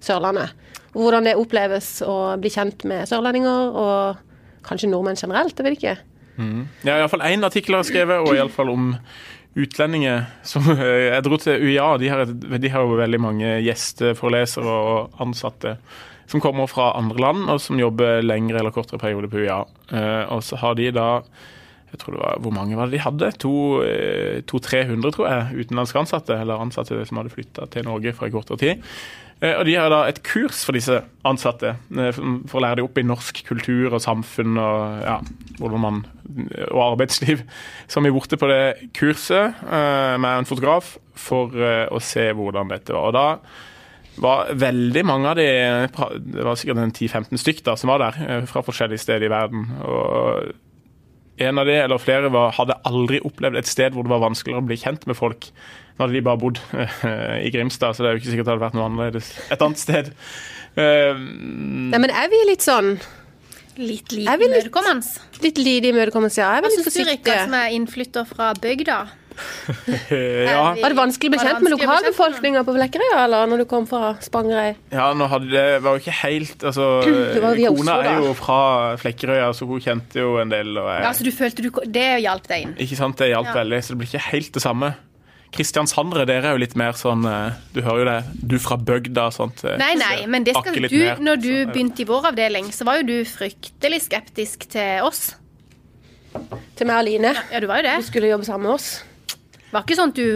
Sørlandet. 0.01 0.53
Hvordan 0.95 1.27
det 1.27 1.35
oppleves 1.37 1.97
å 2.07 2.37
bli 2.41 2.49
kjent 2.49 2.85
med 2.89 3.05
sørlendinger, 3.09 3.75
og 3.77 4.23
kanskje 4.67 4.91
nordmenn 4.91 5.19
generelt, 5.19 5.57
jeg 5.57 5.67
vet 5.67 5.79
ikke. 5.79 5.97
Ja, 6.85 6.99
iallfall 6.99 7.23
én 7.25 7.45
artikkel 7.47 7.79
har 7.79 7.87
skrevet, 7.87 8.21
og 8.21 8.35
iallfall 8.35 8.69
om 8.69 8.91
utlendinger 9.57 10.27
som 10.45 10.67
eh, 10.75 10.83
Jeg 11.15 11.25
dro 11.25 11.39
til 11.41 11.63
UiA, 11.65 11.87
de 11.97 12.11
har, 12.13 12.25
de 12.29 12.69
har 12.73 12.85
jo 12.85 12.99
veldig 12.99 13.21
mange 13.23 13.55
gjesteforelesere 13.65 14.77
og 14.91 15.23
ansatte 15.23 15.77
som 16.27 16.43
kommer 16.43 16.67
fra 16.67 16.91
andre 16.99 17.21
land, 17.23 17.45
og 17.49 17.61
som 17.63 17.79
jobber 17.79 18.19
lengre 18.25 18.59
eller 18.59 18.73
kortere 18.75 18.99
perioder 18.99 19.31
på 19.31 19.39
UiA. 19.45 19.61
Eh, 19.95 20.23
Og 20.35 20.43
så 20.43 20.59
har 20.59 20.75
de 20.75 20.91
da 20.91 21.21
jeg 21.87 22.01
tror 22.01 22.17
det 22.17 22.19
var, 22.19 22.39
Hvor 22.43 22.51
mange 22.51 22.75
var 22.75 22.89
det 22.89 22.97
de 22.97 23.03
hadde? 23.05 23.29
To-300, 23.39 24.43
to, 24.45 24.59
300, 24.59 25.11
tror 25.15 25.29
jeg, 25.29 25.63
utenlandske 25.63 26.01
ansatte, 26.01 26.35
eller 26.35 26.59
ansatte 26.59 27.05
som 27.07 27.21
hadde 27.21 27.31
flytta 27.31 27.69
til 27.71 27.87
Norge 27.87 28.11
en 28.11 28.31
kortere 28.33 28.57
tid. 28.59 28.83
Eh, 29.41 29.53
Og 29.59 29.65
de 29.67 29.75
har 29.77 29.91
da 29.93 30.03
et 30.09 30.23
kurs 30.25 30.63
for 30.65 30.73
disse 30.73 30.97
ansatte, 31.27 31.75
eh, 31.97 32.11
for 32.49 32.57
å 32.57 32.63
lære 32.63 32.79
dem 32.79 32.87
opp 32.89 32.97
i 32.97 33.05
norsk 33.05 33.43
kultur 33.45 33.93
og 33.93 34.01
samfunn 34.01 34.57
og, 34.57 35.03
ja, 35.05 35.19
man, 35.77 36.05
og 36.71 36.81
arbeidsliv. 36.93 37.43
Så 37.87 38.01
vi 38.01 38.13
borte 38.13 38.39
på 38.39 38.49
det 38.49 38.91
kurset 38.97 39.53
eh, 39.61 40.17
med 40.17 40.31
en 40.31 40.49
fotograf 40.49 40.97
for 41.17 41.53
eh, 41.53 41.85
å 41.89 42.01
se 42.01 42.31
hvordan 42.33 42.73
dette 42.73 42.93
var. 42.93 43.09
Og 43.09 43.17
da 43.17 43.27
var 44.17 44.53
veldig 44.57 45.03
mange 45.05 45.29
av 45.29 45.35
de 45.37 45.45
Det 45.45 46.45
var 46.45 46.55
sikkert 46.57 46.79
en 46.81 46.91
10-15 46.91 47.37
stykk 47.37 47.59
da, 47.67 47.75
som 47.77 47.91
var 47.93 48.01
der, 48.01 48.21
eh, 48.25 48.45
fra 48.49 48.63
forskjellige 48.65 49.05
steder 49.05 49.27
i 49.27 49.33
verden. 49.33 49.67
Og 49.85 50.55
en 51.37 51.59
av 51.61 51.67
de, 51.69 51.75
eller 51.83 52.01
flere, 52.01 52.31
var, 52.33 52.55
hadde 52.57 52.79
aldri 52.89 53.21
opplevd 53.21 53.59
et 53.59 53.69
sted 53.69 53.93
hvor 53.93 54.07
det 54.07 54.09
var 54.09 54.23
vanskeligere 54.25 54.63
å 54.63 54.65
bli 54.65 54.79
kjent 54.81 55.05
med 55.05 55.19
folk. 55.19 55.51
Nå 55.97 56.05
hadde 56.05 56.13
de 56.13 56.21
bare 56.21 56.37
bodd 56.37 56.59
eh, 56.77 57.45
i 57.47 57.49
Grimstad, 57.53 57.95
så 57.97 58.03
det 58.05 58.09
er 58.11 58.17
jo 58.17 58.21
ikke 58.21 58.29
sikkert 58.35 58.45
det 58.45 58.53
hadde 58.53 58.65
vært 58.67 58.75
noe 58.77 58.85
annerledes 58.85 59.31
et 59.51 59.61
annet 59.65 59.81
sted. 59.81 60.11
Eh, 60.77 61.13
Nei, 61.17 61.97
men 62.03 62.11
er 62.13 62.27
vi 62.29 62.43
litt 62.51 62.61
sånn 62.65 62.99
Litt 63.77 64.09
lite 64.13 64.33
litt- 64.37 64.47
imøtekommende. 64.49 65.05
litt 65.43 65.57
lite 65.61 65.89
imøtekommende? 65.91 66.33
Ja, 66.37 66.47
jeg 66.55 66.57
er 66.57 66.61
Hva 66.61 66.69
veldig 66.69 66.83
syns 66.85 66.95
du, 66.97 67.03
Rikard, 67.11 67.41
som 67.45 67.53
er 67.59 67.73
innflytter 67.77 68.25
fra 68.29 68.51
bygda? 68.57 68.99
ja, 70.09 70.61
Var 70.81 70.89
det 70.93 70.97
vanskelig 70.97 71.29
å 71.29 71.33
bli 71.35 71.39
kjent 71.43 71.61
med 71.61 71.73
lokalbefolkninga 71.75 72.63
på 72.65 72.73
Blekkerøya 72.73 73.19
eller 73.27 73.49
når 73.51 73.61
du 73.61 73.65
kom 73.69 73.85
fra 73.89 74.15
Spangereid? 74.23 74.79
ja, 74.93 75.11
nå 75.13 75.27
hadde 75.29 75.49
det 75.53 75.65
var 75.85 75.93
jo 75.97 76.01
ikke 76.01 76.15
helt 76.23 76.65
altså, 76.65 76.87
Kona 77.37 77.51
Oslo, 77.69 77.97
er 78.01 78.21
jo 78.25 78.31
fra 78.39 78.59
Flekkerøya, 79.01 79.51
så 79.53 79.67
hun 79.69 79.83
kjente 79.83 80.21
jo 80.23 80.37
en 80.41 80.49
del. 80.53 80.73
Og 80.81 80.89
jeg, 80.89 81.03
Ja, 81.05 81.11
så 81.13 81.27
du 81.27 81.31
følte 81.35 81.65
du, 81.67 81.69
Det 81.85 82.07
hjalp 82.25 82.49
deg 82.49 82.65
inn? 82.65 82.73
Ikke 82.81 82.97
sant, 82.97 83.17
Det 83.21 83.29
hjalp 83.33 83.51
Ja. 83.53 83.59
veldig, 83.61 83.81
så 83.85 83.93
det 83.93 83.99
blir 84.01 84.09
ikke 84.13 84.25
helt 84.31 84.51
det 84.57 84.63
samme. 84.65 84.93
Kristiansandere, 85.57 86.27
dere 86.29 86.51
er 86.51 86.55
jo 86.55 86.61
litt 86.61 86.75
mer 86.77 86.93
sånn 86.97 87.25
eh, 87.25 87.57
Du 87.73 87.81
hører 87.81 87.99
jo 88.03 88.05
det. 88.11 88.45
Du 88.53 88.55
fra 88.61 88.77
bygda 88.77 89.25
og 89.31 89.35
sånt. 89.35 89.63
eh, 89.65 89.75
Nei, 89.81 89.95
nei, 89.99 90.21
men 90.29 90.45
det 90.45 90.53
skal 90.57 90.77
du, 90.77 90.87
mer, 90.93 91.19
når 91.23 91.41
du 91.41 91.49
sånn, 91.49 91.73
begynte 91.73 92.03
i 92.03 92.07
vår 92.09 92.29
avdeling, 92.31 92.69
så 92.75 92.85
var 92.87 93.01
jo 93.01 93.07
du 93.09 93.17
fryktelig 93.27 94.03
skeptisk 94.05 94.67
til 94.71 95.01
oss. 95.07 95.31
til 96.77 96.85
meg 96.87 96.99
og 97.01 97.05
Line. 97.09 97.33
Ja, 97.51 97.59
du 97.63 97.67
var 97.69 97.81
jo 97.81 97.87
det. 97.89 97.97
Du 98.03 98.09
skulle 98.11 98.29
jobbe 98.29 98.45
sammen 98.45 98.67
med 98.69 98.75
oss. 98.77 98.89
Det 99.67 99.73
var 99.75 99.83
ikke 99.83 99.97
sånn 99.99 100.11
at 100.13 100.15
du 100.15 100.27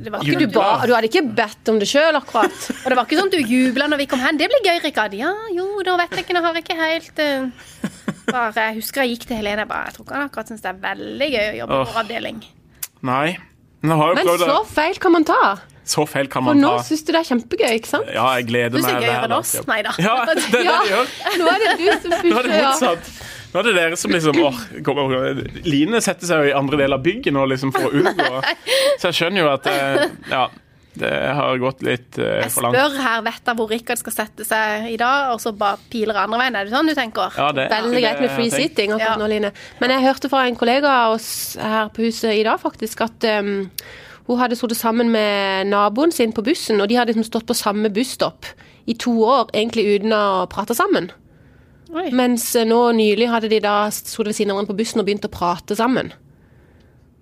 det 0.00 0.10
var 0.14 0.22
ikke 0.24 0.38
Du, 0.40 0.46
ba, 0.54 0.68
du 0.88 0.94
hadde 0.96 1.08
ikke 1.10 1.24
bedt 1.36 1.68
om 1.68 1.78
det 1.82 1.88
sjøl, 1.90 2.16
akkurat. 2.16 2.54
Og 2.84 2.86
det 2.88 2.96
var 2.96 3.04
ikke 3.04 3.18
sånn 3.18 3.28
at 3.28 3.36
du 3.36 3.50
jubla 3.52 3.90
når 3.90 4.00
vi 4.00 4.06
kom 4.08 4.22
hen. 4.24 4.38
Det 4.40 4.48
blir 4.48 4.62
gøy, 4.64 4.78
Rikard. 4.86 5.16
Ja, 5.18 5.34
jo, 5.52 5.66
da 5.84 5.98
vet 6.00 6.14
jeg 6.16 6.24
ikke, 6.24 6.36
nå 6.38 6.44
har 6.46 6.56
jeg 6.56 6.64
ikke 6.64 6.78
helt 6.80 7.20
uh, 7.20 7.90
bare, 8.30 8.54
Jeg 8.70 8.78
husker 8.78 9.04
jeg 9.04 9.18
gikk 9.18 9.26
til 9.28 9.36
Helene. 9.42 9.66
Jeg, 9.66 9.72
bare, 9.74 9.90
jeg 9.90 9.98
tror 9.98 10.06
ikke 10.06 10.16
han 10.16 10.30
akkurat 10.30 10.54
syns 10.54 10.64
det 10.64 10.72
er 10.72 10.80
veldig 10.86 11.28
gøy 11.34 11.44
å 11.50 11.58
jobbe 11.60 11.76
i 11.76 11.84
vår 11.90 12.00
avdeling. 12.06 12.40
Nei. 13.10 13.28
Men 13.82 13.96
har 13.98 14.14
Men 14.14 14.26
så 14.38 14.60
feil 14.68 14.98
kan 15.00 15.12
man 15.12 15.24
ta. 15.24 15.40
Så 15.90 16.04
feil 16.06 16.28
kan 16.30 16.44
man 16.44 16.54
For 16.54 16.60
man 16.60 16.62
nå 16.62 16.76
ta. 16.78 16.82
syns 16.86 17.02
du 17.06 17.12
det 17.14 17.18
er 17.22 17.28
kjempegøy, 17.30 17.72
ikke 17.80 17.90
sant? 17.90 18.10
Ja, 18.14 18.26
jeg 18.38 18.46
gleder 18.50 18.70
Du 18.70 18.78
Syns 18.78 18.86
det 18.86 18.94
meg 18.94 19.06
gøyere 19.08 19.24
enn 19.26 19.34
oss. 19.38 19.54
Nei 19.66 19.80
da. 19.86 19.94
Ja, 19.98 20.14
det 20.28 20.36
er 20.36 20.40
det 20.44 20.64
Ja. 20.68 20.76
de 20.84 20.92
gjør. 20.92 21.12
Nå 21.40 21.48
er 21.54 21.64
det 21.64 21.72
du 21.80 21.86
som 21.90 22.10
Nå 22.30 22.38
er 22.38 22.48
det 22.48 22.60
motsatt. 22.60 23.10
Nå 23.50 23.58
er 23.58 23.66
det 23.66 23.72
dere 23.74 23.96
som 23.98 24.12
liksom 24.14 24.36
åh, 24.46 24.58
kommer, 24.86 25.40
Line 25.66 25.98
setter 26.04 26.28
seg 26.28 26.44
jo 26.44 26.50
i 26.52 26.54
andre 26.54 26.78
del 26.84 26.94
av 26.94 27.00
bygget 27.02 27.34
nå 27.34 27.46
liksom 27.50 27.72
for 27.74 27.88
å 27.88 27.90
unngå 27.98 28.42
Så 29.00 29.08
jeg 29.10 29.16
skjønner 29.18 29.42
jo 29.42 29.48
at 29.50 29.66
eh, 29.72 30.04
Ja, 30.30 30.44
det 31.00 31.10
har 31.38 31.58
gått 31.62 31.82
litt 31.86 32.18
uh, 32.20 32.44
for 32.52 32.66
langt. 32.66 32.76
Jeg 32.78 32.90
spør 32.92 33.02
her, 33.04 33.22
vet 33.26 33.50
jeg 33.50 33.58
hvor 33.58 33.70
Rikard 33.72 34.00
skal 34.02 34.14
sette 34.14 34.46
seg 34.46 34.86
i 34.92 34.98
dag, 35.00 35.32
og 35.34 35.40
så 35.42 35.52
bare 35.56 35.80
piler 35.92 36.20
andre 36.20 36.40
veien. 36.42 36.58
Er 36.60 36.68
det 36.68 36.74
sånn 36.74 36.90
du 36.90 36.94
tenker? 36.98 37.32
Ja, 37.36 37.50
det, 37.56 37.66
Veldig 37.72 37.96
det 37.96 38.04
greit 38.04 38.22
med 38.24 38.34
free 38.36 38.52
sitting. 38.52 38.94
akkurat 38.94 39.16
Ja. 39.16 39.18
nå, 39.20 39.28
Line. 39.32 39.52
Men 39.80 39.94
jeg 39.96 40.06
hørte 40.06 40.30
fra 40.32 40.44
en 40.48 40.58
kollega 40.60 40.92
av 41.06 41.16
oss 41.18 41.30
her 41.60 41.90
på 41.94 42.06
huset 42.06 42.36
i 42.36 42.44
dag 42.46 42.60
faktisk 42.62 43.02
at 43.06 43.26
um, 43.40 43.68
hun 44.30 44.38
hadde 44.38 44.58
sittet 44.58 44.78
sammen 44.78 45.10
med 45.10 45.66
naboen 45.72 46.12
sin 46.14 46.32
på 46.36 46.44
bussen, 46.46 46.80
og 46.80 46.88
de 46.88 46.98
hadde 47.00 47.10
liksom 47.10 47.26
stått 47.26 47.48
på 47.48 47.56
samme 47.58 47.90
busstopp 47.90 48.46
i 48.86 48.94
to 48.94 49.16
år, 49.26 49.50
egentlig 49.54 49.88
uten 49.96 50.14
å 50.14 50.46
prate 50.50 50.76
sammen. 50.78 51.10
Oi. 51.90 52.06
Mens 52.14 52.44
eh, 52.54 52.66
nå 52.68 52.78
nylig 52.94 53.26
hadde 53.32 53.48
de 53.50 53.58
da 53.64 53.88
sittet 53.90 54.28
ved 54.30 54.36
siden 54.38 54.52
av 54.52 54.60
hverandre 54.60 54.74
på 54.76 54.78
bussen 54.78 55.02
og 55.02 55.08
begynt 55.08 55.26
å 55.26 55.32
prate 55.32 55.74
sammen. 55.78 56.12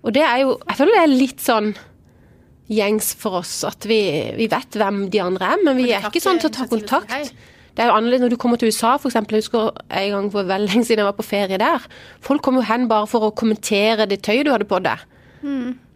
Og 0.05 0.13
det 0.15 0.21
er 0.23 0.43
jo 0.43 0.53
Jeg 0.69 0.77
føler 0.79 0.95
det 0.95 1.01
er 1.01 1.15
litt 1.17 1.41
sånn 1.43 1.71
gjengs 2.69 3.13
for 3.17 3.39
oss 3.41 3.63
at 3.67 3.85
vi, 3.89 4.01
vi 4.37 4.45
vet 4.51 4.75
hvem 4.77 5.07
de 5.09 5.21
andre 5.23 5.53
er, 5.55 5.63
men 5.65 5.79
vi 5.79 5.89
er 5.95 6.05
ikke 6.05 6.21
sånn 6.21 6.41
til 6.41 6.51
å 6.51 6.53
ta 6.53 6.67
kontakt. 6.69 7.33
Det 7.73 7.85
er 7.85 7.89
jo 7.91 7.95
annerledes 7.95 8.25
når 8.25 8.33
du 8.33 8.37
kommer 8.41 8.59
til 8.59 8.69
USA, 8.73 8.95
eksempel. 8.99 9.37
Jeg 9.37 9.45
husker 9.45 9.69
en 9.95 10.09
gang 10.15 10.25
for 10.33 10.47
veldig 10.49 10.67
lenge 10.73 10.85
siden 10.87 11.01
jeg 11.03 11.07
var 11.07 11.15
på 11.17 11.25
ferie 11.25 11.59
der. 11.61 11.85
Folk 12.25 12.43
kom 12.43 12.59
jo 12.59 12.65
hen 12.67 12.87
bare 12.91 13.07
for 13.07 13.29
å 13.29 13.31
kommentere 13.31 14.05
det 14.09 14.19
tøyet 14.25 14.45
du 14.49 14.51
hadde 14.51 14.67
på 14.69 14.81
deg. 14.83 15.05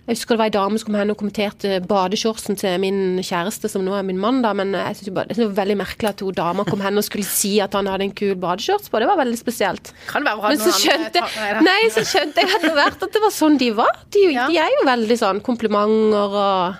Jeg 0.03 0.17
husker 0.17 0.35
det 0.35 0.39
var 0.41 0.49
ei 0.49 0.51
dame 0.51 0.77
som 0.79 0.89
kom 0.89 0.95
hen 0.99 1.11
og 1.13 1.17
kommenterte 1.21 1.77
badeshortsen 1.87 2.57
til 2.59 2.73
min 2.83 2.97
kjæreste, 3.23 3.69
som 3.71 3.85
nå 3.85 3.93
er 3.95 4.03
min 4.03 4.17
mann, 4.19 4.41
da, 4.43 4.49
men 4.51 4.73
jeg 4.75 4.97
synes 4.99 5.07
jo 5.07 5.13
bare, 5.15 5.29
det 5.31 5.37
var 5.39 5.53
veldig 5.61 5.77
merkelig 5.79 6.09
at 6.09 6.17
to 6.19 6.31
damer 6.35 6.67
kom 6.67 6.81
hen 6.83 6.99
og 6.99 7.05
skulle 7.07 7.23
si 7.23 7.53
at 7.63 7.71
han 7.77 7.87
hadde 7.87 8.03
en 8.09 8.11
kul 8.19 8.33
badeshorts 8.35 8.91
på. 8.91 8.99
Det 8.99 9.07
var 9.07 9.21
veldig 9.21 9.39
spesielt. 9.39 9.93
Kan 10.09 10.27
være 10.27 10.41
Men 10.51 10.59
så 10.59 10.73
skjønte, 10.75 11.23
andre- 11.23 11.63
Nei 11.63 11.87
så 11.95 12.03
skjønte 12.03 12.43
jeg 12.43 12.51
etter 12.57 12.75
hvert 12.75 12.99
at 13.07 13.15
det 13.15 13.21
var 13.23 13.31
sånn 13.31 13.55
de 13.61 13.71
var. 13.79 13.95
De, 14.11 14.25
Ja. 14.33 14.47
de 14.51 14.57
er 14.59 14.75
jo 14.75 14.83
veldig 14.91 15.17
sånn 15.23 15.39
komplimenter 15.39 16.35
og 16.35 16.75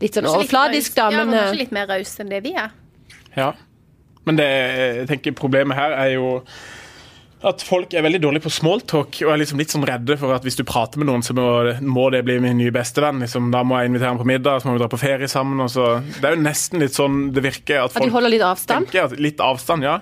litt 0.00 0.14
sånn 0.16 0.30
overfladisk, 0.32 0.94
da, 0.96 1.10
raus- 1.10 1.12
ja, 1.18 1.24
men 1.24 1.34
kanskje 1.36 1.52
eh, 1.52 1.60
litt 1.60 1.72
mer 1.76 1.86
raus 1.92 2.16
enn 2.24 2.28
det 2.32 2.42
vi 2.48 2.54
er. 2.56 2.70
Ja. 3.36 3.52
Men 4.24 4.36
det, 4.40 4.48
jeg 4.48 5.08
tenker 5.12 5.32
problemet 5.36 5.76
her 5.76 5.92
er 6.00 6.14
jo 6.16 6.42
at 7.46 7.62
folk 7.62 7.92
er 7.94 8.02
veldig 8.02 8.18
dårlige 8.24 8.42
på 8.48 8.50
smalltalk 8.50 9.20
og 9.22 9.30
er 9.30 9.38
liksom 9.38 9.60
litt 9.60 9.70
sånn 9.70 9.86
redde 9.86 10.16
for 10.18 10.34
at 10.34 10.46
hvis 10.46 10.58
du 10.58 10.64
prater 10.66 10.98
med 10.98 11.06
noen, 11.06 11.22
så 11.22 11.36
må, 11.38 11.44
må 11.86 12.08
det 12.10 12.24
bli 12.26 12.38
min 12.42 12.58
nye 12.58 12.72
bestevenn. 12.74 13.22
Liksom. 13.22 13.52
Da 13.54 13.60
må 13.62 13.78
jeg 13.78 13.92
invitere 13.92 14.10
ham 14.10 14.18
på 14.18 14.26
middag, 14.26 14.58
så 14.58 14.68
må 14.68 14.74
vi 14.74 14.82
dra 14.82 14.88
på 14.90 14.98
ferie 14.98 15.28
sammen. 15.30 15.62
Det 15.62 16.24
er 16.26 16.34
jo 16.34 16.42
nesten 16.42 16.82
litt 16.82 16.98
sånn 16.98 17.28
det 17.36 17.44
virker 17.46 17.84
at 17.84 17.92
at 17.92 18.00
de 18.00 18.08
folk 18.08 18.18
holder 18.18 18.34
litt 18.34 18.46
avstand. 18.48 18.90
At, 18.90 19.14
litt 19.22 19.44
avstand, 19.44 19.86
ja. 19.86 20.00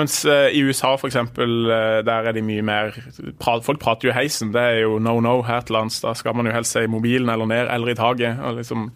Mens 0.00 0.22
uh, 0.24 0.48
i 0.48 0.62
USA, 0.64 0.94
for 0.96 1.10
eksempel, 1.10 1.50
eh, 1.68 1.98
der 2.06 2.28
er 2.30 2.32
de 2.32 2.40
mye 2.40 2.62
mer 2.64 2.94
pra- 3.36 3.58
Folk 3.60 3.78
prater 3.82 4.08
jo 4.08 4.12
i 4.14 4.16
heisen. 4.16 4.50
Det 4.54 4.62
er 4.62 4.78
jo 4.86 4.96
no 5.04 5.18
no 5.20 5.42
her 5.44 5.60
til 5.68 5.76
lands. 5.76 6.00
Da 6.00 6.14
skal 6.16 6.34
man 6.34 6.48
jo 6.48 6.54
helst 6.56 6.72
se 6.72 6.86
i 6.86 6.90
mobilen 6.90 7.28
eller 7.28 7.46
ned 7.50 7.68
eller 7.68 7.92
i 7.92 7.98
taket. 7.98 8.40
Og 8.40 8.56
liksom 8.56 8.88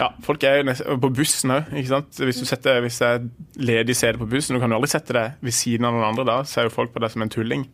ja, 0.00 0.08
folk 0.22 0.42
er 0.44 0.56
jo 0.60 0.62
nesten, 0.70 1.00
På 1.00 1.10
bussen 1.14 1.50
òg. 1.50 1.68
Hvis, 1.70 2.38
du 2.40 2.44
setter- 2.48 2.80
hvis 2.84 2.98
det 2.98 3.08
er 3.08 3.28
ledig 3.58 3.94
sete 3.96 4.18
på 4.18 4.26
bussen, 4.28 4.54
du 4.56 4.60
kan 4.60 4.70
jo 4.70 4.76
aldri 4.80 4.88
sette 4.90 5.12
deg 5.12 5.32
ved 5.42 5.52
siden 5.52 5.84
av 5.86 5.92
noen 5.94 6.08
andre. 6.10 6.24
Da 6.24 6.42
ser 6.44 6.64
jo 6.68 6.74
folk 6.74 6.92
på 6.94 7.00
deg 7.00 7.10
som 7.10 7.22
en 7.22 7.28
tulling. 7.30 7.68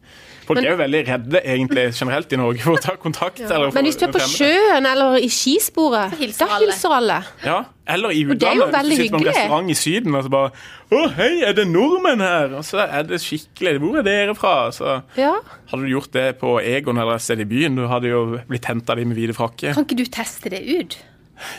Folk 0.46 0.56
Men- 0.58 0.66
er 0.66 0.70
jo 0.74 0.78
veldig 0.82 1.00
redde 1.06 1.40
egentlig 1.46 1.84
generelt 1.94 2.32
i 2.32 2.36
Norge 2.36 2.58
for 2.64 2.74
å 2.76 2.80
ta 2.82 2.96
kontakt. 2.96 3.38
eller 3.40 3.70
for 3.70 3.74
Men 3.78 3.84
hvis 3.86 3.96
du 4.00 4.06
er 4.06 4.12
på 4.12 4.18
sjøen 4.18 4.86
eller 4.86 5.16
i 5.22 5.28
skisporet, 5.28 6.16
hilser 6.18 6.46
da 6.46 6.56
alle. 6.56 6.66
hilser 6.72 6.90
alle. 6.96 7.18
Ja, 7.44 7.64
eller 7.86 8.10
i 8.10 8.24
utlandet. 8.24 8.72
Hvis 8.74 8.88
du 8.90 8.96
sitter 8.96 9.16
på 9.16 9.20
en 9.20 9.26
restaurant 9.30 9.70
i 9.70 9.74
Syden 9.74 10.14
og 10.14 10.24
så 10.24 10.30
bare 10.30 10.50
Å, 10.90 11.08
hei, 11.14 11.42
er 11.46 11.52
det 11.54 11.68
nordmenn 11.68 12.18
her? 12.18 12.56
Og 12.58 12.64
så 12.66 12.80
er 12.82 13.04
det 13.04 13.20
skikkelig 13.22 13.78
Hvor 13.78 13.98
er 14.00 14.02
dere 14.02 14.34
fra? 14.34 14.70
Så 14.74 15.02
Ja. 15.16 15.36
hadde 15.70 15.82
du 15.86 15.88
gjort 15.94 16.10
det 16.10 16.40
på 16.40 16.58
Egon 16.60 16.98
eller 16.98 17.14
et 17.14 17.20
sted 17.22 17.38
i 17.38 17.44
byen, 17.44 17.76
du 17.76 17.86
hadde 17.86 18.08
jo 18.10 18.40
blitt 18.48 18.64
henta 18.64 18.96
de 18.96 19.04
med 19.04 19.16
hvite 19.16 19.36
frakker. 19.36 19.72
Kan 19.74 19.84
ikke 19.84 19.96
du 19.96 20.04
teste 20.06 20.50
det 20.50 20.66
ut? 20.66 20.96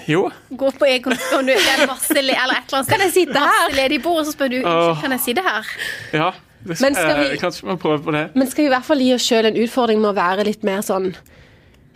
Jo. 0.08 0.28
Gå 0.52 0.72
på 0.78 0.88
Egon, 0.88 1.14
om 1.14 1.20
kan 1.32 1.46
du, 1.48 1.52
er 1.54 1.84
masse, 1.90 2.14
le- 2.22 2.36
eller 2.38 2.58
et 2.60 2.70
eller 2.70 2.78
annet. 2.80 2.90
Kan 2.92 3.00
jeg 3.06 3.14
sitte 3.16 3.40
her? 3.40 3.76
Ledig 3.76 4.02
bord, 4.04 4.20
og 4.22 4.26
så 4.30 4.36
spør 4.36 4.50
du 4.54 4.58
ikke 4.62 5.02
kan 5.02 5.12
jeg 5.18 5.24
sitte 5.28 5.44
her. 5.46 5.70
Ja. 6.14 6.32
Det 6.62 6.78
Men 6.84 6.94
skal 6.94 7.18
vi- 7.24 7.38
Kanskje 7.42 7.66
man 7.66 7.78
prøver 7.82 8.04
på 8.06 8.12
det. 8.14 8.24
Men 8.36 8.48
skal 8.48 8.64
vi 8.64 8.68
i 8.70 8.74
hvert 8.76 8.86
fall 8.86 9.00
gi 9.02 9.14
oss 9.16 9.26
sjøl 9.26 9.46
en 9.50 9.56
utfordring 9.64 10.02
med 10.04 10.12
å 10.12 10.18
være 10.20 10.46
litt 10.46 10.64
mer 10.64 10.82
sånn 10.86 11.16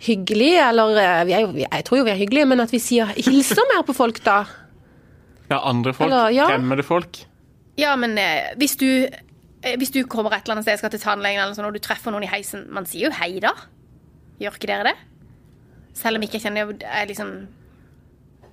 hyggelige, 0.02 0.60
eller 0.68 0.96
eh, 1.00 1.24
vi 1.28 1.32
er 1.36 1.40
jo, 1.46 1.52
Jeg 1.62 1.84
tror 1.86 1.98
jo 2.00 2.04
vi 2.04 2.10
er 2.12 2.18
hyggelige, 2.20 2.46
men 2.50 2.60
at 2.60 2.72
vi 2.74 2.80
sier 2.82 3.06
hilser 3.16 3.62
mer 3.74 3.84
på 3.86 3.94
folk, 3.96 4.18
da. 4.26 4.40
Ja, 5.50 5.60
andre 5.62 5.92
folk. 5.94 6.10
Eller, 6.10 6.30
ja. 6.34 6.48
Fremmede 6.50 6.82
folk. 6.84 7.22
Ja, 7.78 7.94
men 7.96 8.18
eh, 8.18 8.50
hvis 8.58 8.76
du 8.80 8.88
eh, 9.06 9.76
hvis 9.78 9.90
du 9.94 10.02
kommer 10.10 10.34
et 10.34 10.42
eller 10.44 10.56
annet 10.58 10.66
sted, 10.66 10.78
skal 10.82 10.90
til 10.92 11.00
tannlegen, 11.02 11.40
eller 11.42 11.54
sånn, 11.56 11.68
og 11.70 11.76
du 11.76 11.82
treffer 11.84 12.10
noen 12.14 12.26
i 12.26 12.30
heisen, 12.30 12.66
man 12.74 12.86
sier 12.88 13.08
jo 13.08 13.14
hei 13.20 13.38
da. 13.40 13.54
Gjør 14.42 14.58
ikke 14.58 14.68
dere 14.72 14.90
det? 14.90 14.96
Selv 15.96 16.18
om 16.18 16.26
ikke 16.26 16.36
jeg 16.40 16.44
kjenner 16.50 16.74
jeg 16.76 17.08
liksom 17.08 17.30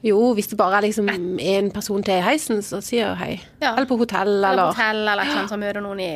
Jo, 0.04 0.34
hvis 0.36 0.50
det 0.52 0.58
bare 0.60 0.82
er 0.82 0.86
liksom 0.90 1.08
en 1.40 1.70
person 1.72 2.04
til 2.04 2.18
i 2.20 2.24
heisen, 2.26 2.60
så 2.66 2.82
sier 2.84 3.14
hei. 3.16 3.38
Ja. 3.62 3.70
Eller 3.78 3.88
på 3.88 3.96
hotell, 4.02 4.34
eller 4.36 4.52
eller 4.52 4.72
hotell 4.74 4.98
eller 5.08 5.24
et 5.24 5.38
eller 5.46 5.62
møter 5.62 5.82
noen 5.86 6.02
i 6.04 6.10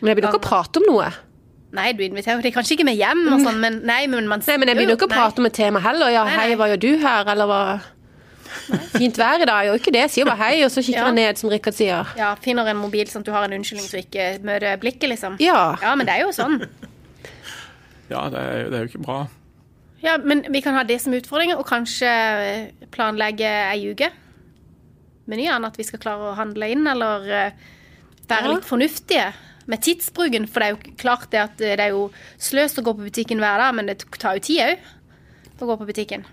Men 0.00 0.12
jeg 0.12 0.16
begynner 0.20 0.30
ikke 0.30 0.38
å 0.44 0.46
prate 0.46 0.78
om 0.78 0.86
noe. 0.92 1.08
Nei, 1.72 1.88
du 1.96 2.02
inviterer 2.04 2.44
jo 2.44 2.52
kanskje 2.52 2.76
ikke 2.76 2.84
med 2.84 2.98
hjem 3.00 3.24
og 3.32 3.40
sånn, 3.40 3.58
men 3.58 3.80
nei, 3.88 4.02
men 4.06 4.28
man 4.28 4.42
Nei, 4.46 4.58
men 4.60 4.68
jeg 4.68 4.76
begynner 4.76 4.98
ikke 4.98 5.08
å 5.08 5.14
prate 5.14 5.40
om 5.42 5.48
et 5.48 5.56
tema 5.56 5.80
heller. 5.80 6.12
Ja, 6.12 6.22
Nei, 6.28 6.36
hei, 6.36 6.46
nei. 6.52 6.56
hva 6.60 6.68
gjør 6.70 6.80
du 6.84 6.90
her? 7.02 7.30
Eller 7.34 7.50
hva 7.50 7.60
Fint 8.92 9.16
vær 9.16 9.40
i 9.40 9.46
dag. 9.48 9.62
Jeg 9.64 9.70
gjør 9.70 9.78
ikke 9.80 9.92
det. 9.94 10.00
Jeg 10.04 10.10
sier 10.12 10.28
bare 10.28 10.38
hei, 10.44 10.62
og 10.66 10.70
så 10.70 10.82
kikker 10.84 11.00
Ja. 11.00 11.06
jeg 11.08 11.14
ned, 11.16 11.38
som 11.40 11.50
Rikard 11.50 11.74
sier. 11.74 12.10
Ja, 12.18 12.34
finner 12.36 12.68
en 12.68 12.76
mobil 12.76 13.06
sånn 13.08 13.24
at 13.24 13.26
du 13.26 13.32
har 13.32 13.44
en 13.48 13.54
unnskyldning 13.56 13.88
så 13.88 13.98
ikke 14.04 14.26
møter 14.44 14.76
blikket, 14.78 15.08
liksom. 15.08 15.38
Ja. 15.40 15.74
Ja, 15.82 15.94
men 15.96 16.06
det 16.06 16.14
er 16.18 16.26
jo 16.26 16.32
sånn. 16.36 16.60
Ja, 18.12 18.28
det 18.28 18.38
er, 18.38 18.68
det 18.68 18.76
er 18.76 18.84
jo 18.84 18.90
ikke 18.92 19.02
bra. 19.06 19.18
Ja, 20.02 20.16
men 20.18 20.44
vi 20.50 20.60
kan 20.62 20.74
ha 20.74 20.82
det 20.84 20.98
som 21.02 21.14
utfordring, 21.14 21.52
og 21.54 21.66
kanskje 21.68 22.10
planlegge 22.94 23.46
ei 23.70 23.92
uke. 23.92 24.08
Menyen, 25.30 25.64
at 25.64 25.78
vi 25.78 25.86
skal 25.86 26.00
klare 26.02 26.32
å 26.32 26.36
handle 26.38 26.68
inn, 26.74 26.86
eller 26.90 27.28
eh, 27.30 27.52
være 28.28 28.48
Ja. 28.48 28.54
litt 28.56 28.66
fornuftige 28.66 29.28
med 29.70 29.82
tidsbruken. 29.86 30.48
For 30.50 30.60
det 30.60 30.66
er 30.68 30.74
jo 30.74 30.96
klart 30.98 31.30
det 31.30 31.40
at 31.40 31.56
det 31.58 31.78
er 31.78 31.94
jo 31.94 32.08
sløst 32.38 32.80
å 32.80 32.82
gå 32.82 32.96
på 32.98 33.06
butikken 33.06 33.38
hver 33.38 33.58
dag, 33.62 33.74
men 33.78 33.86
det 33.86 34.00
tar 34.18 34.34
jo 34.40 34.40
tid 34.48 34.60
òg 34.66 34.78
å 35.62 35.66
gå 35.70 35.76
på 35.78 35.86
butikken. 35.92 36.24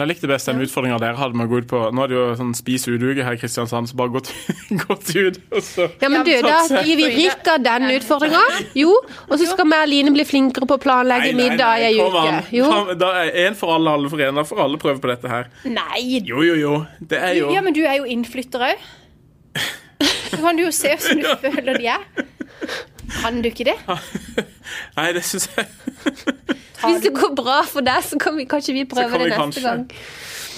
Men 0.00 0.08
jeg 0.08 0.14
likte 0.14 0.28
best 0.30 0.48
den 0.48 0.62
utfordringa 0.64 0.96
dere 0.96 1.18
hadde 1.18 1.36
med 1.36 1.44
å 1.44 1.50
gå 1.50 1.58
ut 1.60 1.66
på 1.68 1.78
Nå 1.92 2.04
er 2.06 2.08
det 2.08 2.14
jo 2.16 2.22
sånn 2.38 2.54
spis 2.56 2.86
ut-uke 2.88 3.20
her 3.26 3.36
i 3.36 3.40
Kristiansand, 3.40 3.90
så 3.90 3.98
bare 4.00 4.14
gått, 4.14 4.30
gått 4.86 5.10
ut. 5.12 5.36
Og 5.52 5.60
så 5.66 5.90
Ja, 6.00 6.08
men 6.08 6.24
du, 6.24 6.30
da 6.46 6.62
gir 6.86 6.96
vi 6.96 7.10
Rikard 7.18 7.66
den 7.66 7.84
utfordringa. 7.98 8.40
Jo, 8.78 8.94
og 9.28 9.34
så 9.36 9.50
skal 9.50 9.68
vi 9.68 9.76
og 9.76 9.90
Line 9.92 10.14
bli 10.14 10.24
flinkere 10.24 10.68
på 10.70 10.78
å 10.78 10.80
planlegge 10.80 11.34
middag 11.36 11.82
i 11.82 11.90
ei 11.90 12.00
uke. 12.00 12.40
Jo. 12.56 12.70
Da 12.96 13.12
er 13.26 13.36
en 13.44 13.58
for 13.60 13.76
alle, 13.76 13.92
alle 13.98 14.08
for 14.12 14.24
en. 14.24 14.40
Da 14.40 14.46
får 14.48 14.64
alle 14.64 14.80
prøve 14.80 15.04
på 15.04 15.12
dette 15.12 15.28
her. 15.28 15.52
Nei! 15.68 16.22
Jo, 16.24 16.40
jo, 16.48 16.56
jo. 16.56 16.74
Det 17.12 17.20
er 17.20 17.36
jo 17.42 17.52
Ja, 17.52 17.60
men 17.66 17.76
du 17.76 17.82
er 17.84 18.00
jo 18.00 18.08
innflytter 18.08 18.70
òg. 18.70 18.88
Så 20.30 20.40
kan 20.40 20.56
du 20.56 20.64
jo 20.64 20.72
se 20.72 20.94
åssen 20.96 21.20
du 21.20 21.28
føler 21.44 21.76
de 21.76 21.92
er. 21.92 22.08
Kan 23.18 23.42
du 23.42 23.50
ikke 23.50 23.66
det? 23.68 23.76
Nei, 24.98 25.10
det 25.16 25.22
syns 25.26 25.48
jeg 25.56 25.66
Hvis 26.80 27.02
det 27.04 27.12
går 27.16 27.34
bra 27.36 27.60
for 27.68 27.84
deg, 27.84 28.04
så 28.06 28.18
kan 28.20 28.36
vi 28.38 28.46
kanskje 28.48 28.76
vi 28.76 28.84
prøve 28.88 29.10
kan 29.10 29.20
det 29.24 29.32
neste 29.32 29.40
kanskje. 29.42 29.64
gang. 29.66 29.86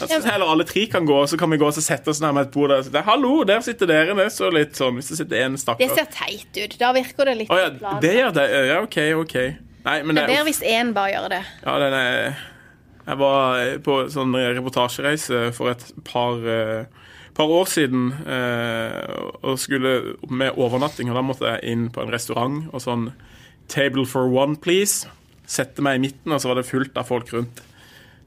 Jeg 0.03 0.09
synes 0.09 0.25
heller 0.25 0.51
alle 0.51 0.65
tre 0.67 0.87
kan 0.91 1.07
gå, 1.07 1.19
så 1.27 1.37
kan 1.39 1.51
vi 1.53 1.59
gå 1.61 1.67
og 1.69 1.75
sette 1.77 2.11
oss 2.11 2.21
nærme 2.23 2.41
med 2.41 2.49
et 2.49 2.55
bord 2.55 2.73
der. 2.73 2.87
Det 2.95 3.03
Hallo, 3.07 3.33
der 3.49 3.61
sitter 3.61 3.91
dere. 3.91 4.17
Det 4.19 4.29
så 4.35 4.49
litt 4.51 4.79
sånn 4.79 4.97
Hvis 4.99 5.13
det 5.13 5.19
sitter 5.21 5.45
én 5.45 5.59
Det 5.59 5.91
ser 5.93 6.09
teit 6.15 6.59
ut. 6.59 6.79
Da 6.81 6.93
virker 6.97 7.29
det 7.29 7.37
litt 7.43 7.53
oh, 7.53 7.61
ja, 7.61 7.99
det 8.03 8.15
gjør 8.17 8.33
det. 8.39 8.47
Ja, 8.71 8.81
OK, 8.83 8.99
OK. 9.21 9.37
Nei, 9.83 9.99
men 10.07 10.17
Det 10.17 10.25
er 10.25 10.33
bedre 10.33 10.47
hvis 10.49 10.63
én 10.63 10.95
bare 10.97 11.13
gjør 11.15 11.29
det. 11.35 11.43
Ja, 11.67 11.77
den 11.83 11.97
er 11.99 12.43
Jeg 13.03 13.19
var 13.19 13.63
på 13.83 13.99
sånn 14.15 14.37
reportasjereise 14.39 15.49
for 15.57 15.73
et 15.73 15.85
par, 16.07 16.39
eh, 16.47 16.85
par 17.37 17.51
år 17.51 17.69
siden 17.71 18.11
eh, 18.27 19.13
og 19.43 19.59
skulle 19.61 20.17
med 20.29 20.59
overnatting, 20.61 21.11
og 21.11 21.19
da 21.19 21.25
måtte 21.25 21.53
jeg 21.55 21.75
inn 21.75 21.89
på 21.93 22.03
en 22.03 22.13
restaurant 22.13 22.67
og 22.73 22.85
sånn 22.85 23.11
Table 23.73 24.05
for 24.05 24.29
one, 24.29 24.59
please. 24.61 25.09
Sette 25.49 25.81
meg 25.85 25.97
i 25.97 26.03
midten, 26.03 26.33
og 26.35 26.43
så 26.43 26.51
var 26.51 26.59
det 26.59 26.69
fullt 26.69 26.99
av 26.99 27.07
folk 27.09 27.31
rundt. 27.33 27.63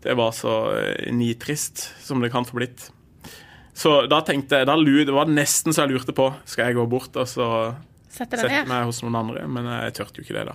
Det 0.02 0.16
var 0.18 0.32
så 0.34 0.56
eh, 0.80 1.12
nitrist 1.14 1.84
som 2.02 2.24
det 2.24 2.32
kan 2.34 2.48
få 2.48 2.58
blitt. 2.58 2.88
Så 3.76 4.06
da 4.08 4.22
tenkte 4.24 4.62
jeg 4.62 4.70
da 4.70 4.78
Det 4.80 5.14
var 5.14 5.28
nesten 5.28 5.76
så 5.76 5.84
jeg 5.84 5.98
lurte 5.98 6.16
på 6.16 6.30
skal 6.48 6.70
jeg 6.70 6.78
gå 6.78 6.86
bort 6.88 7.18
og 7.20 7.28
så 7.28 7.48
Sette 8.16 8.40
meg 8.70 8.86
hos 8.88 9.02
noen 9.04 9.18
andre, 9.20 9.42
men 9.52 9.68
jeg 9.68 9.96
turte 9.98 10.22
jo 10.22 10.24
ikke 10.24 10.38
det, 10.38 10.46
da. 10.48 10.54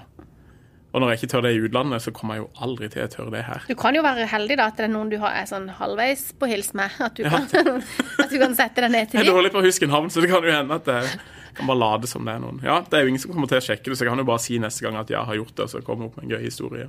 Og 0.90 1.03
når 1.03 1.12
jeg 1.12 1.20
ikke 1.20 1.31
tør 1.33 1.44
det 1.46 1.50
i 1.55 1.61
utlandet, 1.62 2.03
så 2.03 2.12
kommer 2.14 2.37
jeg 2.37 2.44
jo 2.44 2.48
aldri 2.66 2.88
til 2.90 3.05
å 3.05 3.11
tørre 3.11 3.33
det 3.35 3.42
her. 3.46 3.66
Du 3.68 3.76
kan 3.79 3.94
jo 3.94 4.03
være 4.03 4.26
heldig 4.31 4.57
da, 4.59 4.70
at 4.72 4.81
det 4.81 4.88
er 4.88 4.94
noen 4.94 5.12
du 5.12 5.18
har, 5.22 5.37
er 5.38 5.46
sånn 5.46 5.68
halvveis 5.79 6.31
på 6.38 6.48
hils 6.50 6.72
med. 6.79 6.96
At 6.98 7.18
du, 7.18 7.22
kan, 7.31 7.46
at 8.24 8.33
du 8.33 8.38
kan 8.42 8.57
sette 8.59 8.83
deg 8.83 8.90
ned 8.90 9.12
til 9.12 9.20
dem. 9.20 9.22
Jeg 9.22 9.31
er 9.31 9.37
dårlig 9.37 9.53
på 9.55 9.62
å 9.62 9.66
huske 9.66 9.90
navn, 9.90 10.11
så 10.11 10.24
det 10.24 10.33
kan 10.33 10.46
jo 10.46 10.55
hende 10.55 10.81
at 10.81 10.90
jeg 10.90 11.12
kan 11.55 11.70
bare 11.70 11.79
late 11.79 12.11
som 12.11 12.26
det 12.26 12.35
er 12.35 12.42
noen. 12.42 12.61
Ja, 12.66 12.81
Det 12.83 12.98
er 12.98 13.07
jo 13.07 13.14
ingen 13.14 13.22
som 13.22 13.35
kommer 13.35 13.50
til 13.50 13.61
å 13.61 13.64
sjekke 13.64 13.87
det, 13.87 13.98
så 13.98 14.07
jeg 14.07 14.12
kan 14.12 14.22
jo 14.22 14.29
bare 14.33 14.42
si 14.42 14.59
neste 14.62 14.87
gang 14.87 14.98
at 14.98 15.11
jeg 15.14 15.22
har 15.31 15.38
gjort 15.38 15.55
det, 15.55 15.66
og 15.66 15.72
så 15.74 15.83
kommer 15.87 16.07
jeg 16.07 16.12
opp 16.12 16.18
med 16.18 16.26
en 16.26 16.35
gøy 16.35 16.46
historie. 16.46 16.88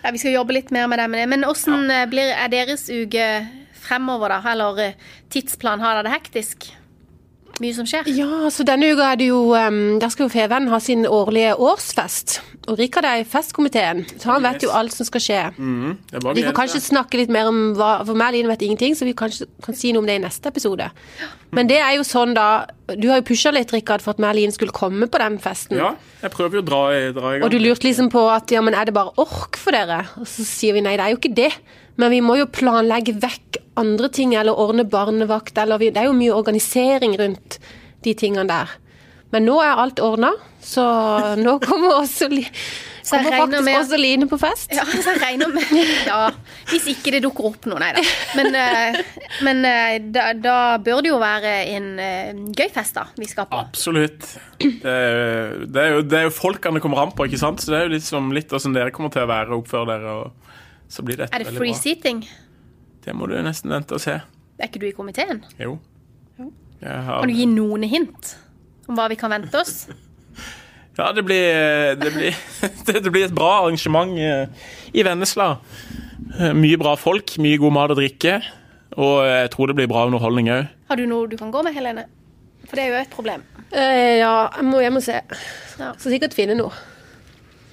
Ja, 0.00 0.12
vi 0.14 0.22
skal 0.22 0.38
jobbe 0.38 0.56
litt 0.56 0.72
mer 0.72 0.88
med 0.88 1.02
det. 1.02 1.10
det. 1.12 1.26
Men 1.34 1.44
ja. 1.44 2.04
blir 2.08 2.32
er 2.32 2.52
deres 2.52 2.88
uke 2.88 3.26
fremover, 3.82 4.32
da? 4.32 4.40
Eller 4.52 4.86
eh, 4.86 5.10
tidsplan? 5.32 5.82
Har 5.84 5.98
dere 5.98 6.08
det 6.08 6.16
hektisk? 6.16 6.72
Mye 7.60 7.74
som 7.76 7.86
skjer? 7.88 8.08
Ja, 8.16 8.48
så 8.50 8.64
denne 8.64 8.88
uka 8.94 9.10
er 9.12 9.18
det 9.20 9.26
jo 9.28 9.52
um, 9.52 9.98
Der 10.00 10.08
skal 10.12 10.24
jo 10.26 10.32
Feven 10.32 10.70
ha 10.72 10.78
sin 10.80 11.04
årlige 11.06 11.52
årsfest. 11.60 12.38
Og 12.70 12.78
Rikard 12.78 13.04
er 13.08 13.20
i 13.20 13.26
festkomiteen, 13.26 14.04
så 14.22 14.30
han 14.30 14.44
vet 14.44 14.62
jo 14.62 14.70
alt 14.70 14.94
som 14.94 15.06
skal 15.08 15.22
skje. 15.24 15.40
Mm, 15.58 15.96
Vi 16.36 16.44
får 16.46 16.54
kanskje 16.54 16.80
snakke 16.84 17.18
litt 17.18 17.32
mer 17.34 17.48
om 17.50 17.72
hva 17.74 18.04
For 18.06 18.14
meg 18.18 18.36
Line 18.36 18.50
vet 18.52 18.62
ingenting, 18.62 18.94
så 18.94 19.04
vi 19.08 19.16
kanskje 19.18 19.48
kan 19.64 19.74
si 19.74 19.90
noe 19.92 20.04
om 20.04 20.08
det 20.08 20.20
i 20.20 20.22
neste 20.22 20.52
episode. 20.52 20.86
Men 21.52 21.68
det 21.68 21.80
er 21.82 21.96
jo 21.98 22.06
sånn, 22.06 22.32
da 22.38 22.64
Du 22.96 23.08
har 23.10 23.18
jo 23.20 23.26
pusha 23.32 23.50
litt, 23.52 23.72
Rikard, 23.74 24.04
for 24.04 24.14
at 24.14 24.22
meg 24.22 24.32
og 24.32 24.38
Line 24.40 24.54
skulle 24.54 24.74
komme 24.74 25.10
på 25.10 25.20
den 25.20 25.40
festen. 25.42 25.76
Ja, 25.80 25.92
jeg 26.22 26.32
prøver 26.34 26.60
jo 26.60 26.64
å 26.64 26.68
dra 26.70 26.82
i, 26.94 27.04
dra 27.16 27.34
i 27.34 27.38
gang. 27.38 27.46
Og 27.46 27.52
du 27.52 27.58
lurte 27.58 27.88
liksom 27.88 28.08
på 28.14 28.24
at 28.30 28.52
ja, 28.54 28.62
men 28.64 28.78
er 28.78 28.88
det 28.88 28.94
bare 28.96 29.12
ork 29.22 29.58
for 29.60 29.74
dere? 29.74 30.04
Og 30.22 30.28
så 30.30 30.46
sier 30.46 30.78
vi 30.78 30.84
nei, 30.86 30.94
det 31.00 31.06
er 31.08 31.14
jo 31.16 31.20
ikke 31.20 31.34
det. 31.42 31.50
Men 32.00 32.10
vi 32.14 32.20
må 32.24 32.38
jo 32.40 32.46
planlegge 32.48 33.14
vekk 33.20 33.58
andre 33.80 34.08
ting, 34.12 34.34
eller 34.36 34.56
ordne 34.58 34.84
barnevakt, 34.88 35.56
eller 35.58 35.78
vi, 35.80 35.90
Det 35.92 36.02
er 36.02 36.08
jo 36.10 36.16
mye 36.16 36.32
organisering 36.36 37.16
rundt 37.20 37.58
de 38.04 38.14
tingene 38.18 38.46
der. 38.48 38.70
Men 39.32 39.46
nå 39.48 39.58
er 39.64 39.78
alt 39.80 40.00
ordna, 40.04 40.32
så 40.60 40.82
nå 41.40 41.54
kommer 41.64 41.94
også 42.02 42.28
Så 42.28 43.16
jeg 43.16 43.24
kommer 43.24 43.30
regner 43.32 43.40
faktisk 43.40 43.64
med- 43.64 43.78
også 43.80 43.98
Line 44.00 44.26
på 44.28 44.38
fest. 44.40 44.74
Ja, 44.76 44.84
så 44.84 45.14
jeg 45.14 45.22
regner 45.22 45.48
med 45.52 45.72
Ja, 46.06 46.18
hvis 46.70 46.84
ikke 46.92 47.14
det 47.16 47.22
dukker 47.24 47.48
opp 47.48 47.64
noe, 47.70 47.80
nei 47.80 47.88
da. 47.96 48.02
Men, 48.38 48.54
eh, 48.60 49.00
men 49.48 49.64
eh, 49.68 49.96
da, 50.14 50.26
da 50.36 50.56
bør 50.84 51.00
det 51.02 51.10
jo 51.14 51.18
være 51.22 51.54
en 51.72 51.88
eh, 51.98 52.30
gøy 52.56 52.68
fest, 52.76 52.94
da, 53.00 53.06
vi 53.18 53.26
skal 53.30 53.48
på. 53.50 53.58
Absolutt. 53.64 54.28
Det 54.60 54.84
er, 54.84 55.56
det, 55.64 55.80
er 55.86 55.96
jo, 55.96 56.04
det 56.06 56.20
er 56.20 56.28
jo 56.28 56.36
folkene 56.36 56.76
det 56.78 56.84
kommer 56.84 57.02
an 57.06 57.16
på, 57.16 57.26
ikke 57.28 57.40
sant? 57.40 57.64
Så 57.64 57.72
det 57.72 57.80
er 57.80 57.88
jo 57.88 57.96
liksom 57.96 58.30
litt 58.36 58.52
åssen 58.52 58.76
dere 58.76 58.92
kommer 58.94 59.12
til 59.16 59.24
å 59.24 59.30
være 59.32 59.50
og 59.56 59.64
oppføre 59.64 59.88
dere. 59.96 60.14
Og 60.22 60.51
så 60.92 61.04
blir 61.06 61.16
dette 61.22 61.32
Er 61.34 61.44
det 61.46 61.54
free 61.56 61.72
bra. 61.72 61.80
seating? 61.80 62.20
Det 63.02 63.14
må 63.16 63.26
du 63.30 63.34
nesten 63.42 63.72
vente 63.72 63.96
og 63.96 64.02
se. 64.04 64.18
Er 64.60 64.68
ikke 64.68 64.82
du 64.82 64.86
i 64.90 64.94
komiteen? 64.96 65.40
Jo. 65.58 65.78
Jeg 66.82 67.02
har, 67.06 67.22
Kan 67.22 67.30
du 67.30 67.36
gi 67.38 67.46
noen 67.46 67.86
hint 67.86 68.34
om 68.90 68.96
hva 68.98 69.08
vi 69.12 69.16
kan 69.20 69.32
vente 69.32 69.60
oss? 69.64 69.86
Ja, 70.92 71.06
det 71.16 71.22
blir, 71.24 71.94
det 71.96 72.10
blir, 72.12 72.34
det 72.84 73.10
blir 73.14 73.22
et 73.24 73.32
bra 73.32 73.62
arrangement 73.62 74.10
eh, 74.20 74.66
i 74.92 75.00
Vennesla. 75.06 75.46
Eh, 76.36 76.50
Mye 76.52 76.76
bra 76.76 76.92
folk, 77.00 77.32
mye 77.40 77.56
god 77.62 77.72
mat 77.72 77.94
og 77.94 77.96
drikke. 77.96 78.34
Og 79.00 79.22
jeg 79.24 79.48
tror 79.54 79.70
det 79.72 79.76
blir 79.78 79.88
bra 79.88 80.02
underholdning 80.04 80.50
òg. 80.52 80.66
Har 80.90 81.00
du 81.00 81.06
noe 81.08 81.30
du 81.32 81.38
kan 81.40 81.48
gå 81.54 81.62
med, 81.64 81.72
Helene? 81.72 82.04
For 82.68 82.76
det 82.76 82.84
er 82.84 82.92
jo 82.92 82.98
et 83.06 83.14
problem. 83.16 83.40
Eh, 83.72 84.18
ja, 84.20 84.34
jeg 84.58 84.66
må 84.68 84.82
hjem 84.84 85.00
og 85.00 85.06
se. 85.06 85.16
Ja. 85.80 85.94
Skal 85.96 86.12
sikkert 86.12 86.36
finne 86.36 86.58
noe. 86.60 86.76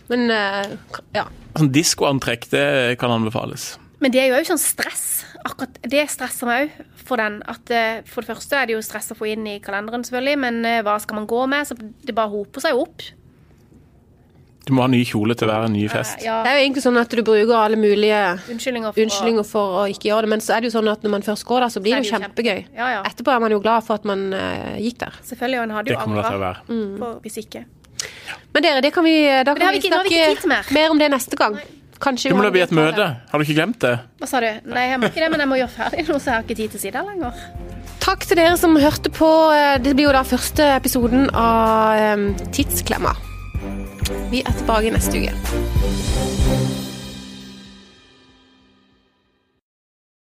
Men 0.07 0.23
eh, 0.31 0.71
ja. 1.19 1.25
Sånn 1.57 1.71
diskoantrekk, 1.73 2.49
det 2.51 2.65
kan 3.01 3.11
anbefales. 3.11 3.73
Men 3.99 4.13
det 4.13 4.21
er 4.21 4.29
jo 4.31 4.39
òg 4.39 4.47
sånn 4.47 4.61
stress. 4.61 5.05
Akkurat 5.43 5.79
det 5.91 6.05
stresser 6.11 6.47
meg 6.47 6.69
òg 6.69 6.85
for 7.09 7.19
den. 7.19 7.39
At 7.49 7.71
eh, 7.73 8.01
for 8.07 8.23
det 8.23 8.35
første 8.35 8.59
er 8.59 8.69
det 8.69 8.77
jo 8.77 8.83
stress 8.85 9.11
å 9.11 9.17
få 9.17 9.31
inn 9.33 9.47
i 9.49 9.59
kalenderen, 9.63 10.05
selvfølgelig, 10.07 10.39
men 10.45 10.59
eh, 10.67 10.81
hva 10.85 10.99
skal 11.03 11.19
man 11.19 11.29
gå 11.29 11.45
med? 11.51 11.67
Så 11.67 11.75
det 11.79 12.15
bare 12.15 12.31
hoper 12.31 12.63
seg 12.63 12.79
opp. 12.79 13.03
Du 14.69 14.75
må 14.77 14.83
ha 14.83 14.89
ny 14.91 14.99
kjole 15.07 15.33
til 15.33 15.49
hver 15.49 15.65
ny 15.71 15.87
fest. 15.89 16.19
Ja, 16.21 16.43
Det 16.45 16.51
er 16.51 16.59
jo 16.59 16.65
egentlig 16.67 16.83
sånn 16.83 16.99
at 17.01 17.09
du 17.09 17.23
bruker 17.25 17.55
alle 17.57 17.79
mulige 17.79 18.19
unnskyldninger 18.53 18.93
for 18.93 19.01
unnskyldninger 19.01 19.47
for 19.49 19.79
å 19.81 19.85
ikke 19.89 20.11
gjøre 20.11 20.27
det, 20.27 20.31
men 20.35 20.43
så 20.45 20.53
er 20.55 20.61
det 20.61 20.69
jo 20.69 20.75
sånn 20.75 20.91
at 20.91 21.01
når 21.05 21.13
man 21.15 21.25
først 21.25 21.47
går 21.49 21.65
der, 21.65 21.73
så 21.73 21.81
blir 21.81 21.97
det 21.97 22.05
jo 22.05 22.19
kjempegøy. 22.19 22.59
Ja, 22.77 22.91
ja. 22.93 23.01
Etterpå 23.09 23.33
er 23.33 23.41
man 23.41 23.55
jo 23.55 23.59
glad 23.63 23.87
for 23.87 23.97
at 23.97 24.05
man 24.05 24.27
eh, 24.37 24.77
gikk 24.85 25.01
der. 25.01 25.17
Selvfølgelig, 25.25 25.61
og 25.63 25.65
en 25.65 25.75
hadde 25.79 25.95
jo 25.95 25.99
angra 26.05 27.17
hvis 27.25 27.41
ikke. 27.41 27.65
Men 28.53 28.63
dere, 28.65 28.81
det 28.81 28.93
kan 28.93 29.03
vi, 29.05 29.17
da 29.43 29.53
kan 29.53 29.73
vi 29.73 29.79
vi 29.79 29.81
ikke- 29.87 29.95
nå 29.97 30.03
vi 30.03 30.15
snakke 30.23 30.47
mer. 30.47 30.65
mer 30.71 30.89
om 30.91 30.97
det 30.99 31.11
neste 31.11 31.35
gang. 31.37 31.59
Kanskje 31.99 32.29
Du 32.31 32.35
må 32.35 32.43
da 32.43 32.49
bli 32.49 32.61
et 32.61 32.71
møte. 32.71 33.05
Har 33.31 33.39
du 33.39 33.43
ikke 33.43 33.55
glemt 33.59 33.79
det? 33.79 33.99
Hva 34.21 34.27
sa 34.27 34.39
du? 34.39 34.47
Nei, 34.71 34.85
jeg 34.89 34.99
må 34.99 35.09
ikke 35.11 35.19
det, 35.19 35.29
men 35.31 35.39
jeg 35.43 35.49
må 35.49 35.57
gjøre 35.59 35.73
ferdig 35.75 36.07
nå, 36.07 36.15
så 36.15 36.25
jeg 36.25 36.33
har 36.33 36.43
ikke 36.43 36.55
tid 36.55 36.69
til 36.71 36.79
å 36.79 36.81
si 36.81 36.91
det 36.91 37.03
lenger. 37.05 37.33
Takk 37.99 38.23
til 38.25 38.37
dere 38.37 38.57
som 38.57 38.75
hørte 38.79 39.09
på. 39.11 39.29
Det 39.83 39.95
blir 39.95 40.05
jo 40.07 40.11
da 40.15 40.23
første 40.23 40.63
episoden 40.77 41.29
av 41.35 41.93
eh, 41.99 42.45
Tidsklemma. 42.55 43.13
Vi 44.31 44.39
er 44.41 44.51
tilbake 44.55 44.91
neste 44.95 45.19
uke. 45.19 46.58